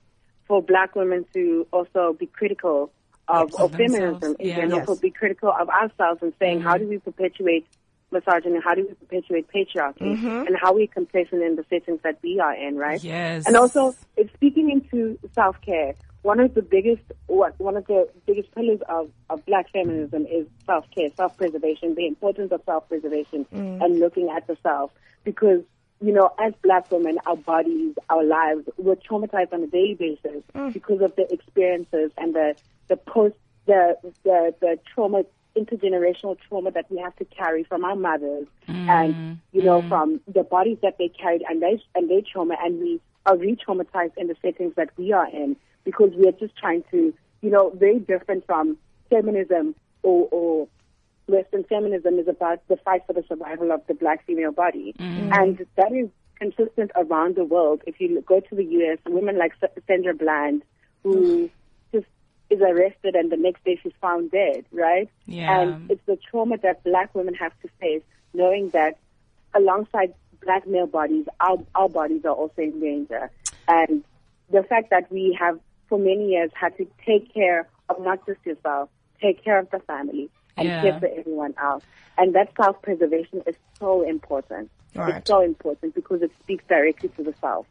for 0.47 0.63
black 0.63 0.95
women 0.95 1.25
to 1.35 1.67
also 1.73 2.13
be 2.17 2.27
critical 2.27 2.93
of, 3.27 3.53
of 3.55 3.61
of 3.61 3.73
feminism 3.73 4.37
in 4.39 4.49
Yeah. 4.49 4.57
general, 4.57 4.79
Yes. 4.79 4.87
to 4.87 4.97
be 4.97 5.11
critical 5.11 5.51
of 5.51 5.69
ourselves 5.69 6.23
and 6.23 6.33
saying 6.39 6.61
how 6.61 6.75
mm-hmm. 6.75 6.85
do 6.85 6.91
we 6.91 6.99
perpetuate 6.99 7.67
misogyny, 8.13 8.61
how 8.63 8.75
do 8.75 8.87
we 8.87 8.95
perpetuate 8.95 9.49
patriarchy, 9.49 10.17
mm-hmm. 10.17 10.47
and 10.47 10.57
how 10.61 10.73
we 10.75 10.87
complacent 10.87 11.43
in 11.43 11.57
the 11.57 11.65
settings 11.71 12.01
that 12.03 12.19
we 12.23 12.39
are 12.39 12.55
in, 12.55 12.77
right? 12.77 13.03
Yes. 13.03 13.47
And 13.47 13.57
also, 13.57 13.95
speaking 14.35 14.71
into 14.71 15.19
self-care. 15.35 15.95
One 16.23 16.39
of 16.39 16.55
the 16.55 16.63
biggest, 16.63 17.03
what 17.27 17.59
one 17.59 17.77
of 17.77 17.85
the 17.87 18.09
biggest 18.27 18.55
pillars 18.55 18.79
of, 18.89 19.11
of 19.29 19.45
black 19.45 19.69
feminism 19.73 20.25
is 20.27 20.47
self-care, 20.67 21.09
self-preservation, 21.17 21.97
the 21.97 22.07
importance 22.07 22.53
of 22.53 22.63
self-preservation 22.65 23.45
mm. 23.53 23.85
and 23.85 23.99
looking 23.99 24.29
at 24.31 24.47
the 24.47 24.57
self. 24.63 24.93
Because, 25.25 25.63
you 26.01 26.13
know, 26.13 26.31
as 26.39 26.53
black 26.63 26.93
women, 26.93 27.19
our 27.27 27.35
bodies, 27.35 27.97
our 28.09 28.23
lives, 28.23 28.69
we're 28.77 28.95
traumatized 28.95 29.53
on 29.53 29.65
a 29.65 29.67
daily 29.67 29.95
basis 29.95 30.45
mm. 30.55 30.73
because 30.73 31.01
of 31.01 31.17
the 31.17 31.27
experiences 31.33 32.13
and 32.17 32.37
the, 32.37 32.55
the 32.87 32.97
post, 32.97 33.35
the, 33.67 33.97
the, 34.23 34.55
the 34.61 34.79
trauma, 34.95 35.25
intergenerational 35.57 36.37
trauma 36.49 36.71
that 36.71 36.91
we 36.91 36.99
have 36.99 37.15
to 37.17 37.25
carry 37.25 37.65
from 37.65 37.85
our 37.85 37.97
mothers 37.97 38.47
mm. 38.69 38.89
and, 38.89 39.39
you 39.53 39.63
know, 39.63 39.83
mm. 39.83 39.89
from 39.89 40.21
the 40.27 40.43
bodies 40.43 40.79
that 40.83 40.99
they 40.99 41.09
carried 41.09 41.43
and 41.49 41.63
they, 41.63 41.83
and 41.95 42.11
their 42.11 42.23
trauma 42.23 42.57
and 42.63 42.81
we 42.81 43.01
are 43.27 43.37
re-traumatized 43.37 44.13
in 44.17 44.27
the 44.29 44.37
settings 44.43 44.75
that 44.77 44.91
we 44.97 45.13
are 45.13 45.29
in 45.29 45.57
because 45.85 46.11
we 46.17 46.27
are 46.27 46.33
just 46.33 46.57
trying 46.57 46.83
to, 46.91 47.15
you 47.41 47.51
know, 47.51 47.71
very 47.71 47.99
different 47.99 48.45
from 48.47 48.77
feminism 49.11 49.75
or, 50.03 50.29
or 50.31 50.69
Western 51.27 51.65
feminism 51.65 52.19
is 52.19 52.29
about 52.29 52.67
the 52.69 52.77
fight 52.79 53.03
for 53.07 53.13
the 53.13 53.25
survival 53.29 53.73
of 53.73 53.81
the 53.87 53.95
black 53.95 54.25
female 54.27 54.53
body. 54.53 54.95
Mm. 54.99 55.39
And 55.39 55.67
that 55.77 55.93
is 55.93 56.09
consistent 56.37 56.91
around 56.97 57.37
the 57.37 57.45
world. 57.45 57.83
If 57.87 58.01
you 58.01 58.21
go 58.23 58.41
to 58.41 58.55
the 58.55 58.65
U.S., 58.65 58.99
women 59.07 59.39
like 59.39 59.53
Sandra 59.87 60.15
Bland, 60.15 60.63
who 61.03 61.43
just 61.43 61.55
is 62.53 62.61
arrested 62.61 63.15
and 63.15 63.33
the 63.33 63.37
next 63.37 63.65
day 63.65 63.79
she's 63.83 63.93
found 64.01 64.31
dead, 64.31 64.65
right? 64.73 65.09
Yeah. 65.27 65.61
And 65.61 65.91
it's 65.91 66.05
the 66.07 66.19
trauma 66.31 66.59
that 66.59 66.85
black 66.85 67.15
women 67.15 67.35
have 67.35 67.53
to 67.63 67.69
face, 67.81 68.03
knowing 68.35 68.71
that 68.71 68.99
alongside 69.55 70.15
black 70.45 70.67
male 70.67 70.87
bodies, 70.87 71.27
our, 71.41 71.59
our 71.75 71.89
bodies 71.89 72.25
are 72.25 72.35
also 72.35 72.63
in 72.63 72.81
danger. 72.81 73.31
And 73.67 74.05
the 74.51 74.63
fact 74.63 74.91
that 74.91 75.11
we 75.11 75.37
have, 75.39 75.59
for 75.89 75.99
many 75.99 76.31
years, 76.31 76.51
had 76.55 76.77
to 76.77 76.87
take 77.07 77.33
care 77.33 77.69
of 77.89 78.01
not 78.01 78.25
just 78.27 78.45
yourself, 78.45 78.91
take 79.21 79.43
care 79.43 79.59
of 79.59 79.71
the 79.71 79.79
family, 79.81 80.31
and 80.57 80.69
Yeah. 80.69 80.83
care 80.83 81.01
for 81.01 81.09
everyone 81.19 81.55
else. 81.63 81.85
And 82.19 82.35
that 82.35 82.51
self-preservation 82.57 83.43
is 83.47 83.57
so 83.79 84.03
important. 84.09 84.71
Right. 84.95 85.17
It's 85.17 85.29
so 85.29 85.41
important 85.41 85.95
because 85.95 86.21
it 86.21 86.31
speaks 86.43 86.65
directly 86.69 87.09
to 87.17 87.23
the 87.23 87.35
self. 87.41 87.67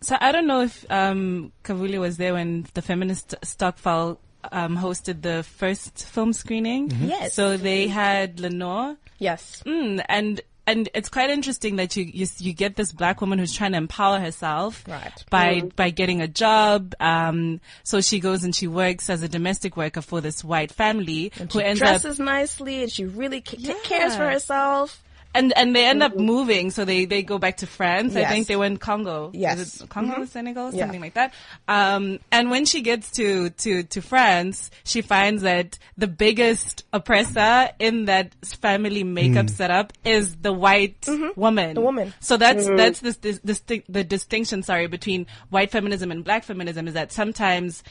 So 0.00 0.16
I 0.20 0.32
don't 0.32 0.46
know 0.46 0.62
if 0.62 0.90
um, 0.90 1.52
Kavuli 1.64 2.00
was 2.00 2.16
there 2.16 2.32
when 2.32 2.66
the 2.72 2.80
feminist 2.80 3.34
Stokvel 3.42 4.16
um, 4.52 4.76
hosted 4.78 5.20
the 5.20 5.42
first 5.42 6.06
film 6.06 6.32
screening. 6.32 6.90
Yes. 7.02 7.34
So 7.34 7.56
they 7.58 7.88
had 7.88 8.40
Lenore, 8.40 8.96
Yes. 9.18 9.62
mm, 9.66 10.02
and 10.08 10.40
and 10.66 10.88
it's 10.94 11.08
quite 11.08 11.30
interesting 11.30 11.76
that 11.76 11.96
you, 11.96 12.04
you 12.04 12.26
you 12.38 12.52
get 12.52 12.76
this 12.76 12.92
black 12.92 13.20
woman 13.20 13.38
who's 13.38 13.52
trying 13.52 13.72
to 13.72 13.78
empower 13.78 14.18
herself 14.20 14.84
Right. 14.88 15.24
by 15.30 15.62
by 15.76 15.90
getting 15.90 16.20
a 16.20 16.28
job. 16.28 16.94
Um, 17.00 17.60
so 17.84 18.00
she 18.00 18.20
goes 18.20 18.44
and 18.44 18.54
she 18.54 18.66
works 18.66 19.08
as 19.10 19.22
a 19.22 19.28
domestic 19.28 19.76
worker 19.76 20.02
for 20.02 20.20
this 20.20 20.42
white 20.44 20.72
family 20.72 21.32
And 21.38 21.52
who 21.52 21.60
she 21.60 21.64
ends 21.64 21.82
up 21.82 21.88
dresses 22.02 22.18
nicely 22.18 22.82
and 22.82 22.90
she 22.92 23.04
really 23.04 23.40
ca- 23.40 23.56
ta- 23.56 23.78
cares 23.84 24.16
for 24.16 24.28
herself. 24.28 25.02
And 25.36 25.52
and 25.56 25.76
they 25.76 25.84
end 25.86 26.02
up 26.02 26.12
mm-hmm. 26.12 26.24
moving, 26.24 26.70
so 26.70 26.84
they 26.84 27.04
they 27.04 27.22
go 27.22 27.38
back 27.38 27.58
to 27.58 27.66
France. 27.66 28.16
I 28.16 28.24
think 28.24 28.46
they 28.46 28.56
went 28.56 28.80
Congo. 28.80 29.30
Yes. 29.34 29.58
Is 29.58 29.80
it 29.82 29.88
Congo, 29.88 30.14
mm-hmm. 30.14 30.24
Senegal, 30.24 30.72
Yeah. 30.72 30.84
something 30.84 31.00
like 31.00 31.14
that. 31.14 31.34
Um, 31.68 32.18
and 32.32 32.50
when 32.50 32.64
she 32.64 32.80
gets 32.80 33.10
to 33.12 33.50
to 33.50 33.82
to 33.82 34.02
France, 34.02 34.70
she 34.84 35.02
finds 35.02 35.42
that 35.42 35.78
the 35.96 36.06
biggest 36.06 36.84
oppressor 36.92 37.70
in 37.78 38.06
that 38.06 38.34
family 38.44 39.04
makeup 39.04 39.46
mm. 39.46 39.50
setup 39.50 39.92
is 40.04 40.36
the 40.36 40.52
white 40.52 41.00
mm-hmm. 41.02 41.38
woman. 41.38 41.74
The 41.74 41.80
woman. 41.80 42.14
So 42.20 42.36
that's 42.36 42.66
that's 42.66 43.00
this, 43.00 43.16
this, 43.18 43.38
distinc- 43.40 43.84
the 43.88 44.04
distinction. 44.04 44.62
Sorry, 44.62 44.86
between 44.86 45.26
white 45.50 45.70
feminism 45.70 46.10
and 46.10 46.24
black 46.24 46.44
feminism 46.44 46.88
is 46.88 46.94
that 46.94 47.12
sometimes 47.12 47.82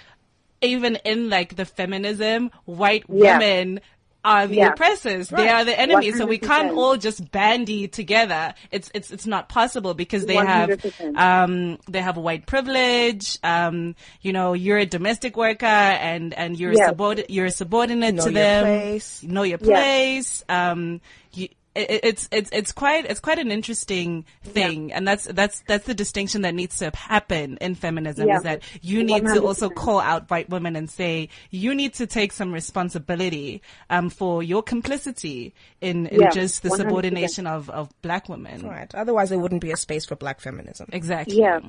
even 0.61 0.97
in 1.05 1.29
like 1.29 1.55
the 1.55 1.65
feminism, 1.65 2.51
white 2.65 3.05
Yeah. 3.07 3.37
women 3.37 3.81
are 4.25 4.47
the 4.47 4.55
Yeah. 4.57 4.69
oppressors. 4.73 5.29
They 5.29 5.47
are 5.49 5.63
the 5.63 5.79
enemies. 5.79 6.17
So 6.17 6.25
we 6.25 6.37
can't 6.39 6.71
all 6.71 6.97
just 6.97 7.31
bandy 7.31 7.87
together. 7.87 8.53
It's 8.71 8.89
it's 8.93 9.11
it's 9.11 9.25
not 9.27 9.47
possible 9.47 9.93
because 9.93 10.25
they 10.25 10.35
have 10.35 10.69
100%. 10.69 11.17
um 11.17 11.77
they 11.87 12.01
have 12.01 12.17
white 12.17 12.45
privilege. 12.47 13.37
Um, 13.43 13.95
you 14.21 14.33
know, 14.33 14.53
you're 14.53 14.79
a 14.79 14.85
domestic 14.85 15.37
worker 15.37 15.65
and 15.65 16.33
and 16.33 16.59
you're 16.59 16.73
Yeah. 16.73 16.89
a 16.89 16.93
subord- 16.93 17.25
you're 17.29 17.45
a 17.45 17.51
subordinate 17.51 18.15
Know 18.15 18.25
to 18.25 18.31
them. 18.31 18.63
place. 18.65 19.23
Know 19.23 19.43
your 19.43 19.59
Yeah. 19.61 19.67
place. 19.75 20.43
Um, 20.49 21.01
you, 21.33 21.45
it, 21.45 21.51
it's 21.75 22.29
it's 22.31 22.49
it's 22.53 22.71
quite 22.71 23.05
it's 23.05 23.19
quite 23.19 23.37
an 23.37 23.51
interesting 23.51 24.25
thing, 24.43 24.93
and 24.93 25.07
that's 25.07 25.25
that's 25.25 25.61
that's 25.67 25.85
the 25.85 25.93
distinction 25.93 26.41
that 26.43 26.55
needs 26.55 26.77
to 26.79 26.91
happen 26.95 27.57
in 27.59 27.75
feminism. 27.75 28.27
Yeah. 28.27 28.37
Is 28.37 28.43
that 28.43 28.63
you 28.81 29.03
need 29.03 29.25
to 29.25 29.45
also 29.45 29.69
call 29.69 29.99
out 29.99 30.29
white 30.29 30.49
women 30.49 30.75
and 30.75 30.89
say 30.89 31.29
you 31.51 31.75
need 31.75 31.93
to 31.95 32.07
take 32.07 32.31
some 32.31 32.53
responsibility 32.53 33.61
um, 33.89 34.09
for 34.09 34.41
your 34.41 34.63
complicity 34.63 35.53
in, 35.81 36.07
in 36.07 36.21
Yeah, 36.21 36.29
just 36.29 36.63
the 36.63 36.69
100%. 36.69 36.77
subordination 36.77 37.47
of, 37.47 37.69
of 37.69 37.89
black 38.01 38.29
women. 38.29 38.65
Right. 38.65 38.93
Otherwise, 38.95 39.29
there 39.29 39.39
wouldn't 39.39 39.61
be 39.61 39.71
a 39.71 39.77
space 39.77 40.05
for 40.05 40.15
black 40.15 40.39
feminism. 40.39 40.87
Exactly. 40.91 41.37
Yeah. 41.37 41.59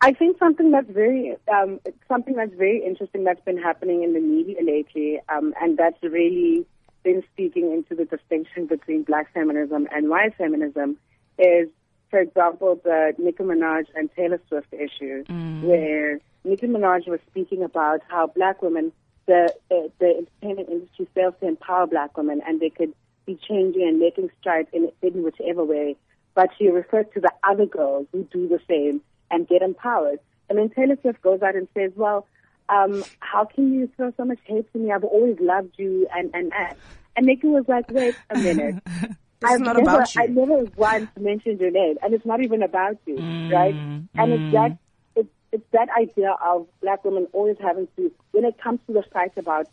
I 0.00 0.12
think 0.12 0.38
something 0.38 0.70
that's 0.72 0.90
very 0.90 1.36
um, 1.52 1.80
something 2.06 2.34
that's 2.34 2.54
very 2.54 2.84
interesting 2.84 3.24
that's 3.24 3.40
been 3.40 3.56
happening 3.56 4.02
in 4.02 4.12
the 4.12 4.20
media 4.20 4.56
lately, 4.62 5.20
um, 5.28 5.54
and 5.60 5.78
that's 5.78 6.02
really 6.02 6.66
been 7.06 7.22
speaking 7.32 7.72
into 7.72 7.94
the 7.94 8.04
distinction 8.04 8.66
between 8.66 9.04
black 9.04 9.32
feminism 9.32 9.86
and 9.94 10.10
white 10.10 10.34
feminism, 10.36 10.96
is, 11.38 11.68
for 12.10 12.18
example, 12.18 12.80
the 12.82 13.14
Nicki 13.16 13.44
Minaj 13.44 13.84
and 13.94 14.10
Taylor 14.16 14.40
Swift 14.48 14.72
issue, 14.72 15.22
where 15.64 16.18
Nicki 16.42 16.66
Minaj 16.66 17.06
was 17.06 17.20
speaking 17.30 17.62
about 17.62 18.00
how 18.08 18.26
black 18.26 18.60
women, 18.60 18.90
the 19.26 19.54
uh, 19.70 19.88
the 20.00 20.10
entertainment 20.18 20.68
industry 20.68 21.06
fails 21.14 21.34
to 21.40 21.46
empower 21.46 21.86
black 21.86 22.16
women, 22.16 22.42
and 22.44 22.58
they 22.58 22.70
could 22.70 22.92
be 23.24 23.38
changing 23.48 23.86
and 23.86 24.00
making 24.00 24.28
strides 24.40 24.68
in 24.72 24.90
in 25.00 25.22
whichever 25.22 25.64
way. 25.64 25.96
But 26.34 26.50
she 26.58 26.68
referred 26.68 27.12
to 27.14 27.20
the 27.20 27.32
other 27.44 27.66
girls 27.66 28.08
who 28.10 28.24
do 28.24 28.48
the 28.48 28.60
same 28.68 29.00
and 29.30 29.46
get 29.46 29.62
empowered. 29.62 30.18
And 30.48 30.58
then 30.58 30.70
Taylor 30.70 30.96
Swift 31.02 31.22
goes 31.22 31.40
out 31.42 31.54
and 31.54 31.68
says, 31.74 31.92
well, 31.96 32.26
um, 32.68 33.04
how 33.20 33.44
can 33.44 33.72
you 33.72 33.90
throw 33.96 34.12
so 34.16 34.24
much 34.24 34.38
hate 34.44 34.70
to 34.72 34.78
me? 34.78 34.92
I've 34.92 35.04
always 35.04 35.38
loved 35.40 35.74
you 35.76 36.06
and, 36.14 36.30
and, 36.34 36.52
and. 36.52 36.76
And 37.16 37.26
Nicki 37.26 37.46
was 37.46 37.64
like, 37.66 37.90
wait 37.90 38.14
a 38.30 38.38
minute. 38.38 38.82
I've 39.44 39.60
not 39.60 39.76
never, 39.76 39.90
about 39.90 40.14
you. 40.14 40.22
I 40.22 40.26
never 40.26 40.64
once 40.76 41.10
mentioned 41.18 41.60
your 41.60 41.70
name, 41.70 41.96
and 42.02 42.14
it's 42.14 42.24
not 42.24 42.42
even 42.42 42.62
about 42.62 42.96
you, 43.06 43.16
Mm, 43.16 43.52
right? 43.52 43.74
And 43.74 44.32
it's 44.32 44.52
that 44.52 44.78
it's, 45.14 45.28
it's 45.52 45.66
that 45.72 45.88
idea 45.98 46.34
of 46.44 46.66
black 46.80 47.04
women 47.04 47.26
always 47.32 47.56
having 47.60 47.86
to, 47.96 48.10
when 48.32 48.44
it 48.44 48.58
comes 48.58 48.80
to 48.86 48.92
the 48.94 49.02
fight 49.12 49.32
about 49.36 49.68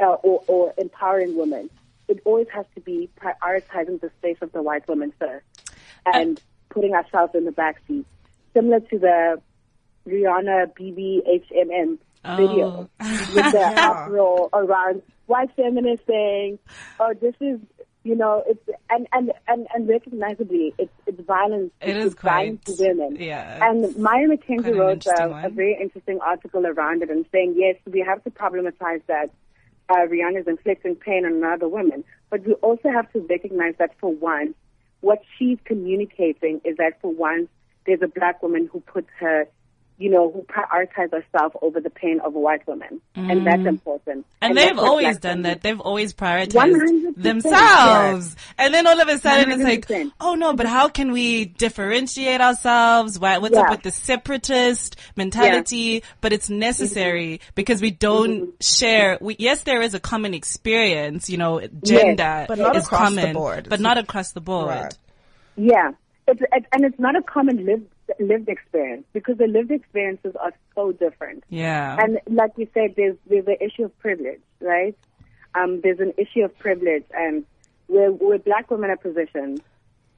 uh, 0.00 0.14
or, 0.22 0.42
or 0.46 0.74
empowering 0.78 1.36
women, 1.36 1.68
it 2.06 2.20
always 2.24 2.46
has 2.54 2.64
to 2.74 2.80
be 2.80 3.10
prioritizing 3.20 4.00
the 4.00 4.10
space 4.18 4.38
of 4.40 4.52
the 4.52 4.62
white 4.62 4.86
woman 4.88 5.12
first, 5.18 5.44
and 6.06 6.40
putting 6.70 6.94
ourselves 6.94 7.34
in 7.34 7.44
the 7.44 7.52
back 7.52 7.80
seat, 7.86 8.06
similar 8.54 8.80
to 8.80 8.98
the 8.98 9.42
Rihanna 10.06 10.72
BBHMM 10.74 11.98
video 12.36 12.88
with 13.00 13.52
the 13.52 13.72
uproar 13.76 14.48
around 14.52 15.02
white 15.26 15.50
feminists 15.56 16.06
saying, 16.06 16.58
"Oh, 17.00 17.14
this 17.20 17.34
is." 17.40 17.60
You 18.04 18.14
know, 18.16 18.42
it's 18.46 18.60
and 18.88 19.06
and 19.12 19.32
and, 19.48 19.66
and 19.74 19.86
recognizably, 19.88 20.72
it's 20.78 20.92
it's 21.06 21.20
violence. 21.26 21.72
It 21.82 21.96
it's 21.96 22.06
is 22.06 22.14
violence 22.14 22.60
quite- 22.64 22.76
to 22.78 22.84
women. 22.88 23.16
yeah, 23.20 23.58
And 23.68 23.94
Maya 23.98 24.28
McKenzie 24.28 24.74
wrote 24.78 25.04
a, 25.06 25.46
a 25.46 25.50
very 25.50 25.76
interesting 25.78 26.18
article 26.20 26.64
around 26.66 27.02
it 27.02 27.10
and 27.10 27.26
saying, 27.32 27.54
yes, 27.58 27.76
we 27.90 28.00
have 28.00 28.22
to 28.24 28.30
problematize 28.30 29.02
that 29.08 29.30
uh, 29.90 30.06
Rihanna 30.06 30.40
is 30.40 30.46
inflicting 30.46 30.94
pain 30.94 31.26
on 31.26 31.34
another 31.34 31.68
woman, 31.68 32.02
but 32.30 32.46
we 32.46 32.54
also 32.54 32.88
have 32.88 33.12
to 33.12 33.18
recognize 33.28 33.74
that 33.78 33.90
for 34.00 34.14
once, 34.14 34.54
what 35.00 35.20
she's 35.36 35.58
communicating 35.64 36.60
is 36.64 36.76
that 36.78 36.98
for 37.02 37.12
once, 37.12 37.48
there's 37.84 38.00
a 38.00 38.08
black 38.08 38.42
woman 38.42 38.70
who 38.72 38.80
puts 38.80 39.08
her, 39.18 39.46
you 39.98 40.08
know, 40.08 40.30
who 40.30 40.42
prioritize 40.42 41.10
herself 41.10 41.52
over 41.60 41.80
the 41.80 41.90
pain 41.90 42.20
of 42.20 42.34
a 42.34 42.38
white 42.38 42.64
woman, 42.68 43.00
and 43.16 43.44
that's 43.44 43.66
important. 43.66 44.20
Mm. 44.20 44.24
And, 44.42 44.56
they've 44.56 44.78
always 44.78 45.18
done 45.18 45.38
women- 45.38 45.42
that. 45.42 45.62
They've 45.62 45.80
always 45.80 46.14
100%, 46.14 46.52
prioritized 46.52 47.16
themselves. 47.16 48.36
And 48.56 48.72
then 48.72 48.86
all 48.86 49.00
of 49.00 49.08
a 49.08 49.18
sudden 49.18 49.60
it's 49.60 49.90
like, 49.90 50.12
oh 50.20 50.36
no, 50.36 50.54
but 50.54 50.66
how 50.66 50.88
can 50.88 51.10
we 51.10 51.46
differentiate 51.46 52.40
ourselves? 52.40 53.18
Why, 53.18 53.38
what's 53.38 53.56
up 53.56 53.70
with 53.70 53.82
the 53.82 53.90
separatist 53.90 54.96
mentality? 55.16 56.04
But 56.20 56.32
it's 56.32 56.48
necessary 56.48 57.40
because 57.56 57.82
we 57.82 57.90
don't 57.90 58.54
share. 58.62 59.18
We, 59.20 59.34
yes, 59.38 59.62
there 59.62 59.82
is 59.82 59.94
a 59.94 60.00
common 60.00 60.32
experience, 60.32 61.28
you 61.28 61.38
know, 61.38 61.60
gender 61.82 62.46
But 62.46 62.58
not 62.58 62.76
is 62.76 62.84
across 62.86 63.10
the 63.10 63.16
common, 63.16 63.34
board. 63.34 63.68
but 63.68 63.80
not 63.80 63.98
across 63.98 64.30
the 64.30 64.40
board. 64.40 64.68
Right. 64.68 64.98
Yeah, 65.56 65.90
it's, 66.28 66.40
it, 66.40 66.66
and 66.72 66.84
it's 66.84 66.98
not 67.00 67.16
a 67.16 67.22
common 67.22 67.66
lived 67.66 67.88
lived 68.18 68.48
experience 68.48 69.04
because 69.12 69.38
the 69.38 69.46
lived 69.46 69.70
experiences 69.70 70.34
are 70.40 70.52
so 70.74 70.92
different. 70.92 71.44
Yeah. 71.48 71.96
And 71.98 72.20
like 72.28 72.52
you 72.56 72.68
said, 72.74 72.94
there's 72.96 73.16
there's 73.26 73.46
an 73.46 73.56
issue 73.60 73.84
of 73.84 73.98
privilege, 73.98 74.40
right? 74.60 74.96
Um, 75.54 75.80
there's 75.82 76.00
an 76.00 76.12
issue 76.16 76.44
of 76.44 76.56
privilege, 76.58 77.04
and 77.12 77.44
where 77.86 78.10
where 78.10 78.38
black 78.38 78.70
women 78.70 78.90
are 78.90 78.96
positioned, 78.96 79.62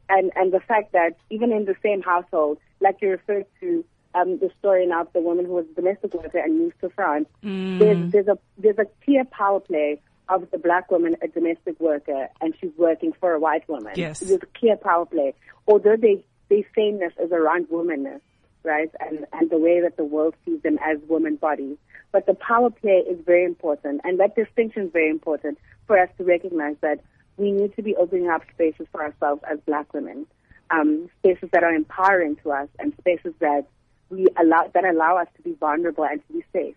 and 0.08 0.30
and 0.34 0.52
the 0.52 0.60
fact 0.60 0.92
that 0.92 1.16
even 1.30 1.52
in 1.52 1.64
the 1.64 1.76
same 1.82 2.02
household, 2.02 2.58
like 2.80 2.96
you 3.00 3.10
referred 3.10 3.46
to 3.60 3.84
um, 4.14 4.38
the 4.38 4.50
story 4.58 4.86
now 4.86 5.02
of 5.02 5.12
the 5.12 5.20
woman 5.20 5.44
who 5.46 5.52
was 5.52 5.66
a 5.70 5.74
domestic 5.74 6.14
worker 6.14 6.38
and 6.38 6.58
moved 6.58 6.80
to 6.80 6.90
France, 6.90 7.28
there's 7.42 8.12
there's 8.12 8.28
a 8.28 8.38
there's 8.58 8.78
a 8.78 8.86
clear 9.04 9.24
power 9.24 9.60
play 9.60 10.00
of 10.30 10.48
the 10.52 10.58
black 10.58 10.90
woman, 10.90 11.16
a 11.22 11.28
domestic 11.28 11.78
worker, 11.80 12.28
and 12.40 12.54
she's 12.60 12.70
working 12.76 13.12
for 13.18 13.32
a 13.32 13.40
white 13.40 13.68
woman. 13.68 13.92
Yes. 13.96 14.20
There's 14.20 14.42
a 14.42 14.58
clear 14.58 14.76
power 14.76 15.04
play. 15.04 15.34
Although 15.66 15.96
they 15.96 16.24
they 16.50 16.66
sameness 16.74 17.14
is 17.18 17.32
around 17.32 17.68
womanness, 17.68 18.20
right? 18.62 18.90
And 19.00 19.24
and 19.32 19.48
the 19.48 19.58
way 19.58 19.80
that 19.80 19.96
the 19.96 20.04
world 20.04 20.34
sees 20.44 20.60
them 20.60 20.78
as 20.84 20.98
woman 21.08 21.36
bodies. 21.36 21.78
But 22.12 22.26
the 22.26 22.34
power 22.34 22.70
play 22.70 23.04
is 23.08 23.18
very 23.24 23.44
important, 23.44 24.02
and 24.04 24.20
that 24.20 24.36
distinction 24.36 24.82
is 24.82 24.92
very 24.92 25.08
important 25.08 25.58
for 25.86 25.98
us 25.98 26.10
to 26.18 26.24
recognize 26.24 26.76
that 26.82 27.00
we 27.36 27.52
need 27.52 27.74
to 27.76 27.82
be 27.82 27.96
opening 27.96 28.28
up 28.28 28.42
spaces 28.52 28.86
for 28.92 29.02
ourselves 29.02 29.42
as 29.50 29.58
black 29.60 29.94
women, 29.94 30.26
um, 30.70 31.08
spaces 31.20 31.48
that 31.52 31.62
are 31.62 31.72
empowering 31.72 32.36
to 32.42 32.50
us, 32.50 32.68
and 32.78 32.92
spaces 32.98 33.32
that 33.38 33.66
we 34.10 34.26
allow 34.38 34.68
that 34.74 34.84
allow 34.84 35.16
us 35.16 35.28
to 35.36 35.42
be 35.42 35.52
vulnerable 35.54 36.04
and 36.04 36.20
to 36.26 36.32
be 36.32 36.44
safe. 36.52 36.74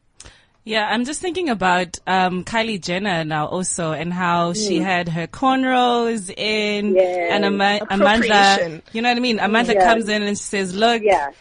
Yeah, 0.65 0.87
I'm 0.89 1.03
just 1.03 1.19
thinking 1.19 1.49
about 1.49 1.99
um, 2.07 2.45
Kylie 2.45 2.81
Jenner 2.81 3.25
now 3.25 3.47
also 3.47 3.91
and 3.91 4.13
how 4.13 4.53
she 4.53 4.79
had 4.79 5.09
her 5.09 5.27
cornrows 5.27 6.29
in 6.35 6.95
Yes. 6.95 7.29
and 7.33 7.43
Ama- 7.45 7.81
Amanda, 7.89 8.81
you 8.93 9.01
know 9.01 9.09
what 9.09 9.17
I 9.17 9.19
mean? 9.19 9.39
Amanda 9.39 9.73
Yeah. 9.73 9.83
comes 9.85 10.07
in 10.07 10.23
and 10.23 10.37
she 10.37 10.43
says, 10.43 10.73
look, 10.73 11.01
Yeah. 11.03 11.31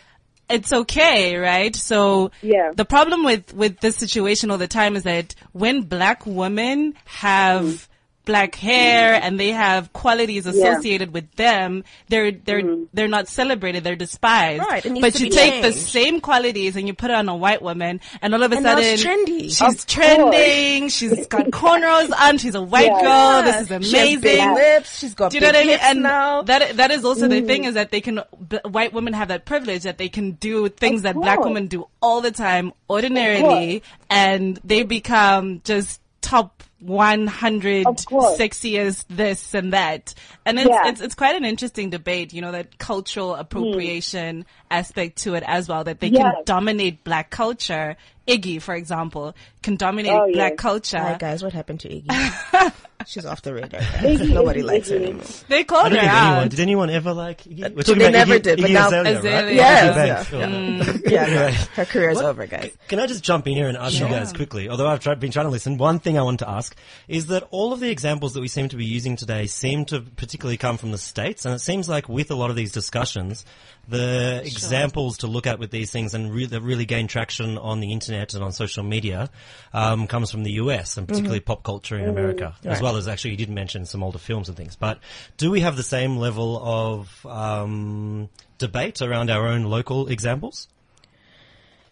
it's 0.48 0.72
okay, 0.72 1.36
right? 1.36 1.74
So 1.76 2.32
Yeah. 2.42 2.72
the 2.74 2.84
problem 2.84 3.22
with, 3.22 3.54
with 3.54 3.78
this 3.78 3.96
situation 3.96 4.50
all 4.50 4.58
the 4.58 4.66
time 4.66 4.96
is 4.96 5.04
that 5.04 5.36
when 5.52 5.82
black 5.82 6.26
women 6.26 6.94
have 7.04 7.62
Mm. 7.62 7.86
Black 8.24 8.54
hair 8.54 9.14
and 9.20 9.38
they 9.40 9.50
have 9.50 9.92
qualities 9.92 10.46
associated 10.46 11.12
with 11.12 11.30
them, 11.36 11.84
they're, 12.08 12.30
they're, 12.30 12.62
Mm-hmm. 12.62 12.84
they're 12.92 13.08
not 13.08 13.26
celebrated, 13.28 13.82
they're 13.82 13.96
despised. 13.96 14.62
Right, 14.62 14.84
it 14.86 14.92
needs 14.92 15.02
but 15.04 15.14
to 15.14 15.24
you 15.24 15.30
be 15.30 15.36
take 15.36 15.62
the 15.62 15.72
same 15.72 16.20
qualities 16.20 16.76
and 16.76 16.86
you 16.86 16.94
put 16.94 17.10
it 17.10 17.14
on 17.14 17.28
a 17.28 17.34
white 17.36 17.62
woman 17.62 18.00
and 18.20 18.34
all 18.34 18.42
of 18.42 18.52
a 18.52 18.56
And 18.56 18.64
sudden 18.64 18.84
it's 18.84 19.02
trendy. 19.04 19.40
she's 19.44 19.60
Of 19.62 19.86
trending, 19.86 20.88
she's 20.88 21.26
got 21.26 21.46
cornrows 21.50 22.10
on, 22.20 22.38
she's 22.38 22.54
a 22.54 22.62
white 22.62 22.86
Yeah. 22.86 23.02
girl, 23.02 23.42
this 23.42 23.70
is 23.70 23.88
She 23.90 23.96
has 23.96 24.20
big 24.20 24.38
amazing. 24.38 24.54
lips. 24.54 24.98
She's 24.98 25.14
got 25.14 25.30
Do 25.32 25.38
you 25.38 25.40
know 25.40 25.48
big 25.52 25.56
what 25.56 25.64
I 25.64 25.66
mean? 25.68 25.78
And 25.82 26.02
now. 26.02 26.42
that 26.42 26.76
that 26.76 26.90
is 26.92 27.04
also 27.04 27.26
Mm. 27.26 27.30
the 27.30 27.40
thing 27.42 27.64
is 27.64 27.74
that 27.74 27.90
they 27.90 28.00
can 28.00 28.20
b- 28.48 28.58
white 28.64 28.92
women 28.92 29.12
have 29.14 29.28
that 29.28 29.44
privilege 29.44 29.82
that 29.82 29.98
they 29.98 30.08
can 30.08 30.32
do 30.32 30.68
things 30.68 31.02
that 31.02 31.14
black 31.16 31.40
women 31.40 31.66
do 31.66 31.88
all 32.00 32.20
the 32.20 32.30
time 32.30 32.72
ordinarily, 32.88 33.82
and 34.10 34.60
they 34.64 34.82
become 34.84 35.60
just 35.64 36.00
top 36.20 36.61
100 36.82 37.86
Of 37.86 37.96
sexiest 37.96 39.04
this 39.08 39.54
and 39.54 39.72
that. 39.72 40.14
And 40.44 40.58
it's, 40.58 40.68
Yeah. 40.68 40.88
it's 40.88 41.00
it's 41.00 41.14
quite 41.14 41.36
an 41.36 41.44
interesting 41.44 41.90
debate, 41.90 42.32
you 42.32 42.40
know, 42.40 42.52
that 42.52 42.78
cultural 42.78 43.34
hmm. 43.34 43.40
appropriation 43.40 44.44
aspect 44.72 45.18
to 45.18 45.34
it 45.34 45.44
as 45.46 45.68
well, 45.68 45.84
that 45.84 46.00
they 46.00 46.10
can 46.10 46.32
dominate 46.44 47.04
black 47.04 47.30
culture. 47.30 47.96
Iggy, 48.26 48.62
for 48.62 48.74
example, 48.76 49.34
can 49.62 49.74
dominate 49.74 50.12
Oh, 50.12 50.30
black 50.32 50.52
yes. 50.52 50.60
culture. 50.60 50.98
Hi 50.98 51.16
guys, 51.18 51.42
what 51.42 51.52
happened 51.52 51.80
to 51.80 51.88
Iggy? 51.88 52.72
She's 53.06 53.26
off 53.26 53.42
the 53.42 53.52
radar. 53.52 53.80
Iggy, 53.80 54.32
Nobody 54.32 54.60
Iggy, 54.62 54.64
likes 54.64 54.90
her 54.90 54.96
anymore. 54.96 55.24
They 55.48 55.64
called 55.64 55.90
her 55.90 55.98
think 55.98 56.04
anyone, 56.04 56.38
out. 56.44 56.48
did 56.50 56.60
anyone 56.60 56.88
ever 56.90 57.12
like 57.14 57.42
Iggy? 57.42 57.74
We're 57.74 57.82
They 57.82 57.92
about 57.94 58.12
never 58.12 58.34
Iggy, 58.38 58.42
did, 58.42 58.60
but 58.60 58.70
Iggy 58.70 58.74
now- 58.74 58.86
Azalea, 58.86 59.18
Azalea. 59.18 59.42
right? 59.44 59.54
Yes, 59.56 59.96
Iggy 59.96 60.06
yeah, 60.06 60.46
Banks. 60.46 60.88
Mm. 61.02 61.02
yeah. 61.10 61.26
Yeah, 61.26 61.34
no, 61.34 61.50
her 61.74 61.84
career's 61.84 62.16
What- 62.16 62.24
over, 62.26 62.46
guys. 62.46 62.70
Can 62.86 63.00
I 63.00 63.06
just 63.08 63.24
jump 63.24 63.48
in 63.48 63.54
here 63.54 63.66
and 63.66 63.76
ask 63.76 63.98
you 63.98 64.06
guys 64.06 64.32
quickly? 64.32 64.68
Although 64.68 64.86
I've 64.86 65.00
tried, 65.00 65.18
been 65.18 65.32
trying 65.32 65.46
to 65.46 65.50
listen, 65.50 65.78
one 65.78 65.98
thing 65.98 66.16
I 66.16 66.22
want 66.22 66.38
to 66.40 66.48
ask 66.48 66.76
is 67.08 67.26
that 67.26 67.42
all 67.50 67.72
of 67.72 67.80
the 67.80 67.90
examples 67.90 68.34
that 68.34 68.40
we 68.40 68.46
seem 68.46 68.68
to 68.68 68.76
be 68.76 68.84
using 68.84 69.16
today 69.16 69.46
seem 69.46 69.84
to 69.86 70.00
particularly 70.00 70.58
come 70.58 70.76
from 70.76 70.92
the 70.92 70.98
states, 70.98 71.44
and 71.44 71.52
it 71.56 71.58
seems 71.58 71.88
like 71.88 72.08
with 72.08 72.30
a 72.30 72.36
lot 72.36 72.50
of 72.50 72.56
these 72.56 72.70
discussions, 72.70 73.44
the 73.88 74.40
examples 74.44 75.18
to 75.18 75.26
look 75.26 75.46
at 75.46 75.58
with 75.58 75.70
these 75.70 75.90
things 75.90 76.14
and 76.14 76.32
re- 76.32 76.46
that 76.46 76.60
really 76.60 76.84
gain 76.84 77.08
traction 77.08 77.58
on 77.58 77.80
the 77.80 77.92
internet 77.92 78.34
and 78.34 78.42
on 78.42 78.52
social 78.52 78.84
media 78.84 79.30
um, 79.72 80.06
comes 80.06 80.30
from 80.30 80.44
the 80.44 80.52
US 80.52 80.96
and 80.96 81.08
particularly 81.08 81.40
pop 81.40 81.62
culture 81.62 81.98
in 81.98 82.08
America, 82.08 82.54
as 82.64 82.80
well 82.80 82.96
as 82.96 83.08
actually 83.08 83.32
you 83.32 83.36
did 83.36 83.50
mention 83.50 83.84
some 83.84 84.02
older 84.02 84.18
films 84.18 84.48
and 84.48 84.56
things. 84.56 84.76
But 84.76 84.98
do 85.36 85.50
we 85.50 85.60
have 85.60 85.76
the 85.76 85.82
same 85.82 86.16
level 86.16 86.60
of 86.62 87.26
um, 87.26 88.28
debate 88.58 89.02
around 89.02 89.30
our 89.30 89.46
own 89.46 89.64
local 89.64 90.08
examples? 90.08 90.68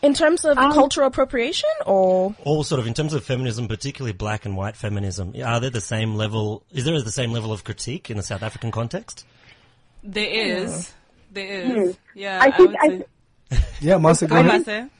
In 0.02 0.14
terms 0.14 0.46
of 0.46 0.56
cultural 0.56 1.08
appropriation, 1.08 1.68
or 1.84 2.34
all 2.44 2.64
sort 2.64 2.78
of 2.78 2.86
in 2.86 2.94
terms 2.94 3.12
of 3.12 3.22
feminism, 3.22 3.68
particularly 3.68 4.14
black 4.14 4.46
and 4.46 4.56
white 4.56 4.74
feminism, 4.74 5.34
are 5.44 5.60
there 5.60 5.68
the 5.68 5.80
same 5.82 6.14
level? 6.14 6.62
Is 6.72 6.86
there 6.86 6.98
the 7.02 7.12
same 7.12 7.32
level 7.32 7.52
of 7.52 7.64
critique 7.64 8.08
in 8.08 8.16
the 8.16 8.22
South 8.22 8.42
African 8.42 8.70
context? 8.70 9.26
There 10.02 10.24
is. 10.24 10.90
There 11.30 11.82
is. 11.82 11.98
Yeah, 12.14 12.40
I 12.40 12.46
I, 12.46 12.50
think 12.50 12.70
would 12.70 12.78
I, 12.80 12.88
say. 12.88 13.64
Yeah, 13.80 13.98
Mase, 13.98 14.20
go 14.22 14.28
Go, 14.28 14.36
ahead. 14.40 14.90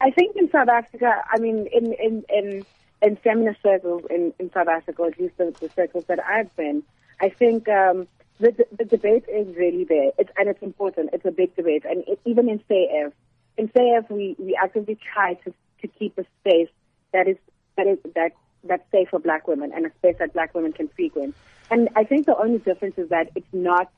I 0.00 0.10
think 0.10 0.36
in 0.36 0.50
South 0.50 0.68
Africa, 0.68 1.22
I 1.30 1.38
mean, 1.38 1.66
in 1.72 1.92
in 1.94 2.24
in, 2.28 2.66
in 3.02 3.16
feminist 3.16 3.62
circles 3.62 4.02
in, 4.10 4.32
in 4.38 4.50
South 4.52 4.68
Africa, 4.68 5.04
at 5.04 5.18
least 5.18 5.36
the, 5.38 5.54
the 5.60 5.70
circles 5.70 6.04
that 6.06 6.18
I've 6.24 6.54
been, 6.56 6.82
I 7.20 7.28
think 7.28 7.68
um, 7.68 8.08
the, 8.40 8.50
the 8.52 8.66
the 8.78 8.84
debate 8.84 9.24
is 9.28 9.54
really 9.56 9.84
there, 9.84 10.10
it's, 10.18 10.30
and 10.36 10.48
it's 10.48 10.62
important. 10.62 11.10
It's 11.12 11.24
a 11.24 11.30
big 11.30 11.54
debate, 11.56 11.84
and 11.88 12.04
it, 12.06 12.20
even 12.24 12.48
in 12.48 12.58
SAF, 12.70 13.12
in 13.56 13.68
SAF, 13.68 14.10
we 14.10 14.36
we 14.38 14.58
actively 14.60 14.98
try 15.12 15.34
to 15.34 15.54
to 15.82 15.88
keep 15.88 16.18
a 16.18 16.24
space 16.40 16.68
that 17.12 17.28
is 17.28 17.36
that 17.76 17.86
is 17.86 17.98
that 18.14 18.32
that's 18.64 18.90
safe 18.90 19.08
for 19.10 19.20
Black 19.20 19.46
women 19.46 19.72
and 19.74 19.86
a 19.86 19.90
space 19.98 20.16
that 20.18 20.32
Black 20.32 20.54
women 20.54 20.72
can 20.72 20.88
frequent. 20.88 21.34
And 21.70 21.88
I 21.96 22.04
think 22.04 22.26
the 22.26 22.36
only 22.36 22.58
difference 22.58 22.98
is 22.98 23.08
that 23.10 23.30
it's 23.34 23.46
not 23.52 23.90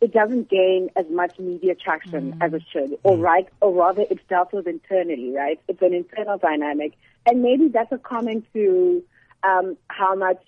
it 0.00 0.12
doesn't 0.12 0.48
gain 0.50 0.90
as 0.96 1.06
much 1.10 1.38
media 1.38 1.74
traction 1.74 2.36
as 2.40 2.52
it 2.52 2.62
should, 2.70 2.98
or 3.02 3.16
right, 3.16 3.48
or 3.60 3.72
rather, 3.72 4.04
it's 4.10 4.22
dealt 4.28 4.52
with 4.52 4.66
internally, 4.66 5.32
right? 5.34 5.58
It's 5.68 5.80
an 5.80 5.94
internal 5.94 6.38
dynamic, 6.38 6.92
and 7.24 7.42
maybe 7.42 7.68
that's 7.68 7.92
a 7.92 7.98
comment 7.98 8.46
to 8.52 9.02
um, 9.42 9.76
how 9.88 10.14
much 10.14 10.42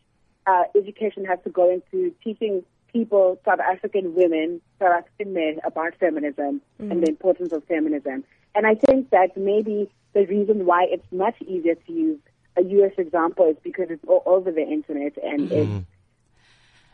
uh, 0.46 0.64
education 0.76 1.24
has 1.24 1.38
to 1.44 1.50
go 1.50 1.70
into 1.70 2.14
teaching 2.22 2.62
people, 2.92 3.40
South 3.44 3.60
African 3.60 4.14
women, 4.14 4.60
South 4.78 5.04
African 5.04 5.34
men 5.34 5.60
about 5.64 5.94
feminism 6.00 6.60
and 6.78 7.02
the 7.02 7.08
importance 7.08 7.52
of 7.52 7.62
feminism. 7.64 8.24
And 8.54 8.66
I 8.66 8.74
think 8.74 9.10
that 9.10 9.36
maybe 9.36 9.90
the 10.14 10.26
reason 10.26 10.66
why 10.66 10.86
it's 10.90 11.06
much 11.12 11.36
easier 11.42 11.74
to 11.74 11.92
use 11.92 12.18
a 12.56 12.62
U.S. 12.62 12.92
example 12.98 13.46
is 13.46 13.56
because 13.62 13.86
it's 13.90 14.04
all 14.06 14.22
over 14.26 14.50
the 14.50 14.62
internet 14.62 15.12
and 15.22 15.52
it's 15.52 15.86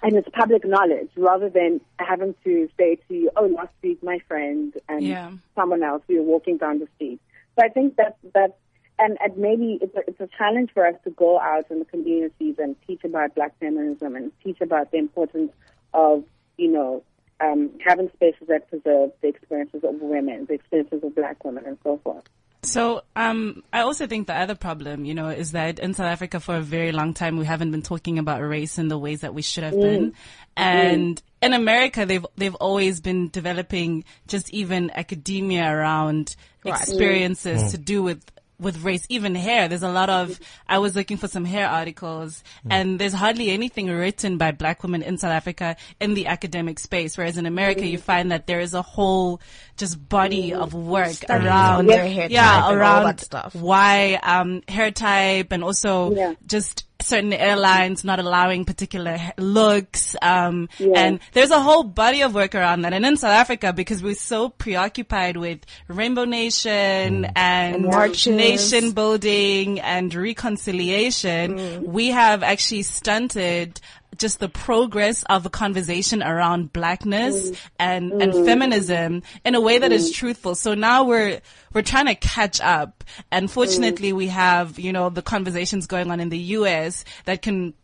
and 0.04 0.16
it's 0.16 0.28
public 0.34 0.64
knowledge 0.66 1.08
rather 1.16 1.48
than 1.48 1.80
having 1.98 2.34
to 2.44 2.68
say 2.78 2.96
to 3.08 3.14
you, 3.14 3.30
oh, 3.36 3.46
last 3.46 3.72
week 3.82 4.02
my 4.02 4.18
friend 4.28 4.74
and 4.88 5.02
Yeah. 5.02 5.32
someone 5.54 5.82
else, 5.82 6.02
we 6.06 6.16
were 6.16 6.22
walking 6.22 6.58
down 6.58 6.78
the 6.78 6.88
street. 6.94 7.20
So 7.56 7.64
I 7.64 7.68
think 7.70 7.96
that 7.96 8.16
that 8.34 8.56
and, 8.98 9.16
and 9.20 9.36
maybe 9.36 9.78
it's 9.82 9.96
a, 9.96 10.02
it's 10.06 10.20
a 10.20 10.28
challenge 10.38 10.70
for 10.72 10.86
us 10.86 10.94
to 11.04 11.10
go 11.10 11.40
out 11.40 11.68
in 11.70 11.80
the 11.80 11.84
communities 11.86 12.56
and 12.58 12.76
teach 12.86 13.02
about 13.02 13.34
black 13.34 13.58
feminism 13.58 14.14
and 14.14 14.30
teach 14.44 14.60
about 14.60 14.92
the 14.92 14.98
importance 14.98 15.50
of, 15.94 16.22
you 16.58 16.70
know, 16.70 17.02
um, 17.40 17.70
having 17.84 18.08
spaces 18.14 18.46
that 18.48 18.68
preserve 18.68 19.10
the 19.20 19.28
experiences 19.28 19.82
of 19.82 20.00
women, 20.00 20.46
the 20.46 20.54
experiences 20.54 21.02
of 21.02 21.14
black 21.16 21.42
women 21.44 21.64
and 21.66 21.78
so 21.82 21.98
forth. 22.04 22.22
So, 22.64 23.02
um, 23.14 23.62
I 23.72 23.80
also 23.80 24.06
think 24.06 24.26
the 24.26 24.34
other 24.34 24.54
problem, 24.54 25.04
you 25.04 25.14
know, 25.14 25.28
is 25.28 25.52
that 25.52 25.78
in 25.78 25.94
South 25.94 26.06
Africa 26.06 26.40
for 26.40 26.56
a 26.56 26.60
very 26.60 26.92
long 26.92 27.14
time 27.14 27.36
we 27.36 27.46
haven't 27.46 27.70
been 27.70 27.82
talking 27.82 28.18
about 28.18 28.40
race 28.40 28.78
in 28.78 28.88
the 28.88 28.98
ways 28.98 29.20
that 29.20 29.34
we 29.34 29.42
should 29.42 29.64
have 29.64 29.74
been, 29.74 30.10
mm. 30.10 30.14
Mm. 30.14 30.14
and 30.56 31.22
in 31.42 31.52
America 31.52 32.06
they've 32.06 32.26
they've 32.36 32.54
always 32.54 33.00
been 33.00 33.28
developing 33.28 34.04
just 34.28 34.52
even 34.52 34.90
academia 34.94 35.70
around 35.70 36.36
experiences 36.64 37.62
mm. 37.62 37.70
to 37.72 37.78
do 37.78 38.02
with 38.02 38.24
with 38.60 38.82
race, 38.82 39.04
even 39.08 39.34
hair. 39.34 39.68
There's 39.68 39.82
a 39.82 39.90
lot 39.90 40.08
of, 40.10 40.38
I 40.68 40.78
was 40.78 40.94
looking 40.94 41.16
for 41.16 41.28
some 41.28 41.44
hair 41.44 41.68
articles 41.68 42.42
and 42.70 42.98
there's 42.98 43.12
hardly 43.12 43.50
anything 43.50 43.88
written 43.88 44.38
by 44.38 44.52
black 44.52 44.82
women 44.82 45.02
in 45.02 45.18
South 45.18 45.32
Africa 45.32 45.76
in 46.00 46.14
the 46.14 46.26
academic 46.28 46.78
space. 46.78 47.18
Whereas 47.18 47.36
in 47.36 47.46
America, 47.46 47.84
you 47.86 47.98
find 47.98 48.30
that 48.30 48.46
there 48.46 48.60
is 48.60 48.74
a 48.74 48.82
whole 48.82 49.40
just 49.76 50.08
body 50.08 50.54
of 50.54 50.72
work 50.72 51.12
Studies 51.12 51.46
around 51.46 51.90
on 51.90 51.98
hair 51.98 52.28
yeah, 52.30 52.60
type 52.60 52.70
and 52.70 52.78
around 52.78 53.18
stuff. 53.18 53.54
why 53.54 54.20
um, 54.22 54.62
hair 54.68 54.90
type 54.90 55.50
and 55.52 55.64
also 55.64 56.14
Yeah. 56.14 56.34
just 56.46 56.84
certain 57.04 57.32
airlines 57.32 58.04
not 58.04 58.18
allowing 58.18 58.64
particular 58.64 59.16
ha- 59.16 59.32
looks. 59.38 60.16
Um, 60.22 60.68
Yeah. 60.78 60.92
And 60.96 61.20
there's 61.32 61.50
a 61.50 61.60
whole 61.60 61.82
body 61.84 62.22
of 62.22 62.34
work 62.34 62.54
around 62.54 62.82
that. 62.82 62.92
And 62.92 63.04
in 63.04 63.16
South 63.16 63.32
Africa, 63.32 63.72
because 63.72 64.02
we're 64.02 64.14
so 64.14 64.48
preoccupied 64.48 65.36
with 65.36 65.60
Rainbow 65.88 66.24
Nation 66.24 67.26
and, 67.36 67.86
And 67.86 68.36
nation 68.36 68.92
building 68.92 69.80
and 69.80 70.12
reconciliation, 70.14 71.84
we 71.92 72.08
have 72.08 72.42
actually 72.42 72.82
stunted 72.82 73.80
just 74.16 74.40
the 74.40 74.48
progress 74.48 75.22
of 75.24 75.46
a 75.46 75.50
conversation 75.50 76.22
around 76.22 76.72
blackness 76.72 77.50
mm. 77.50 77.58
and, 77.78 78.12
and 78.12 78.32
mm. 78.32 78.44
feminism 78.44 79.22
in 79.44 79.54
a 79.54 79.60
way 79.60 79.78
that 79.78 79.92
is 79.92 80.10
mm. 80.10 80.14
truthful. 80.14 80.54
So 80.54 80.74
now 80.74 81.04
we're, 81.04 81.40
we're 81.72 81.82
trying 81.82 82.06
to 82.06 82.14
catch 82.14 82.60
up. 82.60 83.04
And 83.30 83.50
fortunately 83.50 84.12
we 84.12 84.28
have, 84.28 84.78
you 84.78 84.92
know, 84.92 85.10
the 85.10 85.22
conversations 85.22 85.86
going 85.86 86.10
on 86.10 86.20
in 86.20 86.28
the 86.28 86.38
US 86.38 87.04
that 87.24 87.42
can 87.42 87.74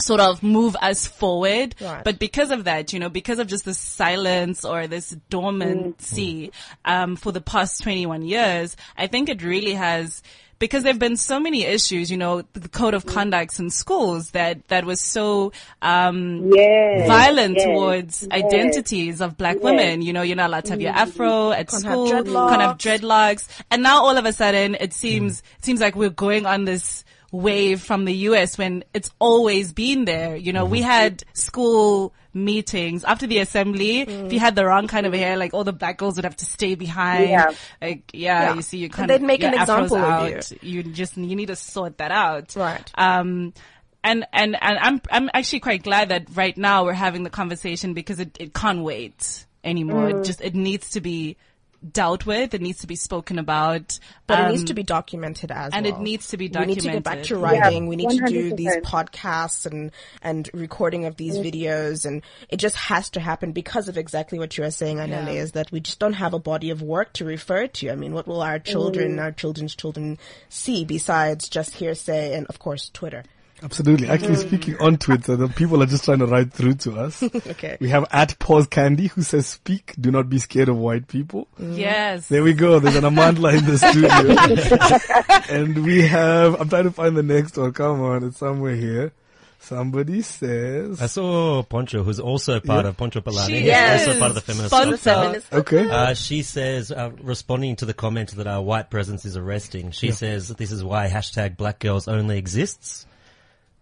sort 0.00 0.20
of 0.20 0.42
move 0.42 0.76
us 0.80 1.06
forward. 1.06 1.74
Right. 1.80 2.04
But 2.04 2.18
because 2.18 2.50
of 2.50 2.64
that, 2.64 2.92
you 2.92 3.00
know, 3.00 3.08
because 3.08 3.38
of 3.38 3.46
just 3.46 3.64
this 3.64 3.78
silence 3.78 4.64
or 4.64 4.86
this 4.86 5.10
dormancy, 5.30 6.52
um, 6.84 7.16
for 7.16 7.32
the 7.32 7.40
past 7.40 7.82
21 7.82 8.22
years, 8.22 8.76
I 8.96 9.06
think 9.06 9.28
it 9.28 9.42
really 9.42 9.74
has, 9.74 10.22
because 10.58 10.82
there 10.82 10.92
have 10.92 10.98
been 10.98 11.16
so 11.16 11.38
many 11.38 11.64
issues, 11.64 12.10
you 12.10 12.16
know, 12.16 12.42
the 12.52 12.68
code 12.68 12.94
of 12.94 13.04
mm-hmm. 13.04 13.14
conducts 13.14 13.60
in 13.60 13.70
schools 13.70 14.30
that, 14.30 14.66
that 14.68 14.84
was 14.84 15.00
so, 15.00 15.52
um, 15.82 16.50
Yes. 16.52 17.06
violent 17.06 17.56
yes, 17.56 17.64
towards 17.64 18.22
yes. 18.22 18.44
identities 18.44 19.20
of 19.20 19.36
black 19.36 19.62
women. 19.62 20.02
You 20.02 20.12
know, 20.12 20.22
you're 20.22 20.36
not 20.36 20.50
allowed 20.50 20.64
to 20.66 20.72
have 20.72 20.80
your 20.80 20.92
mm-hmm. 20.92 21.00
afro 21.00 21.50
at 21.52 21.68
Can't 21.68 21.84
have 21.84 21.92
school, 21.92 22.08
can't 22.08 22.62
have 22.62 22.78
dreadlocks. 22.78 23.00
dreadlocks. 23.00 23.48
And 23.70 23.82
now 23.82 24.02
all 24.02 24.16
of 24.16 24.24
a 24.24 24.32
sudden 24.32 24.74
it 24.74 24.90
mm. 24.90 24.94
seems, 24.94 25.42
it 25.58 25.64
seems 25.64 25.80
like 25.80 25.94
we're 25.94 26.10
going 26.10 26.46
on 26.46 26.64
this 26.64 27.04
wave 27.30 27.82
from 27.82 28.04
the 28.04 28.14
US 28.14 28.56
when 28.56 28.84
it's 28.94 29.10
always 29.18 29.72
been 29.72 30.04
there. 30.06 30.36
You 30.36 30.52
know, 30.52 30.64
we 30.64 30.80
mm-hmm. 30.80 30.88
had 30.88 31.24
school 31.34 32.14
meetings 32.44 33.04
after 33.04 33.26
the 33.26 33.38
assembly. 33.38 34.00
If 34.00 34.32
you 34.32 34.38
had 34.38 34.54
the 34.54 34.64
wrong 34.64 34.86
kind 34.88 35.06
of 35.06 35.12
hair, 35.12 35.36
like 35.36 35.54
all 35.54 35.64
the 35.64 35.72
black 35.72 35.98
girls 35.98 36.16
would 36.16 36.24
have 36.24 36.36
to 36.36 36.44
stay 36.46 36.74
behind. 36.74 37.30
Yeah. 37.30 37.50
Like, 37.80 38.10
yeah, 38.12 38.42
Yeah. 38.42 38.54
you 38.54 38.62
see, 38.62 38.78
you 38.78 38.88
kind 38.88 39.10
they'd 39.10 39.16
of 39.16 39.22
make 39.22 39.42
an 39.42 39.54
example 39.54 39.96
of 39.96 40.04
out. 40.04 40.52
You 40.62 40.82
just, 40.82 41.16
you 41.16 41.36
need 41.36 41.46
to 41.48 41.56
sort 41.56 41.98
that 41.98 42.10
out. 42.10 42.54
Right. 42.56 42.90
Um, 42.96 43.52
and, 44.04 44.26
and, 44.32 44.56
and 44.60 44.78
I'm, 44.78 45.00
I'm 45.10 45.30
actually 45.34 45.60
quite 45.60 45.82
glad 45.82 46.10
that 46.10 46.28
right 46.34 46.56
now 46.56 46.84
we're 46.84 46.92
having 46.92 47.24
the 47.24 47.30
conversation 47.30 47.94
because 47.94 48.20
it, 48.20 48.36
it 48.40 48.54
can't 48.54 48.82
wait 48.82 49.44
anymore. 49.64 50.08
It 50.10 50.24
just, 50.24 50.40
it 50.40 50.54
needs 50.54 50.90
to 50.90 51.00
be 51.00 51.36
dealt 51.92 52.26
with. 52.26 52.54
It 52.54 52.60
needs 52.60 52.80
to 52.80 52.86
be 52.86 52.96
spoken 52.96 53.38
about. 53.38 53.98
But 54.26 54.38
it 54.40 54.42
Um, 54.42 54.50
needs 54.50 54.64
to 54.64 54.74
be 54.74 54.82
documented 54.82 55.50
as 55.50 55.72
and 55.72 55.86
it 55.86 55.98
needs 56.00 56.28
to 56.28 56.36
be 56.36 56.48
documented. 56.48 56.84
We 56.84 56.88
need 56.88 56.90
to 56.90 56.96
get 56.96 57.04
back 57.04 57.22
to 57.24 57.36
writing. 57.36 57.84
Yeah, 57.84 57.88
we 57.88 57.96
need 57.96 58.10
to 58.10 58.26
do 58.26 58.54
these 58.54 58.76
podcasts 58.78 59.64
and, 59.64 59.90
and 60.22 60.50
recording 60.52 61.04
of 61.06 61.16
these 61.16 61.36
videos. 61.36 62.04
And 62.04 62.22
it 62.48 62.56
just 62.56 62.76
has 62.76 63.10
to 63.10 63.20
happen 63.20 63.52
because 63.52 63.88
of 63.88 63.96
exactly 63.96 64.38
what 64.38 64.58
you 64.58 64.64
are 64.64 64.70
saying, 64.70 64.98
Anele, 64.98 65.34
Yeah. 65.34 65.42
is 65.42 65.52
that 65.52 65.70
we 65.72 65.80
just 65.80 65.98
don't 65.98 66.14
have 66.14 66.34
a 66.34 66.38
body 66.38 66.70
of 66.70 66.82
work 66.82 67.12
to 67.14 67.24
refer 67.24 67.66
to. 67.68 67.90
I 67.90 67.94
mean, 67.94 68.12
what 68.12 68.26
will 68.26 68.42
our 68.42 68.58
children, 68.58 69.18
our 69.18 69.32
children's 69.32 69.74
children 69.74 70.18
see 70.48 70.84
besides 70.84 71.48
just 71.48 71.74
hearsay 71.76 72.34
and, 72.34 72.46
of 72.48 72.58
course, 72.58 72.90
Twitter? 72.92 73.22
Absolutely. 73.62 74.08
Actually, 74.08 74.36
speaking 74.36 74.76
on 74.78 74.98
Twitter, 74.98 75.34
the 75.36 75.48
people 75.48 75.82
are 75.82 75.86
just 75.86 76.04
trying 76.04 76.20
to 76.20 76.26
write 76.26 76.52
through 76.52 76.74
to 76.74 76.98
us. 77.00 77.22
Okay. 77.48 77.76
We 77.80 77.88
have 77.88 78.06
at 78.12 78.38
Pause 78.38 78.68
Candy 78.68 79.06
who 79.08 79.22
says, 79.22 79.46
"Speak. 79.46 79.94
Do 80.00 80.10
not 80.10 80.28
be 80.28 80.38
scared 80.38 80.68
of 80.68 80.76
white 80.76 81.08
people." 81.08 81.48
Yes. 81.58 82.28
There 82.28 82.42
we 82.44 82.52
go. 82.52 82.78
There's 82.78 82.94
an 82.96 83.04
Amandla 83.04 83.58
in 83.58 83.64
the 83.64 83.78
studio, 83.78 85.48
and 85.56 85.84
we 85.84 86.06
have. 86.06 86.60
I'm 86.60 86.68
trying 86.68 86.84
to 86.84 86.90
find 86.92 87.16
the 87.16 87.22
next 87.22 87.56
one. 87.56 87.72
Come 87.72 88.00
on, 88.02 88.24
it's 88.24 88.38
somewhere 88.38 88.76
here. 88.76 89.12
Somebody 89.60 90.22
says, 90.22 91.02
I 91.02 91.06
saw 91.06 91.62
Poncho, 91.64 92.04
who's 92.04 92.20
also 92.20 92.60
part 92.60 92.84
Yeah. 92.84 92.90
of 92.90 92.96
Poncho 92.96 93.20
Palani. 93.20 93.46
She 93.48 93.60
He's 93.62 93.72
also 93.74 94.12
is. 94.12 94.18
part 94.18 94.28
of 94.30 94.34
the 94.36 94.40
feminist. 94.40 95.04
Feminist- 95.04 95.52
"Okay, 95.52 95.90
Uh, 95.90 96.14
she 96.14 96.42
says, 96.42 96.92
uh, 96.92 97.10
responding 97.20 97.74
to 97.76 97.84
the 97.84 97.92
comment 97.92 98.30
that 98.36 98.46
our 98.46 98.62
white 98.62 98.88
presence 98.88 99.24
is 99.24 99.36
arresting, 99.36 99.90
she 99.90 100.12
says 100.12 100.48
this 100.48 100.70
is 100.70 100.84
why 100.84 101.08
hashtag 101.08 101.56
black 101.56 101.80
girls 101.80 102.06
only 102.06 102.38
exists. 102.38 103.04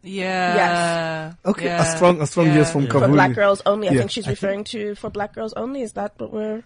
Yeah. 0.02 0.54
Yes. 0.54 1.34
Okay, 1.46 1.64
Yeah. 1.66 1.82
a 1.82 1.96
strong, 1.96 2.20
a 2.20 2.26
strong 2.26 2.46
Yeah. 2.46 2.54
yes 2.56 2.72
from 2.72 2.86
For 2.86 3.00
Kavuli." 3.00 3.12
black 3.12 3.34
girls 3.34 3.62
only. 3.66 3.88
I 3.88 3.92
Yeah. 3.92 3.98
think 4.00 4.10
she's 4.12 4.28
referring 4.28 4.64
to 4.64 4.94
for 4.94 5.10
black 5.10 5.34
girls 5.34 5.52
only. 5.54 5.82
Is 5.82 5.92
that 5.94 6.12
what 6.18 6.32
we're? 6.32 6.62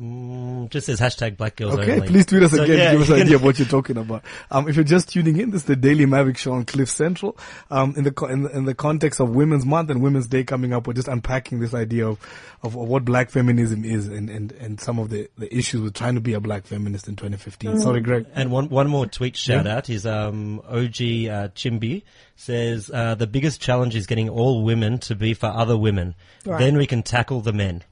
Mm, 0.00 0.70
just 0.70 0.86
says 0.86 0.98
hashtag 0.98 1.36
black 1.36 1.54
girls 1.56 1.74
Okay, 1.78 1.96
only. 1.96 2.06
please 2.08 2.24
tweet 2.24 2.42
us 2.42 2.52
So, 2.52 2.62
again. 2.62 2.78
yeah, 2.78 2.92
give 2.92 3.02
us 3.02 3.10
an 3.10 3.20
idea 3.20 3.36
of 3.36 3.44
what 3.44 3.58
you're 3.58 3.68
talking 3.68 3.98
about. 3.98 4.24
Um, 4.50 4.66
if 4.66 4.74
you're 4.74 4.86
just 4.86 5.10
tuning 5.10 5.38
in, 5.38 5.50
this 5.50 5.60
is 5.62 5.66
the 5.66 5.76
Daily 5.76 6.06
Maverick 6.06 6.38
Show 6.38 6.52
on 6.54 6.64
Cliff 6.64 6.88
Central. 6.88 7.36
Um, 7.70 7.92
in 7.98 8.04
the 8.04 8.10
co- 8.10 8.24
in 8.28 8.44
the, 8.44 8.48
in 8.56 8.64
the 8.64 8.74
context 8.74 9.20
of 9.20 9.34
Women's 9.34 9.66
Month 9.66 9.90
and 9.90 10.00
Women's 10.00 10.28
Day 10.28 10.44
coming 10.44 10.72
up, 10.72 10.86
we're 10.86 10.94
just 10.94 11.08
unpacking 11.08 11.60
this 11.60 11.74
idea 11.74 12.06
of 12.08 12.18
of, 12.62 12.74
of 12.74 12.88
what 12.88 13.04
Black 13.04 13.28
feminism 13.28 13.84
is 13.84 14.08
and, 14.08 14.30
and 14.30 14.52
and 14.52 14.80
some 14.80 14.98
of 14.98 15.10
the 15.10 15.28
the 15.36 15.54
issues 15.54 15.82
with 15.82 15.92
trying 15.92 16.14
to 16.14 16.22
be 16.22 16.32
a 16.32 16.40
Black 16.40 16.64
feminist 16.66 17.06
in 17.06 17.14
2015. 17.16 17.78
Sorry, 17.80 18.00
Greg. 18.00 18.24
And 18.34 18.50
one 18.50 18.70
one 18.70 18.88
more 18.88 19.04
tweet 19.04 19.36
shout 19.36 19.66
out 19.66 19.90
is 19.90 20.06
um, 20.06 20.60
OG 20.60 20.72
uh, 20.72 21.48
Chimbi 21.54 22.02
says 22.36 22.90
uh, 22.92 23.14
the 23.14 23.26
biggest 23.26 23.60
challenge 23.60 23.94
is 23.94 24.06
getting 24.06 24.30
all 24.30 24.64
women 24.64 24.96
to 25.00 25.14
be 25.14 25.34
for 25.34 25.48
other 25.48 25.76
women. 25.76 26.14
Right. 26.46 26.58
Then 26.58 26.78
we 26.78 26.86
can 26.86 27.02
tackle 27.02 27.42
the 27.42 27.52
men. 27.52 27.82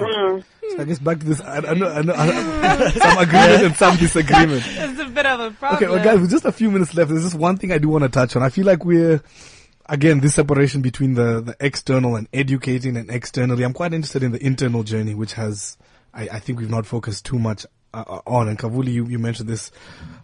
So 0.00 0.42
I 0.78 0.84
guess 0.84 0.98
back 0.98 1.18
to 1.20 1.26
this. 1.26 1.40
I, 1.40 1.56
I 1.58 1.74
know, 1.74 1.88
I 1.88 2.02
know, 2.02 2.14
I, 2.16 2.90
some 2.90 3.18
agreement 3.18 3.62
and 3.64 3.76
some 3.76 3.96
disagreement. 3.96 4.62
It's 4.78 5.00
a 5.00 5.06
bit 5.06 5.26
of 5.26 5.40
a 5.40 5.50
problem. 5.50 5.82
Okay, 5.82 5.92
well, 5.92 6.04
guys, 6.04 6.20
with 6.20 6.30
just 6.30 6.44
a 6.44 6.52
few 6.52 6.70
minutes 6.70 6.94
left, 6.94 7.10
there's 7.10 7.24
just 7.24 7.34
one 7.34 7.56
thing 7.56 7.72
I 7.72 7.78
do 7.78 7.88
want 7.88 8.04
to 8.04 8.08
touch 8.08 8.36
on. 8.36 8.42
I 8.42 8.50
feel 8.50 8.66
like 8.66 8.84
we're, 8.84 9.20
again, 9.86 10.20
this 10.20 10.34
separation 10.34 10.82
between 10.82 11.14
the, 11.14 11.40
the 11.40 11.56
external 11.60 12.16
and 12.16 12.28
educating 12.32 12.96
and 12.96 13.10
externally. 13.10 13.64
I'm 13.64 13.72
quite 13.72 13.92
interested 13.92 14.22
in 14.22 14.32
the 14.32 14.44
internal 14.44 14.82
journey, 14.84 15.14
which 15.14 15.32
has, 15.34 15.76
I, 16.14 16.28
I 16.28 16.38
think 16.38 16.60
we've 16.60 16.70
not 16.70 16.86
focused 16.86 17.24
too 17.24 17.38
much 17.38 17.66
uh, 17.94 18.04
uh, 18.06 18.20
on. 18.26 18.48
And 18.48 18.58
Kavuli, 18.58 18.92
you, 18.92 19.06
you 19.06 19.18
mentioned 19.18 19.48
this, 19.48 19.72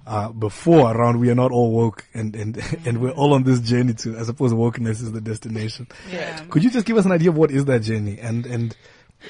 uh, 0.07 0.29
before 0.31 0.95
around 0.95 1.19
we 1.19 1.31
are 1.31 1.35
not 1.35 1.51
all 1.51 1.73
woke 1.73 2.07
and, 2.13 2.37
and, 2.37 2.63
and 2.87 3.01
we're 3.01 3.13
all 3.13 3.33
on 3.33 3.43
this 3.43 3.61
journey 3.61 3.95
to, 3.95 4.19
I 4.19 4.23
suppose 4.23 4.53
wokeness 4.53 5.03
is 5.03 5.11
the 5.13 5.21
destination. 5.21 5.89
Yeah. 6.11 6.39
Could 6.51 6.63
you 6.63 6.71
just 6.71 6.87
give 6.87 6.97
us 6.97 7.07
an 7.07 7.13
idea 7.13 7.31
of 7.31 7.37
what 7.37 7.51
is 7.51 7.65
that 7.65 7.81
journey 7.81 8.19
and, 8.21 8.45
and 8.47 8.77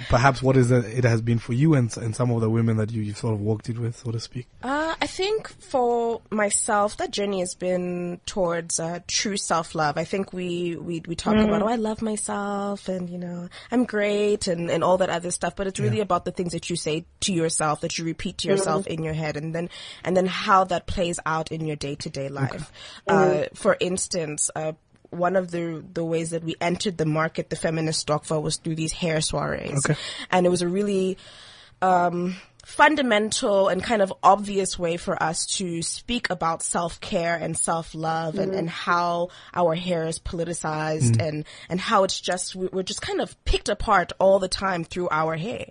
perhaps 0.09 0.43
what 0.43 0.57
is 0.57 0.71
it, 0.71 0.85
it 0.85 1.05
has 1.05 1.21
been 1.21 1.39
for 1.39 1.53
you 1.53 1.75
and, 1.75 1.95
and 1.97 2.15
some 2.15 2.31
of 2.31 2.41
the 2.41 2.51
women 2.51 2.77
that 2.77 2.91
you, 2.91 3.03
you've 3.03 3.19
sort 3.19 3.35
of 3.35 3.41
walked 3.41 3.69
it 3.69 3.79
with, 3.79 3.97
so 3.97 4.11
to 4.11 4.21
speak? 4.21 4.47
Uh, 4.63 4.95
I 5.01 5.07
think 5.07 5.49
for 5.49 6.21
myself, 6.31 6.97
that 6.99 7.11
journey 7.11 7.41
has 7.41 7.55
been 7.55 8.21
towards 8.27 8.81
uh, 8.81 9.01
true 9.07 9.37
self-love. 9.37 9.99
I 9.99 10.05
think 10.05 10.33
we 10.33 10.77
we, 10.77 11.03
we 11.07 11.15
talk 11.15 11.35
about, 11.35 11.63
oh, 11.63 11.69
I 11.69 11.77
love 11.77 12.03
myself, 12.03 12.89
and 12.89 13.11
you 13.11 13.19
know, 13.19 13.49
I'm 13.71 13.85
great, 13.85 14.47
and, 14.47 14.71
and 14.71 14.85
all 14.85 14.99
that 14.99 15.11
other 15.11 15.31
stuff. 15.31 15.57
But 15.57 15.67
it's 15.67 15.81
really 15.81 16.01
about 16.01 16.25
the 16.25 16.33
things 16.33 16.53
that 16.53 16.71
you 16.71 16.77
say 16.77 17.07
to 17.21 17.33
yourself, 17.33 17.81
that 17.81 17.99
you 17.99 18.05
repeat 18.05 18.39
to 18.39 18.49
yourself 18.49 18.87
in 18.87 19.03
your 19.03 19.15
head, 19.15 19.37
and 19.37 19.55
then 19.55 19.69
and 20.05 20.17
then 20.17 20.27
how 20.27 20.65
that 20.65 20.87
plays 20.87 21.19
out 21.27 21.53
in 21.53 21.67
your 21.67 21.77
day-to-day 21.77 22.29
life. 22.29 22.73
Uh, 23.07 23.45
for 23.55 23.77
instance, 23.81 24.51
uh, 24.55 24.73
one 25.17 25.37
of 25.37 25.51
the 25.51 25.85
the 25.93 26.05
ways 26.05 26.31
that 26.31 26.45
we 26.45 26.55
entered 26.61 26.99
the 26.99 27.07
market, 27.07 27.51
the 27.51 27.57
feminist 27.57 28.07
Stokvel, 28.07 28.43
was 28.43 28.57
through 28.57 28.77
these 28.77 28.93
hair 28.93 29.21
soirees, 29.21 29.79
Okay. 29.85 29.99
and 30.31 30.47
it 30.47 30.49
was 30.51 30.63
a 30.63 30.69
really 30.69 31.17
um, 31.83 32.37
fundamental 32.65 33.69
and 33.69 33.83
kind 33.83 34.01
of 34.01 34.13
obvious 34.23 34.79
way 34.79 34.97
for 34.97 35.23
us 35.23 35.45
to 35.47 35.83
speak 35.83 36.31
about 36.31 36.63
self-care 36.63 37.35
and 37.37 37.59
self-love 37.59 38.39
and, 38.39 38.55
and 38.55 38.71
how 38.71 39.29
our 39.53 39.75
hair 39.75 40.07
is 40.07 40.19
politicized 40.19 41.21
and, 41.21 41.45
and 41.69 41.79
how 41.81 42.05
it's 42.05 42.19
just, 42.21 42.55
we- 42.57 42.69
we're 42.73 42.83
just 42.83 43.03
kind 43.03 43.21
of 43.21 43.37
picked 43.45 43.69
apart 43.69 44.13
all 44.19 44.39
the 44.39 44.49
time 44.49 44.83
through 44.83 45.09
our 45.11 45.37
hair. 45.37 45.67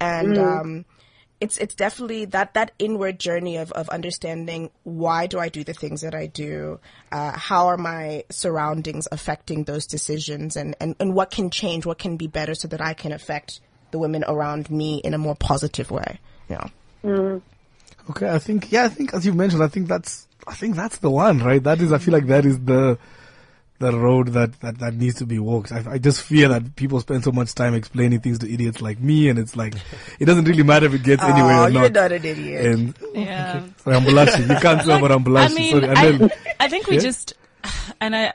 And, 0.00 0.36
um, 0.36 0.84
it's 1.42 1.58
it's 1.58 1.74
definitely 1.74 2.24
that 2.26 2.54
that 2.54 2.70
inward 2.78 3.18
journey 3.18 3.56
of 3.56 3.72
of 3.72 3.88
understanding 3.88 4.70
why 4.84 5.26
do 5.26 5.40
I 5.40 5.48
do 5.48 5.64
the 5.64 5.74
things 5.74 6.02
that 6.02 6.14
I 6.14 6.26
do, 6.26 6.78
uh, 7.10 7.32
how 7.36 7.66
are 7.66 7.76
my 7.76 8.22
surroundings 8.30 9.08
affecting 9.10 9.64
those 9.64 9.84
decisions, 9.84 10.56
and, 10.56 10.76
and 10.80 10.94
and 11.00 11.14
what 11.14 11.32
can 11.32 11.50
change, 11.50 11.84
what 11.84 11.98
can 11.98 12.16
be 12.16 12.28
better, 12.28 12.54
so 12.54 12.68
that 12.68 12.80
I 12.80 12.94
can 12.94 13.10
affect 13.10 13.58
the 13.90 13.98
women 13.98 14.22
around 14.28 14.70
me 14.70 14.98
in 14.98 15.14
a 15.14 15.18
more 15.18 15.34
positive 15.34 15.90
way. 15.90 16.20
Yeah. 16.48 16.68
Okay, 18.10 18.30
I 18.30 18.38
think 18.38 18.70
yeah, 18.70 18.84
I 18.84 18.88
think 18.88 19.12
as 19.12 19.26
you 19.26 19.34
mentioned, 19.34 19.64
I 19.64 19.68
think 19.68 19.88
that's 19.88 20.28
I 20.46 20.54
think 20.54 20.76
that's 20.76 20.98
the 20.98 21.10
one, 21.10 21.40
right? 21.40 21.62
That 21.62 21.80
is 21.80 21.92
I 21.92 21.98
feel 21.98 22.14
like 22.14 22.26
that 22.26 22.46
is 22.46 22.60
the 22.60 22.98
the 23.90 23.98
road 23.98 24.28
that 24.28 24.58
that, 24.60 24.78
that 24.78 24.94
needs 24.94 25.16
to 25.16 25.26
be 25.26 25.38
walked. 25.38 25.72
I, 25.72 25.84
I 25.92 25.98
just 25.98 26.22
fear 26.22 26.48
that 26.48 26.76
people 26.76 27.00
spend 27.00 27.24
so 27.24 27.32
much 27.32 27.54
time 27.54 27.74
explaining 27.74 28.20
things 28.20 28.38
to 28.38 28.52
idiots 28.52 28.80
like 28.80 28.98
me, 29.00 29.28
and 29.28 29.38
it's 29.38 29.56
like 29.56 29.74
it 30.18 30.24
doesn't 30.24 30.44
really 30.44 30.62
matter 30.62 30.86
if 30.86 30.94
it 30.94 31.02
gets 31.02 31.22
anywhere 31.22 31.56
oh, 31.56 31.64
or 31.64 31.68
you're 31.68 31.82
not. 31.82 31.92
not 31.92 32.12
an 32.12 32.24
idiot. 32.24 32.64
And 32.66 32.94
Yeah. 33.14 33.62
sorry, 33.84 33.96
I'm 33.96 34.04
blushing. 34.04 34.48
You 34.48 34.56
can't 34.56 34.82
say, 34.82 35.00
but 35.00 35.12
I'm 35.12 35.36
I 35.36 35.48
mean, 35.48 35.72
sorry, 35.72 35.88
I, 35.88 35.94
Anel. 35.94 36.30
I 36.60 36.68
think 36.68 36.86
we 36.86 36.94
Yeah? 36.96 37.02
just, 37.02 37.34
and 38.00 38.16
I, 38.16 38.32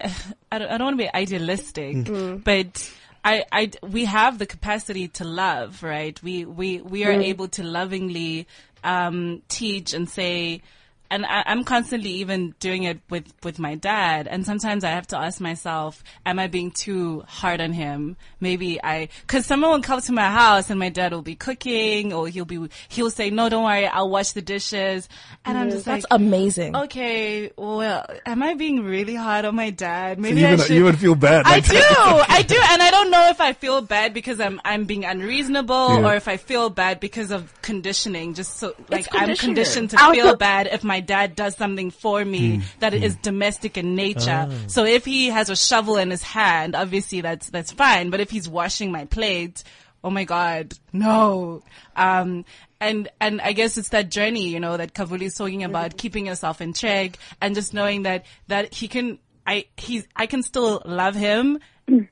I 0.52 0.60
don't, 0.60 0.70
I 0.70 0.78
don't 0.78 0.86
want 0.86 0.98
to 1.00 1.04
be 1.04 1.14
idealistic, 1.14 1.96
Mm. 1.96 2.44
but 2.44 2.92
I, 3.26 3.44
I, 3.52 3.72
we 3.82 4.06
have 4.06 4.38
the 4.40 4.46
capacity 4.46 5.08
to 5.10 5.24
love, 5.26 5.84
right? 5.84 6.22
We, 6.24 6.46
we, 6.46 6.82
we 6.82 7.04
are 7.06 7.12
able 7.12 7.48
to 7.50 7.64
lovingly, 7.64 8.48
um, 8.84 9.42
teach 9.50 9.94
and 9.94 10.08
say, 10.08 10.62
and 11.10 11.26
I, 11.26 11.44
I'm 11.46 11.64
constantly 11.64 12.10
even 12.12 12.54
doing 12.60 12.84
it 12.84 13.00
with, 13.10 13.26
with 13.44 13.60
my 13.60 13.76
dad. 13.76 14.28
And 14.28 14.46
sometimes 14.46 14.84
I 14.84 14.90
have 14.90 15.08
to 15.08 15.18
ask 15.18 15.40
myself, 15.40 16.04
am 16.26 16.40
I 16.40 16.48
being 16.48 16.72
too 16.72 17.24
hard 17.28 17.62
on 17.62 17.74
him? 17.74 18.18
Maybe 18.40 18.80
I, 18.84 19.10
cause 19.28 19.46
someone 19.46 19.72
will 19.72 19.82
come 19.82 20.02
to 20.02 20.12
my 20.12 20.30
house 20.30 20.70
and 20.70 20.80
my 20.80 20.90
dad 20.90 21.14
will 21.14 21.22
be 21.22 21.36
cooking 21.36 22.14
or 22.14 22.28
he'll 22.28 22.46
be, 22.46 22.70
he'll 22.90 23.10
say, 23.10 23.30
no, 23.30 23.50
don't 23.50 23.64
worry, 23.64 23.88
I'll 23.88 24.10
wash 24.10 24.32
the 24.34 24.42
dishes. 24.42 25.08
And 25.46 25.58
I'm 25.58 25.70
just 25.70 25.84
mm, 25.84 25.86
That's 25.86 26.06
like, 26.10 26.20
amazing. 26.22 26.76
Okay, 26.76 27.52
well, 27.58 28.06
am 28.26 28.44
I 28.44 28.54
being 28.56 28.84
really 28.84 29.16
hard 29.16 29.46
on 29.46 29.56
my 29.56 29.70
dad? 29.70 30.18
So 30.18 30.22
Maybe 30.22 30.42
you 30.42 30.48
I 30.48 30.52
would, 30.52 30.60
should. 30.62 30.76
you 30.76 30.84
would 30.84 31.00
feel 31.00 31.16
bad. 31.16 31.46
I 31.46 31.60
do, 31.62 31.76
I 31.80 32.42
do, 32.48 32.60
and 32.72 32.82
I 32.82 32.92
don't 32.92 33.12
know 33.12 33.30
if 33.30 33.40
I 33.42 33.54
feel 33.54 33.82
bad 33.82 34.14
because 34.14 34.40
I'm 34.40 34.60
I'm 34.66 34.86
being 34.86 35.06
unreasonable 35.06 36.00
Yeah. 36.00 36.08
or 36.08 36.16
if 36.16 36.28
I 36.28 36.38
feel 36.38 36.70
bad 36.70 37.00
because 37.00 37.32
of 37.32 37.54
conditioning. 37.62 38.34
Just 38.34 38.58
so 38.58 38.74
like 38.90 39.08
I'm 39.12 39.36
conditioned 39.36 39.92
to 39.92 39.98
feel 40.12 40.36
bad 40.36 40.68
if 40.68 40.84
my 40.84 40.97
dad 41.00 41.36
does 41.36 41.56
something 41.56 41.92
for 41.92 42.24
me 42.24 42.58
hmm. 42.58 42.62
that 42.80 42.94
hmm. 42.94 43.04
is 43.04 43.16
domestic 43.16 43.78
in 43.78 43.96
nature. 43.96 44.48
Ah. 44.50 44.54
So 44.68 44.86
if 44.86 45.06
he 45.06 45.28
has 45.28 45.50
a 45.50 45.56
shovel 45.56 45.98
in 45.98 46.10
his 46.10 46.24
hand, 46.24 46.76
obviously 46.76 47.22
that's 47.22 47.50
that's 47.50 47.72
fine. 47.72 48.10
But 48.10 48.20
if 48.20 48.30
he's 48.30 48.48
washing 48.50 48.92
my 48.92 49.06
plate, 49.06 49.64
oh 50.04 50.10
my 50.10 50.24
god, 50.24 50.74
no. 50.94 51.64
Um, 51.96 52.46
and 52.80 53.10
and 53.20 53.42
I 53.42 53.54
guess 53.54 53.78
it's 53.78 53.90
that 53.90 54.10
journey, 54.10 54.48
you 54.50 54.60
know, 54.60 54.78
that 54.78 54.94
Kavuli 54.94 55.24
is 55.24 55.36
talking 55.36 55.64
about, 55.64 55.92
mm-hmm. 55.92 55.98
keeping 55.98 56.26
yourself 56.28 56.62
in 56.62 56.74
check 56.74 57.18
and 57.42 57.56
just 57.56 57.74
knowing 57.74 58.04
that 58.04 58.26
that 58.48 58.74
he 58.74 58.88
can, 58.88 59.20
I 59.46 59.66
he's 59.78 60.08
I 60.16 60.28
can 60.28 60.44
still 60.44 60.82
love 60.86 61.16
him. 61.16 61.60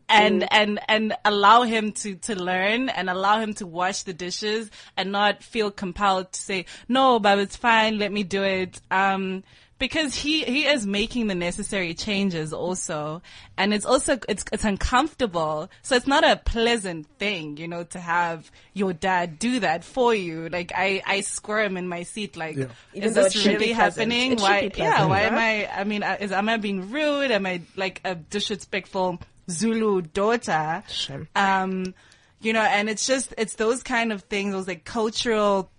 And, 0.08 0.48
and, 0.54 0.80
and 0.88 1.14
allow 1.26 1.64
him 1.64 1.92
to, 1.94 2.16
to 2.16 2.36
learn 2.36 2.88
and 2.88 3.10
allow 3.10 3.40
him 3.40 3.54
to 3.56 3.68
wash 3.68 4.04
the 4.04 4.14
dishes 4.14 4.72
and 4.96 5.12
not 5.12 5.44
feel 5.44 5.72
compelled 5.72 6.32
to 6.32 6.40
say, 6.40 6.66
no, 6.88 7.20
but 7.20 7.40
it's 7.40 7.58
fine. 7.58 8.00
Let 8.00 8.12
me 8.12 8.24
do 8.24 8.44
it. 8.44 8.80
Um, 8.90 9.44
because 9.78 10.16
he, 10.16 10.44
he 10.44 10.66
is 10.66 10.88
making 10.88 11.28
the 11.28 11.36
necessary 11.36 11.94
changes 11.94 12.54
also. 12.54 13.22
And 13.58 13.74
it's 13.74 13.86
also, 13.86 14.18
it's, 14.30 14.46
it's 14.54 14.64
uncomfortable. 14.64 15.70
So 15.82 15.98
it's 15.98 16.08
not 16.08 16.24
a 16.24 16.38
pleasant 16.38 17.08
thing, 17.20 17.58
you 17.58 17.68
know, 17.68 17.84
to 17.84 18.00
have 18.00 18.50
your 18.74 18.94
dad 18.94 19.38
do 19.38 19.60
that 19.60 19.84
for 19.84 20.16
you. 20.16 20.48
Like 20.48 20.72
I, 20.74 21.02
I 21.06 21.22
squirm 21.22 21.76
in 21.76 21.90
my 21.90 22.04
seat 22.04 22.38
like, 22.38 22.56
Yeah. 22.56 22.68
Is 22.94 23.16
this 23.16 23.46
really 23.46 23.74
happening? 23.74 24.38
Why, 24.38 24.70
be 24.70 24.78
yeah, 24.78 25.06
pleasant, 25.06 25.10
why 25.10 25.22
am? 25.24 25.36
I, 25.36 25.70
I 25.82 25.84
mean, 25.84 26.04
uh, 26.04 26.18
is, 26.22 26.32
am 26.32 26.48
I 26.48 26.56
being 26.56 26.92
rude? 26.92 27.32
Am 27.32 27.46
I 27.46 27.62
like 27.76 28.00
a 28.06 28.16
disrespectful 28.16 29.20
Zulu 29.50 30.02
daughter? 30.02 30.84
Sure. 30.88 31.28
Um, 31.36 31.94
you 32.42 32.54
know, 32.54 32.62
and 32.62 32.90
it's 32.90 33.06
just, 33.08 33.34
it's 33.38 33.56
those 33.56 33.84
kind 33.84 34.12
of 34.12 34.24
things, 34.24 34.54
those 34.54 34.68
like 34.68 34.84
cultural 34.86 35.72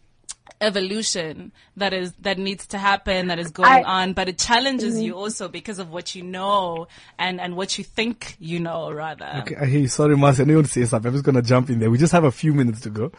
evolution 0.61 1.53
that 1.77 1.93
is, 1.93 2.13
that 2.21 2.39
needs 2.39 2.67
to 2.69 2.79
happen, 2.79 3.27
that 3.29 3.39
is 3.39 3.51
going 3.51 3.69
I- 3.71 3.83
on, 3.83 4.13
but 4.15 4.29
it 4.29 4.39
challenges 4.39 4.95
Mm-hmm. 4.95 5.03
you 5.03 5.15
also 5.15 5.49
because 5.49 5.79
of 5.79 5.91
what 5.91 6.15
you 6.15 6.23
know 6.23 6.89
and, 7.19 7.41
and 7.41 7.57
what 7.57 7.77
you 7.79 7.85
think 7.85 8.37
you 8.41 8.59
know 8.61 8.91
rather. 8.91 9.43
Okay, 9.43 9.57
I 9.57 9.67
hear 9.67 9.81
you. 9.81 9.89
Sorry, 9.89 10.17
Mase. 10.17 10.41
I 10.41 10.45
know 10.45 10.51
you 10.53 10.57
want 10.57 10.67
to 10.69 10.73
say 10.73 10.85
something. 10.87 11.09
I'm 11.09 11.15
just 11.15 11.25
going 11.25 11.35
to 11.35 11.43
jump 11.43 11.69
in 11.71 11.79
there. 11.79 11.91
We 11.91 11.99
just 11.99 12.13
have 12.13 12.25
a 12.25 12.33
few 12.33 12.55
minutes 12.55 12.81
to 12.83 12.91
go. 12.91 13.13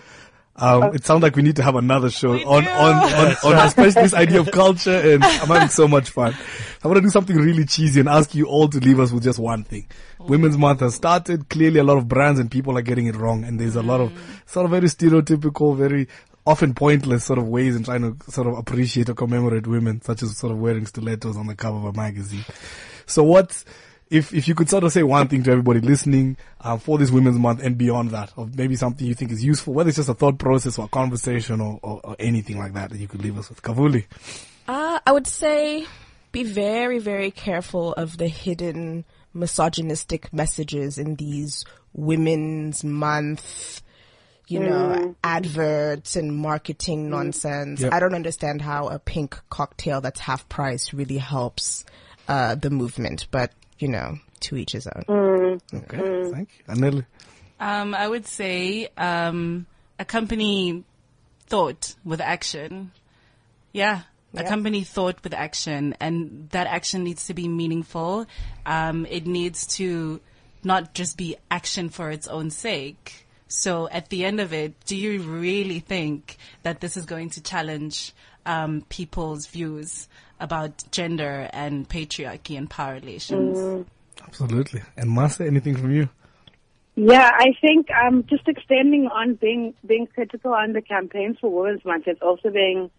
Um, 0.60 0.95
it 0.95 1.05
sounds 1.05 1.22
like 1.22 1.36
we 1.36 1.43
need 1.43 1.58
to 1.58 1.64
have 1.64 1.76
another 1.76 2.10
show 2.10 2.32
We 2.32 2.43
on, 2.43 2.64
do. 2.64 2.70
on, 2.70 2.95
on, 3.14 3.36
on 3.43 3.66
especially 3.68 4.01
this 4.03 4.14
idea 4.14 4.39
of 4.39 4.51
culture 4.51 4.91
and 5.14 5.24
I'm 5.24 5.47
having 5.47 5.70
so 5.70 5.88
much 5.88 6.10
fun. 6.10 6.36
I 6.84 6.88
want 6.88 6.97
to 6.97 7.01
do 7.01 7.10
something 7.10 7.36
really 7.36 7.66
cheesy 7.66 7.99
and 7.99 8.10
ask 8.10 8.34
you 8.34 8.45
all 8.45 8.68
to 8.70 8.80
leave 8.80 8.99
us 8.99 9.12
with 9.12 9.24
just 9.24 9.38
one 9.38 9.64
thing. 9.64 9.86
Women's 10.20 10.58
Month 10.58 10.80
has 10.80 10.95
started. 10.95 11.49
Clearly 11.49 11.80
a 11.80 11.84
lot 11.84 11.97
of 11.97 12.08
brands 12.08 12.39
and 12.39 12.49
people 12.49 12.76
are 12.78 12.82
getting 12.82 13.05
it 13.05 13.16
wrong 13.16 13.43
and 13.43 13.60
there's 13.60 13.76
a 13.76 13.84
lot 13.84 14.01
of 14.01 14.12
sort 14.47 14.66
of 14.66 14.72
very 14.72 14.88
stereotypical, 14.88 15.78
very 15.78 16.08
often 16.47 16.74
pointless 16.74 17.26
sort 17.26 17.38
of 17.38 17.47
ways 17.47 17.76
in 17.76 17.84
trying 17.84 18.01
to 18.01 18.32
sort 18.32 18.47
of 18.47 18.58
appreciate 18.58 19.10
or 19.10 19.14
commemorate 19.14 19.68
women, 19.68 20.01
such 20.01 20.24
as 20.24 20.36
sort 20.38 20.51
of 20.51 20.58
wearing 20.60 20.86
stilettos 20.86 21.38
on 21.38 21.45
the 21.45 21.55
cover 21.55 21.78
of 21.78 21.86
a 21.86 21.93
magazine. 21.93 22.45
So 23.05 23.22
what, 23.24 23.64
if, 24.10 24.34
if 24.34 24.47
you 24.47 24.55
could 24.55 24.70
sort 24.70 24.84
of 24.84 24.91
say 24.91 25.03
one 25.03 25.28
thing 25.28 25.43
to 25.43 25.51
everybody 25.51 25.82
listening, 25.82 26.38
uh, 26.62 26.78
for 26.78 26.97
this 26.97 27.12
Women's 27.12 27.38
Month 27.38 27.64
and 27.64 27.78
beyond 27.78 28.12
that, 28.12 28.32
or 28.36 28.49
maybe 28.55 28.76
something 28.76 29.05
you 29.05 29.14
think 29.14 29.32
is 29.32 29.43
useful, 29.43 29.74
whether 29.74 29.89
it's 29.89 29.97
just 29.97 30.10
a 30.10 30.14
thought 30.14 30.38
process 30.38 30.78
or 30.78 30.86
a 30.86 30.89
conversation 30.89 31.62
or, 31.62 31.80
or, 31.82 32.01
or 32.03 32.16
anything 32.20 32.58
like 32.58 32.74
that 32.74 32.89
that 32.89 32.99
you 32.99 33.08
could 33.08 33.24
leave 33.24 33.38
us 33.38 33.49
with. 33.49 33.62
Kavuli. 33.62 34.05
Uh, 34.68 34.99
I 35.05 35.12
would 35.12 35.28
say 35.28 35.86
be 36.32 36.43
very, 36.43 36.99
very 36.99 37.32
careful 37.32 37.93
of 37.93 38.18
the 38.18 38.28
hidden 38.28 39.05
misogynistic 39.34 40.34
messages 40.34 40.97
in 40.97 41.16
these 41.16 41.66
Women's 41.93 42.84
Month, 42.84 43.82
you 44.47 44.60
know, 44.60 45.16
adverts 45.24 46.16
and 46.16 46.36
marketing 46.36 47.10
nonsense. 47.10 47.82
Yep. 47.82 47.93
I 47.93 47.99
don't 47.99 48.16
understand 48.16 48.62
how 48.62 48.88
a 48.88 48.99
pink 48.99 49.39
cocktail 49.49 49.99
that's 50.01 50.20
half 50.20 50.47
price 50.47 50.93
really 50.93 51.18
helps 51.18 51.86
uh, 52.28 52.55
the 52.55 52.70
movement, 52.70 53.28
but 53.32 53.51
you 53.80 53.88
know, 53.88 54.19
to 54.41 54.57
each 54.57 54.71
his 54.73 54.88
own. 54.88 55.59
Okay, 55.73 56.32
thank 56.32 56.49
you. 56.57 56.73
Anel. 56.73 57.05
Um, 57.59 57.95
I 57.95 58.07
would 58.07 58.28
say 58.28 58.89
um, 58.97 59.65
accompany 59.99 60.84
thought 61.47 61.95
with 62.03 62.21
action. 62.21 62.91
Yeah, 63.73 64.01
accompany 64.34 64.84
thought 64.84 65.23
with 65.23 65.34
action, 65.34 65.95
and 65.99 66.49
that 66.51 66.67
action 66.67 67.03
needs 67.03 67.28
to 67.28 67.34
be 67.34 67.47
meaningful. 67.47 68.25
Um, 68.65 69.05
it 69.05 69.25
needs 69.25 69.67
to 69.78 70.21
not 70.63 70.93
just 70.93 71.17
be 71.17 71.36
action 71.49 71.89
for 71.89 72.11
its 72.11 72.28
own 72.28 72.49
sake. 72.49 73.25
So 73.47 73.88
at 73.89 74.09
the 74.09 74.25
end 74.25 74.39
of 74.41 74.51
it, 74.53 74.73
do 74.86 74.95
you 74.95 75.21
really 75.21 75.80
think 75.80 76.38
that 76.63 76.82
this 76.82 76.97
is 76.97 77.05
going 77.05 77.30
to 77.32 77.41
challenge 77.41 78.13
um, 78.45 78.84
people's 78.89 79.47
views 79.47 80.07
about 80.39 80.83
gender 80.91 81.49
and 81.51 81.88
patriarchy 81.88 82.57
and 82.57 82.69
power 82.69 82.95
relations? 82.95 83.85
Absolutely. 84.25 84.81
And 84.95 85.11
Mase, 85.11 85.41
anything 85.41 85.75
from 85.75 85.91
you? 85.91 86.09
Yeah, 86.95 87.29
I 87.31 87.53
think 87.61 87.88
um, 87.91 88.25
just 88.27 88.47
extending 88.47 89.07
on 89.07 89.35
being 89.35 89.75
being 89.85 90.07
critical 90.07 90.53
on 90.53 90.73
the 90.73 90.81
campaigns 90.81 91.38
for 91.39 91.51
Women's 91.51 91.85
Month 91.85 92.07
is 92.07 92.17
also 92.21 92.49
being 92.49 92.89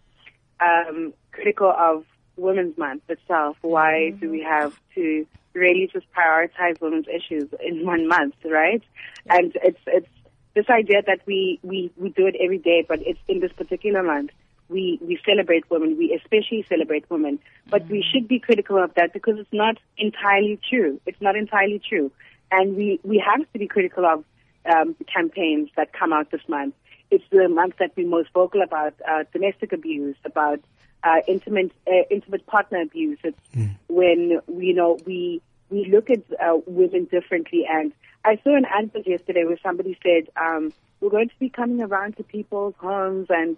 um, 0.61 1.13
critical 1.33 1.69
of 1.69 2.05
Women's 2.37 2.77
Month 2.77 3.03
itself. 3.09 3.57
Why 3.61 4.11
do 4.11 4.29
we 4.31 4.41
have 4.41 4.79
to 4.95 5.27
really 5.53 5.89
just 5.91 6.05
prioritize 6.13 6.79
women's 6.79 7.07
issues 7.07 7.49
in 7.61 7.85
one 7.93 8.07
month, 8.07 8.35
right? 8.45 8.81
And 9.29 9.51
it's 9.63 9.79
it's 9.85 10.07
this 10.55 10.69
idea 10.69 11.01
that 11.05 11.19
we, 11.25 11.59
we, 11.63 11.91
we 11.95 12.09
do 12.09 12.27
it 12.27 12.35
every 12.41 12.57
day, 12.57 12.85
but 12.87 12.99
it's 13.05 13.19
in 13.27 13.39
this 13.39 13.51
particular 13.53 14.03
month. 14.03 14.31
We, 14.69 14.99
we 15.01 15.19
celebrate 15.25 15.69
women. 15.69 15.97
We 15.97 16.13
especially 16.13 16.65
celebrate 16.69 17.09
women. 17.09 17.39
But 17.69 17.87
we 17.87 18.03
should 18.03 18.27
be 18.27 18.39
critical 18.39 18.81
of 18.81 18.93
that 18.95 19.13
because 19.13 19.37
it's 19.39 19.53
not 19.53 19.77
entirely 19.97 20.59
true. 20.69 21.01
It's 21.05 21.21
not 21.21 21.35
entirely 21.35 21.79
true. 21.79 22.11
And 22.51 22.75
we, 22.75 22.99
we 23.03 23.23
have 23.25 23.41
to 23.51 23.59
be 23.59 23.67
critical 23.67 24.05
of 24.05 24.23
um, 24.65 24.95
campaigns 25.11 25.69
that 25.75 25.93
come 25.93 26.13
out 26.13 26.31
this 26.31 26.47
month. 26.47 26.75
It's 27.11 27.23
the 27.31 27.49
month 27.49 27.75
that 27.79 27.91
we're 27.95 28.07
most 28.07 28.29
vocal 28.33 28.61
about 28.61 28.93
uh, 29.07 29.23
domestic 29.33 29.73
abuse, 29.73 30.15
about 30.25 30.59
uh, 31.03 31.21
intimate 31.27 31.71
uh, 31.87 32.03
intimate 32.11 32.45
partner 32.45 32.81
abuse. 32.81 33.17
It's 33.23 33.39
when 33.87 34.41
you 34.47 34.73
know 34.73 34.99
we 35.05 35.41
we 35.69 35.85
look 35.85 36.09
at 36.09 36.21
uh, 36.39 36.57
women 36.65 37.05
differently. 37.05 37.65
And 37.69 37.93
I 38.25 38.39
saw 38.43 38.55
an 38.55 38.65
advert 38.65 39.07
yesterday 39.07 39.45
where 39.45 39.59
somebody 39.63 39.97
said, 40.03 40.29
um, 40.35 40.73
we're 40.99 41.09
going 41.09 41.29
to 41.29 41.39
be 41.39 41.49
coming 41.49 41.81
around 41.81 42.17
to 42.17 42.23
people's 42.23 42.75
homes 42.77 43.27
and 43.29 43.57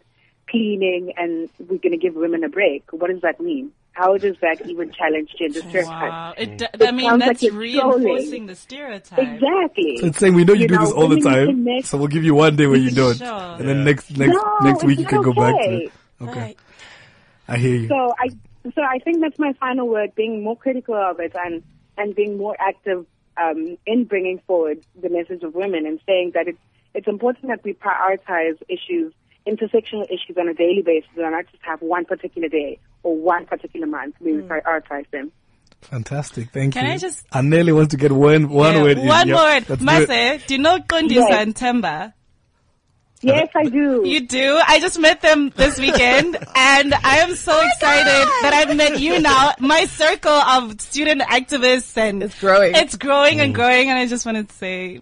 cleaning 0.52 1.14
and 1.18 1.50
we're 1.60 1.78
going 1.80 1.92
to 1.92 1.98
give 1.98 2.14
women 2.16 2.44
a 2.44 2.50
break. 2.50 2.84
What 2.92 3.10
does 3.10 3.22
that 3.22 3.40
mean? 3.40 3.72
How 3.94 4.18
does 4.18 4.36
that 4.42 4.66
even 4.68 4.92
challenge 4.92 5.30
gender 5.38 5.60
stereotypes? 5.60 5.88
Wow. 5.90 6.34
It, 6.38 6.58
d- 6.60 6.66
It 6.74 6.82
I 6.84 6.92
mean, 6.92 7.10
sounds 7.10 7.26
that's 7.26 7.44
like 7.44 7.52
reinforcing 7.54 8.02
trolling. 8.10 8.46
the 8.48 8.56
stereotype. 8.56 9.20
Exactly. 9.20 9.98
So 9.98 10.06
it's 10.08 10.18
saying 10.18 10.34
we 10.36 10.46
know 10.46 10.54
you, 10.54 10.62
You 10.62 10.68
do 10.70 10.76
know, 10.76 10.82
this 10.86 10.92
all 10.94 11.08
the 11.10 11.20
time, 11.20 11.48
connect- 11.48 11.88
so 11.88 11.98
we'll 11.98 12.08
give 12.08 12.24
you 12.24 12.34
one 12.36 12.56
day 12.56 12.68
where 12.68 12.78
you 12.78 12.92
don't, 12.92 13.18
Sure. 13.18 13.28
and 13.60 13.68
then 13.68 13.84
next 13.84 14.16
next 14.18 14.34
No, 14.34 14.58
next 14.62 14.84
week 14.84 15.00
you 15.00 15.06
can 15.06 15.22
go 15.22 15.34
back 15.34 15.56
to. 15.56 15.62
okay. 15.62 15.84
it. 15.86 15.92
Okay, 16.22 16.40
Right. 16.40 16.58
I 17.48 17.58
hear 17.58 17.76
you. 17.76 17.88
So 17.90 18.14
I, 18.18 18.30
so 18.76 18.82
I 18.82 19.00
think 19.00 19.20
that's 19.22 19.38
my 19.40 19.54
final 19.60 19.88
word: 19.88 20.16
being 20.16 20.42
more 20.44 20.56
critical 20.56 20.96
of 20.96 21.20
it 21.20 21.34
and 21.36 21.62
and 21.98 22.16
being 22.16 22.38
more 22.38 22.56
active 22.60 23.06
um, 23.38 23.78
in 23.86 24.06
bringing 24.06 24.40
forward 24.48 24.80
the 25.02 25.10
message 25.10 25.44
of 25.44 25.54
women 25.54 25.86
and 25.86 26.00
saying 26.06 26.32
that 26.36 26.48
it's 26.48 26.60
it's 26.94 27.08
important 27.08 27.48
that 27.48 27.62
we 27.66 27.74
prioritize 27.74 28.58
issues, 28.70 29.14
intersectional 29.48 30.06
issues, 30.06 30.38
on 30.40 30.48
a 30.48 30.54
daily 30.54 30.82
basis, 30.86 31.10
and 31.18 31.32
not 31.32 31.46
just 31.52 31.64
have 31.64 31.82
one 31.82 32.06
particular 32.06 32.48
day 32.48 32.80
or 33.04 33.16
one 33.16 33.46
particular 33.46 33.88
month 33.88 34.16
where 34.20 34.36
we 34.36 34.42
mm. 34.42 34.48
prioritize 34.48 35.10
them. 35.12 35.32
Fantastic, 35.82 36.52
thank 36.52 36.74
Can 36.74 36.86
you. 36.86 36.94
I 36.94 36.98
just- 36.98 37.26
I 37.32 37.42
nearly 37.42 37.72
want 37.72 37.92
to 37.92 37.98
get 37.98 38.12
one 38.12 38.50
one 38.50 38.76
Yeah, 38.76 38.84
word. 38.84 38.98
in. 39.00 39.08
One 39.08 39.28
Yep, 39.28 39.38
word. 39.38 39.70
let's 39.70 39.80
do. 39.80 39.86
Mase, 39.86 40.44
do 40.46 40.54
you 40.54 40.62
know 40.62 40.78
Kundisa 40.78 41.16
Yes. 41.16 41.42
and 41.42 41.56
Temba? 41.56 42.14
Yes, 43.24 43.50
I 43.56 43.66
do. 43.66 44.02
You 44.04 44.22
do? 44.22 44.60
I 44.68 44.80
just 44.80 45.00
met 45.00 45.22
them 45.22 45.52
this 45.56 45.80
weekend 45.80 46.36
and 46.56 46.94
I 46.94 47.18
am 47.20 47.36
so 47.36 47.52
oh 47.54 47.68
excited 47.68 48.28
that 48.42 48.52
I've 48.54 48.76
met 48.76 49.00
you 49.00 49.20
now. 49.20 49.54
My 49.60 49.86
circle 49.86 50.32
of 50.32 50.82
student 50.82 51.22
activists 51.22 51.96
and 51.98 52.24
It's 52.24 52.40
growing. 52.40 52.74
It's 52.76 52.96
growing 52.98 53.40
and 53.40 53.54
mm. 53.54 53.56
growing 53.56 53.90
and 53.90 54.00
I 54.00 54.08
just 54.08 54.26
wanted 54.26 54.50
to 54.50 54.56
say 54.56 55.02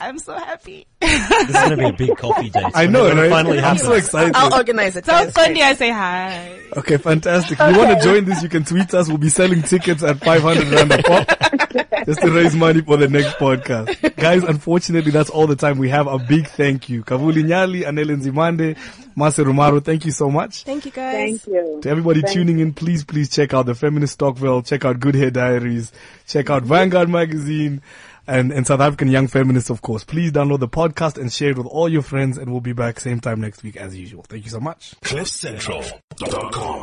I'm 0.00 0.18
so 0.18 0.32
happy. 0.34 0.86
This 1.00 1.48
is 1.48 1.54
going 1.54 1.70
to 1.70 1.76
be 1.76 1.84
a 1.86 1.92
big 1.92 2.16
coffee 2.16 2.50
date. 2.50 2.64
I 2.74 2.86
know, 2.86 3.04
when 3.04 3.18
it 3.18 3.22
right? 3.22 3.30
finally 3.30 3.58
I'm 3.58 3.64
happens. 3.64 3.82
so 3.82 3.92
excited. 3.94 4.34
I'll 4.36 4.54
organize 4.54 4.96
it. 4.96 5.04
So 5.04 5.12
guys. 5.12 5.32
Kundi, 5.34 5.60
I 5.60 5.74
say 5.74 5.90
hi. 5.90 6.56
Okay, 6.76 6.98
fantastic. 6.98 7.58
If 7.60 7.72
you 7.74 7.78
want 7.82 7.98
to 7.98 8.04
join 8.04 8.24
this, 8.24 8.42
you 8.42 8.48
can 8.48 8.64
tweet 8.64 8.94
us. 8.94 9.08
We'll 9.08 9.18
be 9.18 9.28
selling 9.28 9.62
tickets 9.62 10.02
at 10.04 10.18
500 10.20 10.68
Rand 10.68 10.92
a 10.92 11.02
pop 11.02 12.06
just 12.06 12.20
to 12.20 12.30
raise 12.30 12.54
money 12.54 12.80
for 12.82 12.96
the 12.96 13.08
next 13.08 13.36
podcast. 13.38 14.16
Guys, 14.16 14.44
unfortunately, 14.44 15.10
that's 15.10 15.30
all 15.30 15.46
the 15.48 15.56
time 15.56 15.78
we 15.78 15.88
have. 15.88 16.06
A 16.06 16.18
big 16.18 16.46
thank 16.46 16.88
you. 16.88 17.02
Kavuli 17.02 17.42
Nyali, 17.44 17.82
Anele 17.84 18.16
Nzimande, 18.20 18.76
Mase 19.16 19.38
Ramaru, 19.38 19.82
thank 19.84 20.04
you 20.04 20.12
so 20.12 20.30
much. 20.30 20.62
Thank 20.62 20.84
you 20.84 20.92
guys. 20.92 21.42
Thank 21.42 21.46
you. 21.46 21.80
To 21.82 21.88
everybody 21.90 22.20
Thank 22.22 22.34
tuning 22.34 22.58
in, 22.60 22.72
please, 22.72 23.04
please 23.04 23.28
check 23.30 23.52
out 23.54 23.66
the 23.66 23.74
Feminist 23.74 24.18
Stokvel, 24.18 24.64
check 24.64 24.84
out 24.84 25.00
Good 25.00 25.16
Hair 25.16 25.30
Diaries, 25.32 25.90
check 26.26 26.50
out 26.50 26.62
Vanguard 26.62 27.08
Magazine, 27.08 27.82
and, 28.28 28.52
and 28.52 28.66
South 28.66 28.80
African 28.80 29.08
Young 29.08 29.26
Feminists, 29.26 29.70
of 29.70 29.82
course. 29.82 30.04
Please 30.04 30.30
download 30.30 30.60
the 30.60 30.68
podcast 30.68 31.18
and 31.18 31.32
share 31.32 31.50
it 31.50 31.58
with 31.58 31.66
all 31.66 31.88
your 31.88 32.02
friends, 32.02 32.38
and 32.38 32.52
we'll 32.52 32.60
be 32.60 32.74
back 32.74 33.00
same 33.00 33.20
time 33.20 33.40
next 33.40 33.62
week 33.62 33.76
as 33.76 33.96
usual. 33.96 34.22
Thank 34.22 34.44
you 34.44 34.50
so 34.50 34.60
much. 34.60 34.94
CliffCentral.com. 35.02 36.78